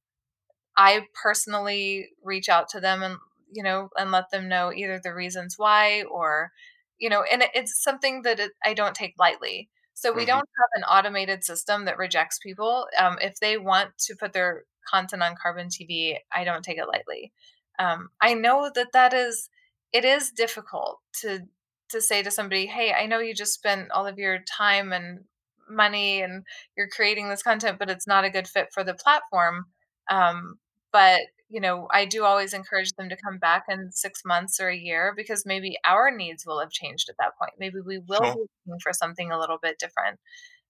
I 0.77 1.07
personally 1.21 2.11
reach 2.23 2.49
out 2.49 2.69
to 2.71 2.81
them 2.81 3.03
and 3.03 3.17
you 3.53 3.63
know 3.63 3.89
and 3.97 4.11
let 4.11 4.31
them 4.31 4.49
know 4.49 4.73
either 4.73 5.01
the 5.03 5.15
reasons 5.15 5.55
why 5.59 6.03
or 6.05 6.53
you 6.99 7.09
know 7.09 7.23
and 7.23 7.45
it's 7.55 7.83
something 7.83 8.23
that 8.23 8.41
it, 8.41 8.53
I 8.65 8.75
don't 8.75 8.95
take 8.95 9.15
lightly. 9.19 9.71
So 9.95 10.13
we 10.13 10.25
Mhm. 10.25 10.27
don't 10.27 10.49
have 10.59 10.71
an 10.75 10.85
automated 10.85 11.45
system 11.45 11.85
that 11.85 11.99
rejects 11.99 12.39
people. 12.41 12.89
Um, 12.99 13.17
if 13.21 13.39
they 13.41 13.59
want 13.59 13.97
to 14.07 14.17
put 14.17 14.33
their 14.33 14.65
content 14.89 15.23
on 15.23 15.37
Carbon 15.41 15.69
TV, 15.69 16.19
I 16.33 16.43
don't 16.45 16.65
take 16.65 16.79
it 16.79 16.89
lightly. 16.89 17.33
Um, 17.79 18.09
I 18.21 18.35
know 18.35 18.71
that 18.75 18.93
that 18.93 19.13
is 19.15 19.49
it 19.93 20.05
is 20.05 20.31
difficult 20.31 21.01
to 21.21 21.47
to 21.95 22.01
say 22.03 22.23
to 22.23 22.31
somebody, 22.31 22.67
"Hey, 22.67 22.93
I 22.93 23.07
know 23.07 23.19
you 23.21 23.35
just 23.35 23.55
spent 23.55 23.91
all 23.93 24.07
of 24.07 24.19
your 24.19 24.41
time 24.41 24.93
and 24.93 25.25
money 25.69 26.21
and 26.23 26.45
you're 26.77 26.89
creating 26.89 27.29
this 27.31 27.43
content, 27.43 27.79
but 27.79 27.91
it's 27.91 28.07
not 28.07 28.25
a 28.25 28.31
good 28.31 28.47
fit 28.49 28.69
for 28.73 28.85
the 28.85 28.95
platform." 28.95 29.67
Um, 30.11 30.59
but 30.93 31.21
you 31.49 31.61
know, 31.61 31.89
I 31.93 32.05
do 32.07 32.25
always 32.25 32.53
encourage 32.53 32.91
them 32.95 33.09
to 33.11 33.17
come 33.17 33.39
back 33.39 33.65
in 33.69 33.93
six 33.93 34.23
months 34.25 34.59
or 34.61 34.69
a 34.69 34.77
year 34.77 35.13
because 35.17 35.45
maybe 35.47 35.77
our 35.85 36.11
needs 36.11 36.45
will 36.47 36.59
have 36.61 36.71
changed 36.71 37.09
at 37.09 37.17
that 37.19 37.37
point. 37.39 37.53
Maybe 37.59 37.81
we 37.81 37.99
will 37.99 38.25
Sure. 38.25 38.35
be 38.35 38.41
looking 38.67 38.81
for 38.83 38.93
something 38.93 39.31
a 39.31 39.39
little 39.39 39.59
bit 39.63 39.79
different. 39.79 40.19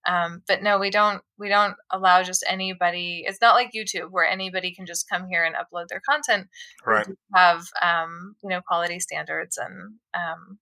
Um, 0.07 0.43
but 0.47 0.63
no, 0.63 0.79
we 0.79 0.91
don't. 0.91 1.23
We 1.39 1.49
don't 1.49 1.77
allow 1.91 2.23
just 2.23 2.45
anybody. 2.49 3.25
It's 3.27 3.41
not 3.41 3.55
like 3.55 3.73
YouTube 3.73 4.11
where 4.11 4.27
anybody 4.27 4.75
can 4.75 4.85
just 4.87 5.09
come 5.09 5.27
here 5.29 5.45
and 5.45 5.55
upload 5.57 5.89
their 5.89 6.03
content. 6.09 6.49
Right. 6.85 7.07
have 7.35 7.65
um, 7.83 8.37
you 8.43 8.51
know 8.51 8.61
quality 8.69 9.01
standards 9.01 9.57
and 9.57 9.95
um, 10.13 10.59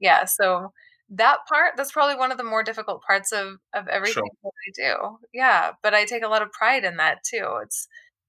yeah. 0.00 0.24
So 0.24 0.72
that 1.10 1.38
part 1.48 1.72
that's 1.76 1.92
probably 1.92 2.16
one 2.16 2.30
of 2.30 2.38
the 2.38 2.44
more 2.44 2.62
difficult 2.62 3.02
parts 3.02 3.32
of 3.32 3.58
of 3.74 3.88
everything 3.88 4.24
that 4.42 4.50
I 4.50 4.70
do. 4.76 5.18
Yeah, 5.32 5.72
but 5.82 5.94
I 5.94 6.04
take 6.04 6.22
a 6.22 6.28
lot 6.28 6.42
of 6.42 6.52
pride 6.52 6.84
in 6.84 6.96
that 6.98 7.18
too. 7.24 7.58
It's 7.62 7.88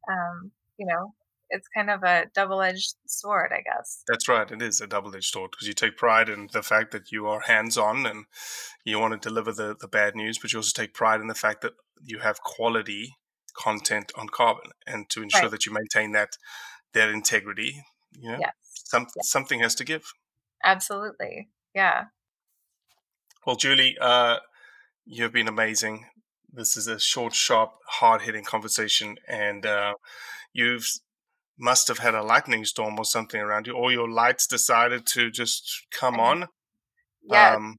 um, 0.10 0.52
you 0.78 0.86
know, 0.86 1.14
it's 1.50 1.68
kind 1.76 1.90
of 1.90 2.04
a 2.04 2.26
double-edged 2.34 2.96
sword, 3.06 3.52
I 3.54 3.62
guess. 3.62 4.04
That's 4.08 4.28
right. 4.30 4.50
It 4.50 4.62
is 4.62 4.80
a 4.82 4.88
double-edged 4.88 5.32
sword 5.32 5.52
because 5.52 5.68
you 5.68 5.74
take 5.74 5.98
pride 5.98 6.30
in 6.30 6.48
the 6.54 6.64
fact 6.64 6.92
that 6.92 7.12
you 7.12 7.28
are 7.28 7.42
hands-on 7.42 8.06
and 8.06 8.26
you 8.86 8.98
want 9.00 9.22
to 9.22 9.30
deliver 9.30 9.52
the, 9.52 9.76
the 9.80 9.88
bad 9.88 10.16
news, 10.16 10.38
but 10.38 10.54
you 10.54 10.60
also 10.60 10.72
take 10.74 10.94
pride 10.94 11.20
in 11.22 11.28
the 11.28 11.36
fact 11.36 11.62
that 11.62 11.74
you 12.02 12.20
have 12.20 12.42
quality 12.42 13.18
content 13.56 14.12
on 14.16 14.30
Carbon, 14.30 14.72
and 14.88 15.10
to 15.10 15.22
ensure 15.22 15.42
Right. 15.42 15.52
that 15.52 15.66
you 15.66 15.74
maintain 15.74 16.14
that 16.14 16.30
that 16.94 17.10
integrity, 17.10 17.84
you 18.12 18.32
know, 18.32 18.38
Yes. 18.40 18.54
some, 18.64 19.08
something 19.22 19.60
has 19.60 19.76
to 19.76 19.84
give. 19.84 20.14
Absolutely. 20.64 21.50
Yeah. 21.80 22.04
Well, 23.46 23.56
Julie, 23.56 23.96
uh, 24.02 24.40
you've 25.06 25.32
been 25.32 25.48
amazing. 25.48 26.06
This 26.52 26.76
is 26.76 26.88
a 26.88 27.00
short, 27.00 27.34
sharp, 27.34 27.72
hard-hitting 27.88 28.44
conversation, 28.44 29.16
and 29.30 29.66
uh, 29.66 29.94
you've 30.52 30.86
must 31.58 31.88
have 31.88 32.00
had 32.00 32.16
a 32.16 32.24
lightning 32.24 32.66
storm 32.66 33.00
or 33.00 33.06
something 33.06 33.40
around 33.40 33.66
you, 33.68 33.74
or 33.74 33.94
your 33.94 34.10
lights 34.10 34.46
decided 34.46 35.06
to 35.06 35.32
just 35.32 35.88
come 35.92 36.16
Mhm. 36.16 36.20
on. 36.30 36.48
Yeah. 37.24 37.56
Um, 37.56 37.78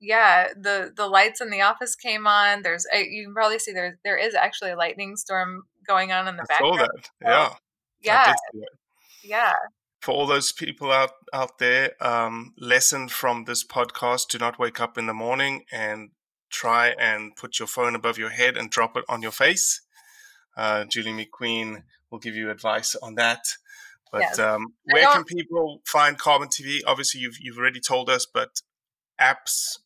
yeah 0.00 0.48
the 0.56 0.92
the 0.96 1.06
lights 1.06 1.40
in 1.40 1.50
the 1.50 1.60
office 1.60 1.94
came 1.94 2.26
on 2.26 2.62
there's 2.62 2.84
uh, 2.94 2.98
you 2.98 3.24
can 3.26 3.34
probably 3.34 3.58
see 3.58 3.72
there 3.72 3.98
there 4.02 4.16
is 4.26 4.34
actually 4.34 4.72
a 4.72 4.76
lightning 4.76 5.14
storm 5.16 5.62
going 5.86 6.10
on 6.10 6.26
in 6.26 6.36
the 6.36 6.42
I 6.50 6.58
saw 6.58 6.76
background 6.76 7.04
that. 7.20 7.28
Yeah, 7.30 7.54
yeah 8.02 8.24
did 8.26 8.36
see 8.52 8.58
it. 8.66 8.68
yeah 9.34 9.54
For 10.02 10.10
all 10.12 10.26
those 10.26 10.50
people 10.52 10.90
out 10.90 11.12
out 11.32 11.58
there, 11.58 11.92
um, 12.04 12.54
lesson 12.58 13.08
from 13.08 13.44
this 13.44 13.64
podcast: 13.64 14.28
do 14.28 14.38
not 14.38 14.58
wake 14.58 14.80
up 14.80 14.98
in 14.98 15.06
the 15.06 15.14
morning 15.14 15.64
and 15.70 16.10
try 16.50 16.88
and 16.98 17.34
put 17.36 17.58
your 17.58 17.68
phone 17.68 17.94
above 17.94 18.18
your 18.18 18.30
head 18.30 18.56
and 18.56 18.70
drop 18.70 18.96
it 18.96 19.04
on 19.08 19.22
your 19.22 19.30
face. 19.30 19.80
Uh, 20.56 20.84
Julie 20.84 21.12
McQueen 21.12 21.84
will 22.10 22.18
give 22.18 22.34
you 22.34 22.50
advice 22.50 22.94
on 22.96 23.14
that. 23.14 23.44
But 24.10 24.22
Yes. 24.22 24.38
um, 24.38 24.74
where 24.84 25.06
can 25.06 25.24
people 25.24 25.80
find 25.86 26.18
Carbon 26.18 26.48
TV? 26.48 26.80
Obviously, 26.86 27.20
you've 27.20 27.38
you've 27.40 27.56
already 27.56 27.80
told 27.80 28.10
us, 28.10 28.26
but 28.26 28.60
apps. 29.20 29.78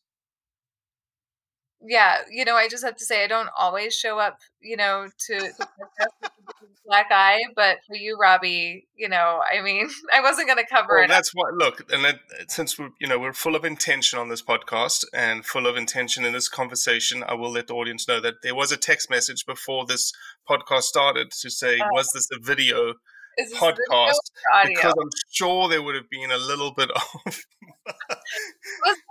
Yeah 1.81 2.17
you 2.31 2.43
know 2.43 2.55
i 2.55 2.67
just 2.67 2.83
have 2.83 2.95
to 2.95 3.05
say 3.05 3.23
i 3.23 3.27
don't 3.27 3.49
always 3.57 3.93
show 3.93 4.17
up 4.17 4.39
you 4.61 4.75
know 4.75 5.07
to, 5.19 5.37
to 5.39 5.45
podcast 5.47 6.09
with 6.21 6.69
a 6.69 6.81
black 6.85 7.07
eye 7.11 7.39
but 7.55 7.77
for 7.87 7.95
you 7.95 8.17
robbie 8.19 8.87
you 8.95 9.07
know 9.07 9.41
i 9.51 9.61
mean 9.61 9.87
i 10.13 10.21
wasn't 10.21 10.47
going 10.47 10.57
to 10.57 10.65
cover 10.69 10.95
Well, 10.95 11.03
it 11.03 11.07
that's 11.07 11.33
what. 11.33 11.53
Look, 11.53 11.91
and 11.91 12.03
that, 12.03 12.15
uh, 12.15 12.43
since 12.47 12.77
we're 12.77 12.89
you 12.99 13.07
know 13.07 13.19
we're 13.19 13.33
full 13.33 13.55
of 13.55 13.63
intention 13.65 14.19
on 14.19 14.29
this 14.29 14.41
podcast 14.41 15.05
and 15.13 15.45
full 15.45 15.67
of 15.67 15.75
intention 15.75 16.25
in 16.25 16.33
this 16.33 16.49
conversation, 16.49 17.23
I 17.27 17.33
will 17.33 17.51
let 17.51 17.67
the 17.67 17.73
audience 17.73 18.07
know 18.07 18.19
that 18.21 18.41
there 18.43 18.55
was 18.55 18.71
a 18.71 18.77
text 18.77 19.09
message 19.09 19.45
before 19.45 19.85
this 19.85 20.11
podcast 20.49 20.83
started 20.83 21.31
to 21.31 21.49
say, 21.49 21.79
Oh. 21.81 21.87
"Was 21.91 22.09
this 22.13 22.27
a 22.31 22.39
video 22.39 22.93
video 23.37 23.57
podcast?" 23.59 24.13
audio 24.53 24.75
Because 24.75 24.93
I'm 24.99 25.09
sure 25.31 25.69
there 25.69 25.81
would 25.81 25.95
have 25.95 26.09
been 26.09 26.31
a 26.31 26.37
little 26.37 26.73
bit 26.73 26.89
of 27.25 27.43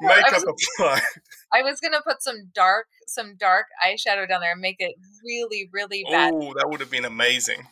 makeup 0.01 0.43
applied. 0.43 1.03
I 1.53 1.63
was 1.63 1.81
gonna 1.81 2.03
put 2.07 2.23
some 2.23 2.51
dark, 2.55 2.87
some 3.07 3.37
dark 3.37 3.67
eyeshadow 3.85 4.29
down 4.29 4.41
there 4.41 4.53
and 4.53 4.61
make 4.61 4.77
it 4.79 4.95
really, 5.25 5.69
really 5.73 6.05
bad. 6.11 6.35
Oh, 6.35 6.53
that 6.55 6.69
would 6.69 6.81
have 6.81 6.91
been 6.91 7.05
amazing. 7.05 7.67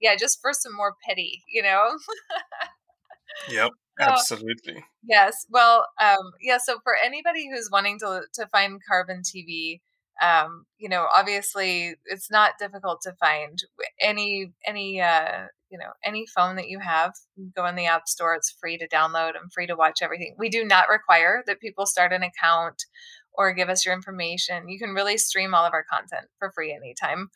Yeah, 0.00 0.14
just 0.16 0.40
for 0.40 0.52
some 0.52 0.74
more 0.74 0.94
pity, 1.08 1.42
you 1.48 1.62
know. 1.62 1.96
Yep, 3.50 3.70
Oh. 4.00 4.04
absolutely. 4.12 4.84
Yes. 5.08 5.46
Well, 5.48 5.86
um, 6.00 6.32
yeah. 6.40 6.58
So 6.58 6.78
for 6.82 6.94
anybody 6.96 7.48
who's 7.48 7.70
wanting 7.70 7.98
to 8.00 8.22
to 8.34 8.46
find 8.48 8.80
Carbon 8.86 9.22
TV, 9.22 9.80
um, 10.22 10.66
you 10.78 10.88
know, 10.88 11.06
obviously 11.14 11.94
it's 12.06 12.30
not 12.30 12.58
difficult 12.58 13.00
to 13.02 13.12
find 13.14 13.58
any 14.00 14.52
any 14.66 15.00
uh, 15.00 15.46
you 15.70 15.78
know 15.78 15.92
any 16.04 16.26
phone 16.34 16.56
that 16.56 16.68
you 16.68 16.80
have. 16.80 17.12
Go 17.54 17.66
in 17.66 17.76
the 17.76 17.86
app 17.86 18.08
store. 18.08 18.34
It's 18.34 18.54
free 18.60 18.78
to 18.78 18.88
download 18.88 19.30
and 19.40 19.52
free 19.52 19.66
to 19.66 19.76
watch 19.76 19.98
everything. 20.02 20.34
We 20.38 20.48
do 20.48 20.64
not 20.64 20.88
require 20.88 21.42
that 21.46 21.60
people 21.60 21.86
start 21.86 22.12
an 22.12 22.22
account 22.22 22.84
or 23.34 23.52
give 23.52 23.68
us 23.68 23.84
your 23.84 23.94
information. 23.94 24.68
You 24.68 24.78
can 24.78 24.94
really 24.94 25.18
stream 25.18 25.54
all 25.54 25.64
of 25.64 25.74
our 25.74 25.84
content 25.84 26.26
for 26.38 26.52
free 26.54 26.74
anytime. 26.74 27.28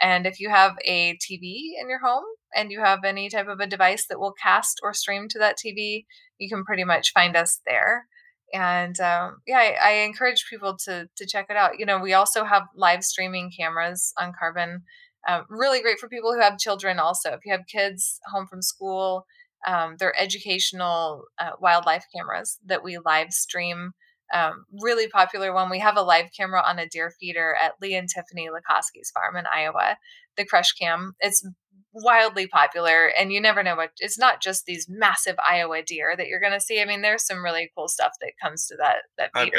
And 0.00 0.26
if 0.26 0.40
you 0.40 0.50
have 0.50 0.76
a 0.84 1.14
TV 1.14 1.72
in 1.80 1.88
your 1.88 2.00
home 2.00 2.24
and 2.54 2.70
you 2.70 2.80
have 2.80 3.04
any 3.04 3.30
type 3.30 3.48
of 3.48 3.60
a 3.60 3.66
device 3.66 4.06
that 4.08 4.20
will 4.20 4.34
cast 4.40 4.80
or 4.82 4.92
stream 4.92 5.28
to 5.28 5.38
that 5.38 5.56
TV, 5.56 6.04
you 6.38 6.48
can 6.48 6.64
pretty 6.64 6.84
much 6.84 7.12
find 7.12 7.34
us 7.34 7.60
there. 7.66 8.06
And 8.52 8.98
um, 9.00 9.38
yeah, 9.46 9.58
I, 9.58 9.76
I 9.82 9.90
encourage 10.04 10.46
people 10.48 10.76
to 10.84 11.08
to 11.16 11.26
check 11.26 11.46
it 11.50 11.56
out. 11.56 11.78
You 11.78 11.86
know, 11.86 11.98
we 11.98 12.12
also 12.12 12.44
have 12.44 12.64
live 12.76 13.02
streaming 13.02 13.50
cameras 13.58 14.12
on 14.20 14.32
Carbon. 14.38 14.82
Um, 15.28 15.44
really 15.48 15.80
great 15.80 15.98
for 15.98 16.08
people 16.08 16.32
who 16.32 16.40
have 16.40 16.58
children. 16.58 16.98
Also, 16.98 17.32
if 17.32 17.40
you 17.44 17.52
have 17.52 17.66
kids 17.66 18.20
home 18.26 18.46
from 18.46 18.62
school, 18.62 19.26
um, 19.66 19.96
they're 19.98 20.18
educational 20.20 21.24
uh, 21.38 21.52
wildlife 21.60 22.04
cameras 22.14 22.58
that 22.66 22.84
we 22.84 22.98
live 22.98 23.32
stream 23.32 23.92
um, 24.32 24.64
really 24.80 25.08
popular 25.08 25.52
one. 25.52 25.70
We 25.70 25.78
have 25.80 25.96
a 25.96 26.02
live 26.02 26.30
camera 26.36 26.62
on 26.64 26.78
a 26.78 26.88
deer 26.88 27.12
feeder 27.18 27.56
at 27.60 27.74
Lee 27.80 27.94
and 27.94 28.08
Tiffany 28.08 28.48
Lakosky's 28.48 29.10
farm 29.10 29.36
in 29.36 29.44
Iowa, 29.46 29.96
the 30.36 30.44
Crush 30.44 30.72
Cam. 30.72 31.14
It's 31.20 31.46
wildly 31.92 32.46
popular, 32.46 33.06
and 33.18 33.32
you 33.32 33.40
never 33.40 33.62
know 33.62 33.76
what. 33.76 33.90
It's 33.98 34.18
not 34.18 34.42
just 34.42 34.66
these 34.66 34.86
massive 34.88 35.36
Iowa 35.48 35.82
deer 35.82 36.14
that 36.16 36.26
you're 36.26 36.40
going 36.40 36.52
to 36.52 36.60
see. 36.60 36.80
I 36.80 36.84
mean, 36.84 37.02
there's 37.02 37.26
some 37.26 37.42
really 37.42 37.70
cool 37.76 37.88
stuff 37.88 38.12
that 38.20 38.32
comes 38.42 38.66
to 38.66 38.76
that 38.76 38.96
that 39.16 39.30
feeder. 39.44 39.56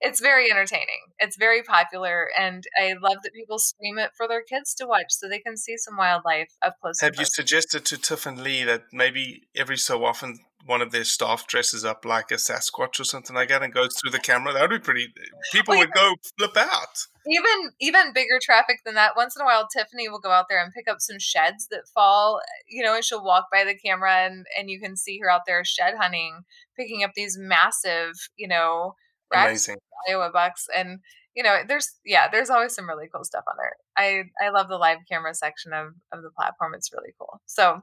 It's 0.00 0.20
very 0.20 0.50
entertaining. 0.50 1.12
It's 1.18 1.36
very 1.36 1.62
popular, 1.62 2.28
and 2.38 2.64
I 2.78 2.94
love 3.00 3.18
that 3.22 3.32
people 3.34 3.58
stream 3.58 3.98
it 3.98 4.10
for 4.16 4.26
their 4.28 4.42
kids 4.42 4.74
to 4.74 4.86
watch 4.86 5.06
so 5.10 5.28
they 5.28 5.38
can 5.38 5.56
see 5.56 5.76
some 5.76 5.96
wildlife 5.96 6.50
up 6.62 6.76
close. 6.80 7.00
Have 7.00 7.16
you 7.18 7.24
suggested 7.24 7.84
to 7.86 7.98
Tiff 7.98 8.26
and 8.26 8.40
Lee 8.42 8.64
that 8.64 8.84
maybe 8.92 9.42
every 9.56 9.76
so 9.78 10.04
often 10.04 10.38
one 10.66 10.82
of 10.82 10.92
their 10.92 11.04
staff 11.04 11.46
dresses 11.46 11.86
up 11.86 12.04
like 12.04 12.30
a 12.30 12.34
Sasquatch 12.34 13.00
or 13.00 13.04
something 13.04 13.34
like 13.34 13.48
that 13.48 13.62
and 13.62 13.72
goes 13.72 13.96
through 13.96 14.10
the 14.10 14.18
camera? 14.18 14.52
That 14.52 14.62
would 14.62 14.70
be 14.70 14.78
pretty. 14.78 15.08
People 15.52 15.72
Well, 15.72 15.80
would 15.80 15.92
go 15.92 16.12
flip 16.38 16.56
out. 16.56 17.06
even 17.26 17.70
even 17.80 18.12
bigger 18.12 18.38
traffic 18.42 18.76
than 18.84 18.94
that 18.94 19.16
once 19.16 19.34
in 19.36 19.42
a 19.42 19.44
while 19.44 19.66
tiffany 19.68 20.08
will 20.08 20.20
go 20.20 20.30
out 20.30 20.46
there 20.48 20.62
and 20.62 20.72
pick 20.72 20.88
up 20.88 21.00
some 21.00 21.18
sheds 21.18 21.68
that 21.70 21.86
fall 21.94 22.40
you 22.68 22.82
know 22.82 22.94
and 22.94 23.04
she'll 23.04 23.22
walk 23.24 23.46
by 23.52 23.62
the 23.64 23.74
camera 23.74 24.24
and 24.26 24.46
and 24.58 24.70
you 24.70 24.80
can 24.80 24.96
see 24.96 25.18
her 25.18 25.30
out 25.30 25.42
there 25.46 25.62
shed 25.64 25.94
hunting 25.98 26.40
picking 26.76 27.04
up 27.04 27.10
these 27.14 27.36
massive 27.38 28.12
you 28.36 28.48
know 28.48 28.94
racks 29.30 29.68
Amazing. 29.68 29.76
iowa 30.08 30.30
bucks 30.32 30.66
and 30.74 31.00
you 31.34 31.42
know 31.42 31.58
there's 31.66 31.92
yeah 32.04 32.28
there's 32.30 32.50
always 32.50 32.74
some 32.74 32.88
really 32.88 33.08
cool 33.12 33.24
stuff 33.24 33.44
on 33.48 33.56
there. 33.56 33.76
I 33.96 34.24
i 34.44 34.50
love 34.50 34.68
the 34.68 34.76
live 34.76 34.98
camera 35.10 35.34
section 35.34 35.72
of 35.72 35.94
of 36.12 36.22
the 36.22 36.30
platform 36.30 36.74
it's 36.74 36.92
really 36.92 37.14
cool. 37.18 37.40
So 37.46 37.82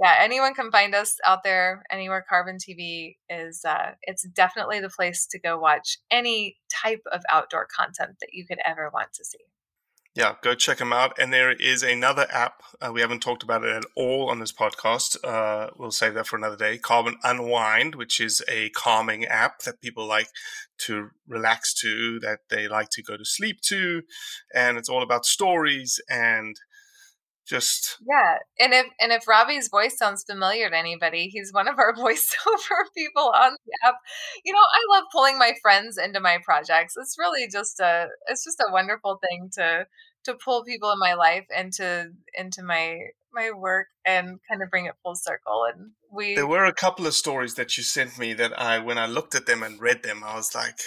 yeah 0.00 0.16
anyone 0.20 0.54
can 0.54 0.70
find 0.70 0.94
us 0.94 1.18
out 1.24 1.44
there 1.44 1.84
anywhere. 1.90 2.24
Carbon 2.28 2.58
tv 2.58 3.16
is 3.30 3.64
uh 3.64 3.92
it's 4.02 4.24
definitely 4.28 4.80
the 4.80 4.88
place 4.88 5.26
to 5.26 5.38
go 5.38 5.58
watch 5.58 5.98
any 6.10 6.56
type 6.82 7.02
of 7.12 7.22
outdoor 7.30 7.66
content 7.66 8.16
that 8.20 8.30
you 8.32 8.44
could 8.46 8.58
ever 8.64 8.90
want 8.92 9.12
to 9.14 9.24
see 9.24 9.38
Yeah, 10.18 10.34
go 10.42 10.56
check 10.56 10.78
them 10.78 10.92
out. 10.92 11.16
And 11.16 11.32
there 11.32 11.52
is 11.52 11.84
another 11.84 12.26
app. 12.32 12.60
Uh, 12.80 12.90
we 12.92 13.02
haven't 13.02 13.20
talked 13.20 13.44
about 13.44 13.62
it 13.62 13.70
at 13.70 13.84
all 13.94 14.30
on 14.30 14.40
this 14.40 14.50
podcast. 14.50 15.16
Uh, 15.22 15.70
we'll 15.78 15.92
save 15.92 16.14
that 16.14 16.26
for 16.26 16.36
another 16.36 16.56
day. 16.56 16.76
Carbon 16.76 17.18
Unwind, 17.22 17.94
which 17.94 18.18
is 18.18 18.42
a 18.48 18.70
calming 18.70 19.26
app 19.26 19.60
that 19.60 19.80
people 19.80 20.08
like 20.08 20.26
to 20.78 21.10
relax 21.28 21.72
to, 21.82 22.18
that 22.18 22.40
they 22.50 22.66
like 22.66 22.88
to 22.90 23.02
go 23.02 23.16
to 23.16 23.24
sleep 23.24 23.60
to. 23.66 24.02
And 24.52 24.76
it's 24.76 24.88
all 24.88 25.04
about 25.04 25.24
stories 25.24 26.00
and 26.10 26.56
just 27.48 27.96
Yeah, 28.06 28.38
and 28.58 28.74
if 28.74 28.86
and 29.00 29.10
if 29.10 29.26
Robbie's 29.26 29.68
voice 29.68 29.96
sounds 29.96 30.24
familiar 30.28 30.68
to 30.68 30.76
anybody, 30.76 31.28
he's 31.28 31.52
one 31.52 31.66
of 31.66 31.78
our 31.78 31.94
voiceover 31.96 32.82
people 32.94 33.32
on 33.34 33.52
the 33.52 33.88
app. 33.88 33.94
You 34.44 34.52
know, 34.52 34.58
I 34.58 34.96
love 34.96 35.04
pulling 35.10 35.38
my 35.38 35.52
friends 35.62 35.96
into 35.96 36.20
my 36.20 36.38
projects. 36.44 36.94
It's 36.96 37.16
really 37.18 37.48
just 37.50 37.80
a 37.80 38.08
it's 38.26 38.44
just 38.44 38.60
a 38.60 38.72
wonderful 38.72 39.18
thing 39.22 39.48
to 39.54 39.86
to 40.24 40.34
pull 40.34 40.64
people 40.64 40.90
in 40.92 40.98
my 40.98 41.14
life 41.14 41.46
into 41.56 42.12
into 42.36 42.62
my 42.62 42.98
my 43.32 43.50
work 43.50 43.88
and 44.04 44.38
kind 44.48 44.62
of 44.62 44.70
bring 44.70 44.86
it 44.86 44.94
full 45.02 45.14
circle. 45.14 45.66
And 45.72 45.92
we 46.10 46.34
There 46.34 46.46
were 46.46 46.64
a 46.64 46.72
couple 46.72 47.06
of 47.06 47.14
stories 47.14 47.54
that 47.54 47.76
you 47.76 47.82
sent 47.82 48.18
me 48.18 48.34
that 48.34 48.58
I, 48.58 48.78
when 48.78 48.98
I 48.98 49.06
looked 49.06 49.34
at 49.34 49.46
them 49.46 49.62
and 49.62 49.80
read 49.80 50.02
them, 50.02 50.24
I 50.24 50.34
was 50.34 50.54
like, 50.54 50.78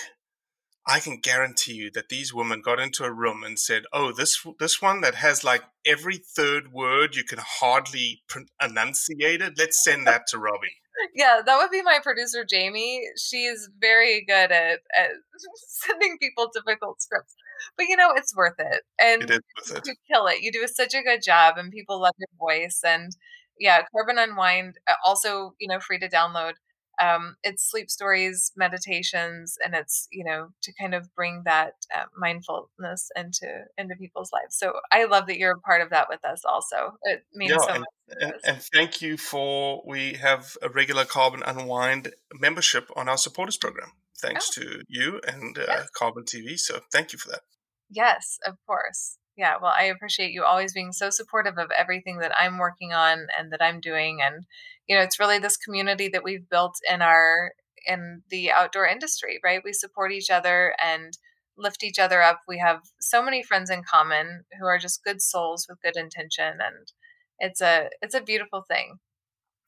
I 0.88 1.00
can 1.00 1.20
guarantee 1.20 1.74
you 1.74 1.92
that 1.92 2.10
these 2.10 2.34
women 2.34 2.62
got 2.62 2.80
into 2.80 3.04
a 3.04 3.14
room 3.14 3.44
and 3.44 3.60
said, 3.60 3.84
"Oh, 3.94 4.12
this 4.12 4.44
this 4.60 4.82
one 4.82 5.02
that 5.02 5.16
has 5.16 5.44
like 5.44 5.62
every 5.86 6.18
third 6.18 6.72
word 6.74 7.16
you 7.16 7.24
can 7.24 7.40
hardly 7.40 8.24
pr- 8.28 8.40
enunciate 8.62 9.42
it. 9.42 9.54
Let's 9.58 9.84
send 9.84 10.08
that 10.08 10.24
to 10.30 10.40
Robbie." 10.40 10.78
yeah, 11.16 11.42
that 11.46 11.58
would 11.58 11.70
be 11.70 11.84
my 11.84 12.00
producer 12.02 12.44
Jamie. 12.44 13.04
She's 13.18 13.70
very 13.80 14.26
good 14.28 14.52
at, 14.52 14.80
at 14.98 15.12
sending 15.68 16.18
people 16.18 16.50
difficult 16.54 17.02
scripts. 17.02 17.36
But 17.78 17.88
you 17.88 17.96
know, 17.96 18.12
it's 18.16 18.36
worth 18.36 18.60
it. 18.60 18.82
And 19.00 19.30
It 19.30 19.44
with 19.58 19.78
it. 19.78 19.88
you 19.88 19.94
kill 20.12 20.28
it. 20.28 20.42
You 20.42 20.52
do 20.52 20.66
such 20.68 20.94
a 20.94 21.02
good 21.04 21.22
job, 21.24 21.58
and 21.58 21.72
people 21.72 22.02
love 22.02 22.16
your 22.18 22.28
voice. 22.40 22.82
And 22.86 23.12
yeah, 23.60 23.84
Carbon 23.92 24.18
Unwind, 24.18 24.76
uh, 24.90 24.96
also 25.06 25.54
you 25.60 25.68
know, 25.68 25.80
free 25.80 26.00
to 26.00 26.10
download. 26.10 26.54
Um, 27.00 27.36
it's 27.44 27.70
sleep 27.70 27.90
stories, 27.90 28.52
meditations, 28.56 29.58
and 29.64 29.74
it's 29.76 30.08
you 30.12 30.24
know 30.24 30.50
to 30.62 30.74
kind 30.80 30.94
of 30.94 31.14
bring 31.16 31.44
that 31.46 31.74
uh, 31.96 32.06
mindfulness 32.18 33.10
into 33.16 33.48
into 33.78 33.96
people's 33.96 34.32
lives. 34.34 34.58
So 34.58 34.74
I 34.92 35.06
love 35.06 35.28
that 35.28 35.38
you're 35.38 35.54
a 35.54 35.60
part 35.60 35.82
of 35.82 35.90
that 35.92 36.08
with 36.10 36.24
us. 36.26 36.42
Also, 36.46 36.98
it 37.04 37.24
means 37.34 37.52
Yeah, 37.52 37.58
so 37.58 37.70
and, 37.70 37.80
much. 37.80 38.18
and, 38.22 38.34
and 38.46 38.62
thank 38.74 39.02
you 39.02 39.18
for 39.18 39.82
we 39.86 40.14
have 40.14 40.58
a 40.62 40.70
regular 40.70 41.06
Carbon 41.06 41.44
Unwind 41.46 42.14
membership 42.34 42.90
on 42.96 43.08
our 43.10 43.18
supporters 43.18 43.58
program. 43.58 43.92
Thanks 44.22 44.50
to 44.52 44.82
you 44.88 45.20
and 45.28 45.58
uh, 45.58 45.64
Yes. 45.68 45.90
Carbon 45.98 46.24
TV. 46.24 46.58
So 46.60 46.82
thank 46.92 47.12
you 47.14 47.18
for 47.18 47.30
that. 47.30 47.42
Yes, 47.90 48.38
of 48.46 48.56
course. 48.68 49.18
Yeah, 49.38 49.56
well, 49.62 49.74
I 49.76 49.84
appreciate 49.84 50.32
you 50.32 50.44
always 50.44 50.74
being 50.74 50.92
so 50.92 51.10
supportive 51.10 51.58
of 51.58 51.72
everything 51.72 52.20
that 52.20 52.34
I'm 52.38 52.58
working 52.58 52.94
on 52.94 53.28
and 53.38 53.52
that 53.52 53.62
I'm 53.62 53.80
doing. 53.80 54.22
And, 54.22 54.46
you 54.88 54.96
know, 54.96 55.02
it's 55.02 55.20
really 55.20 55.40
this 55.40 55.58
community 55.58 56.10
that 56.10 56.24
we've 56.24 56.50
built 56.50 56.76
in 56.90 57.02
our 57.02 57.52
in 57.88 58.22
the 58.30 58.52
outdoor 58.52 58.86
industry, 58.86 59.40
right? 59.44 59.62
We 59.64 59.74
support 59.74 60.12
each 60.12 60.30
other 60.30 60.76
and 60.84 61.18
lift 61.58 61.84
each 61.84 61.98
other 61.98 62.22
up. 62.22 62.42
We 62.48 62.60
have 62.60 62.82
so 63.00 63.24
many 63.24 63.42
friends 63.42 63.70
in 63.70 63.84
common 63.84 64.46
who 64.60 64.66
are 64.68 64.78
just 64.78 65.04
good 65.04 65.22
souls 65.22 65.66
with 65.68 65.82
good 65.82 65.98
intention 65.98 66.60
and 66.60 66.92
it's 67.40 67.62
a 67.62 67.90
it's 68.02 68.16
a 68.16 68.22
beautiful 68.22 68.64
thing. 68.68 69.00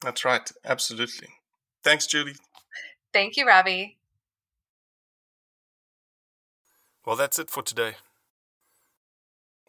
That's 0.02 0.24
right. 0.24 0.52
Absolutely. 0.64 1.30
Thanks, 1.84 2.06
Julie. 2.06 2.36
Thank 3.12 3.36
you, 3.38 3.48
Robbie. 3.48 3.98
Well, 7.06 7.16
that's 7.16 7.40
it 7.40 7.50
for 7.50 7.64
today. 7.64 7.96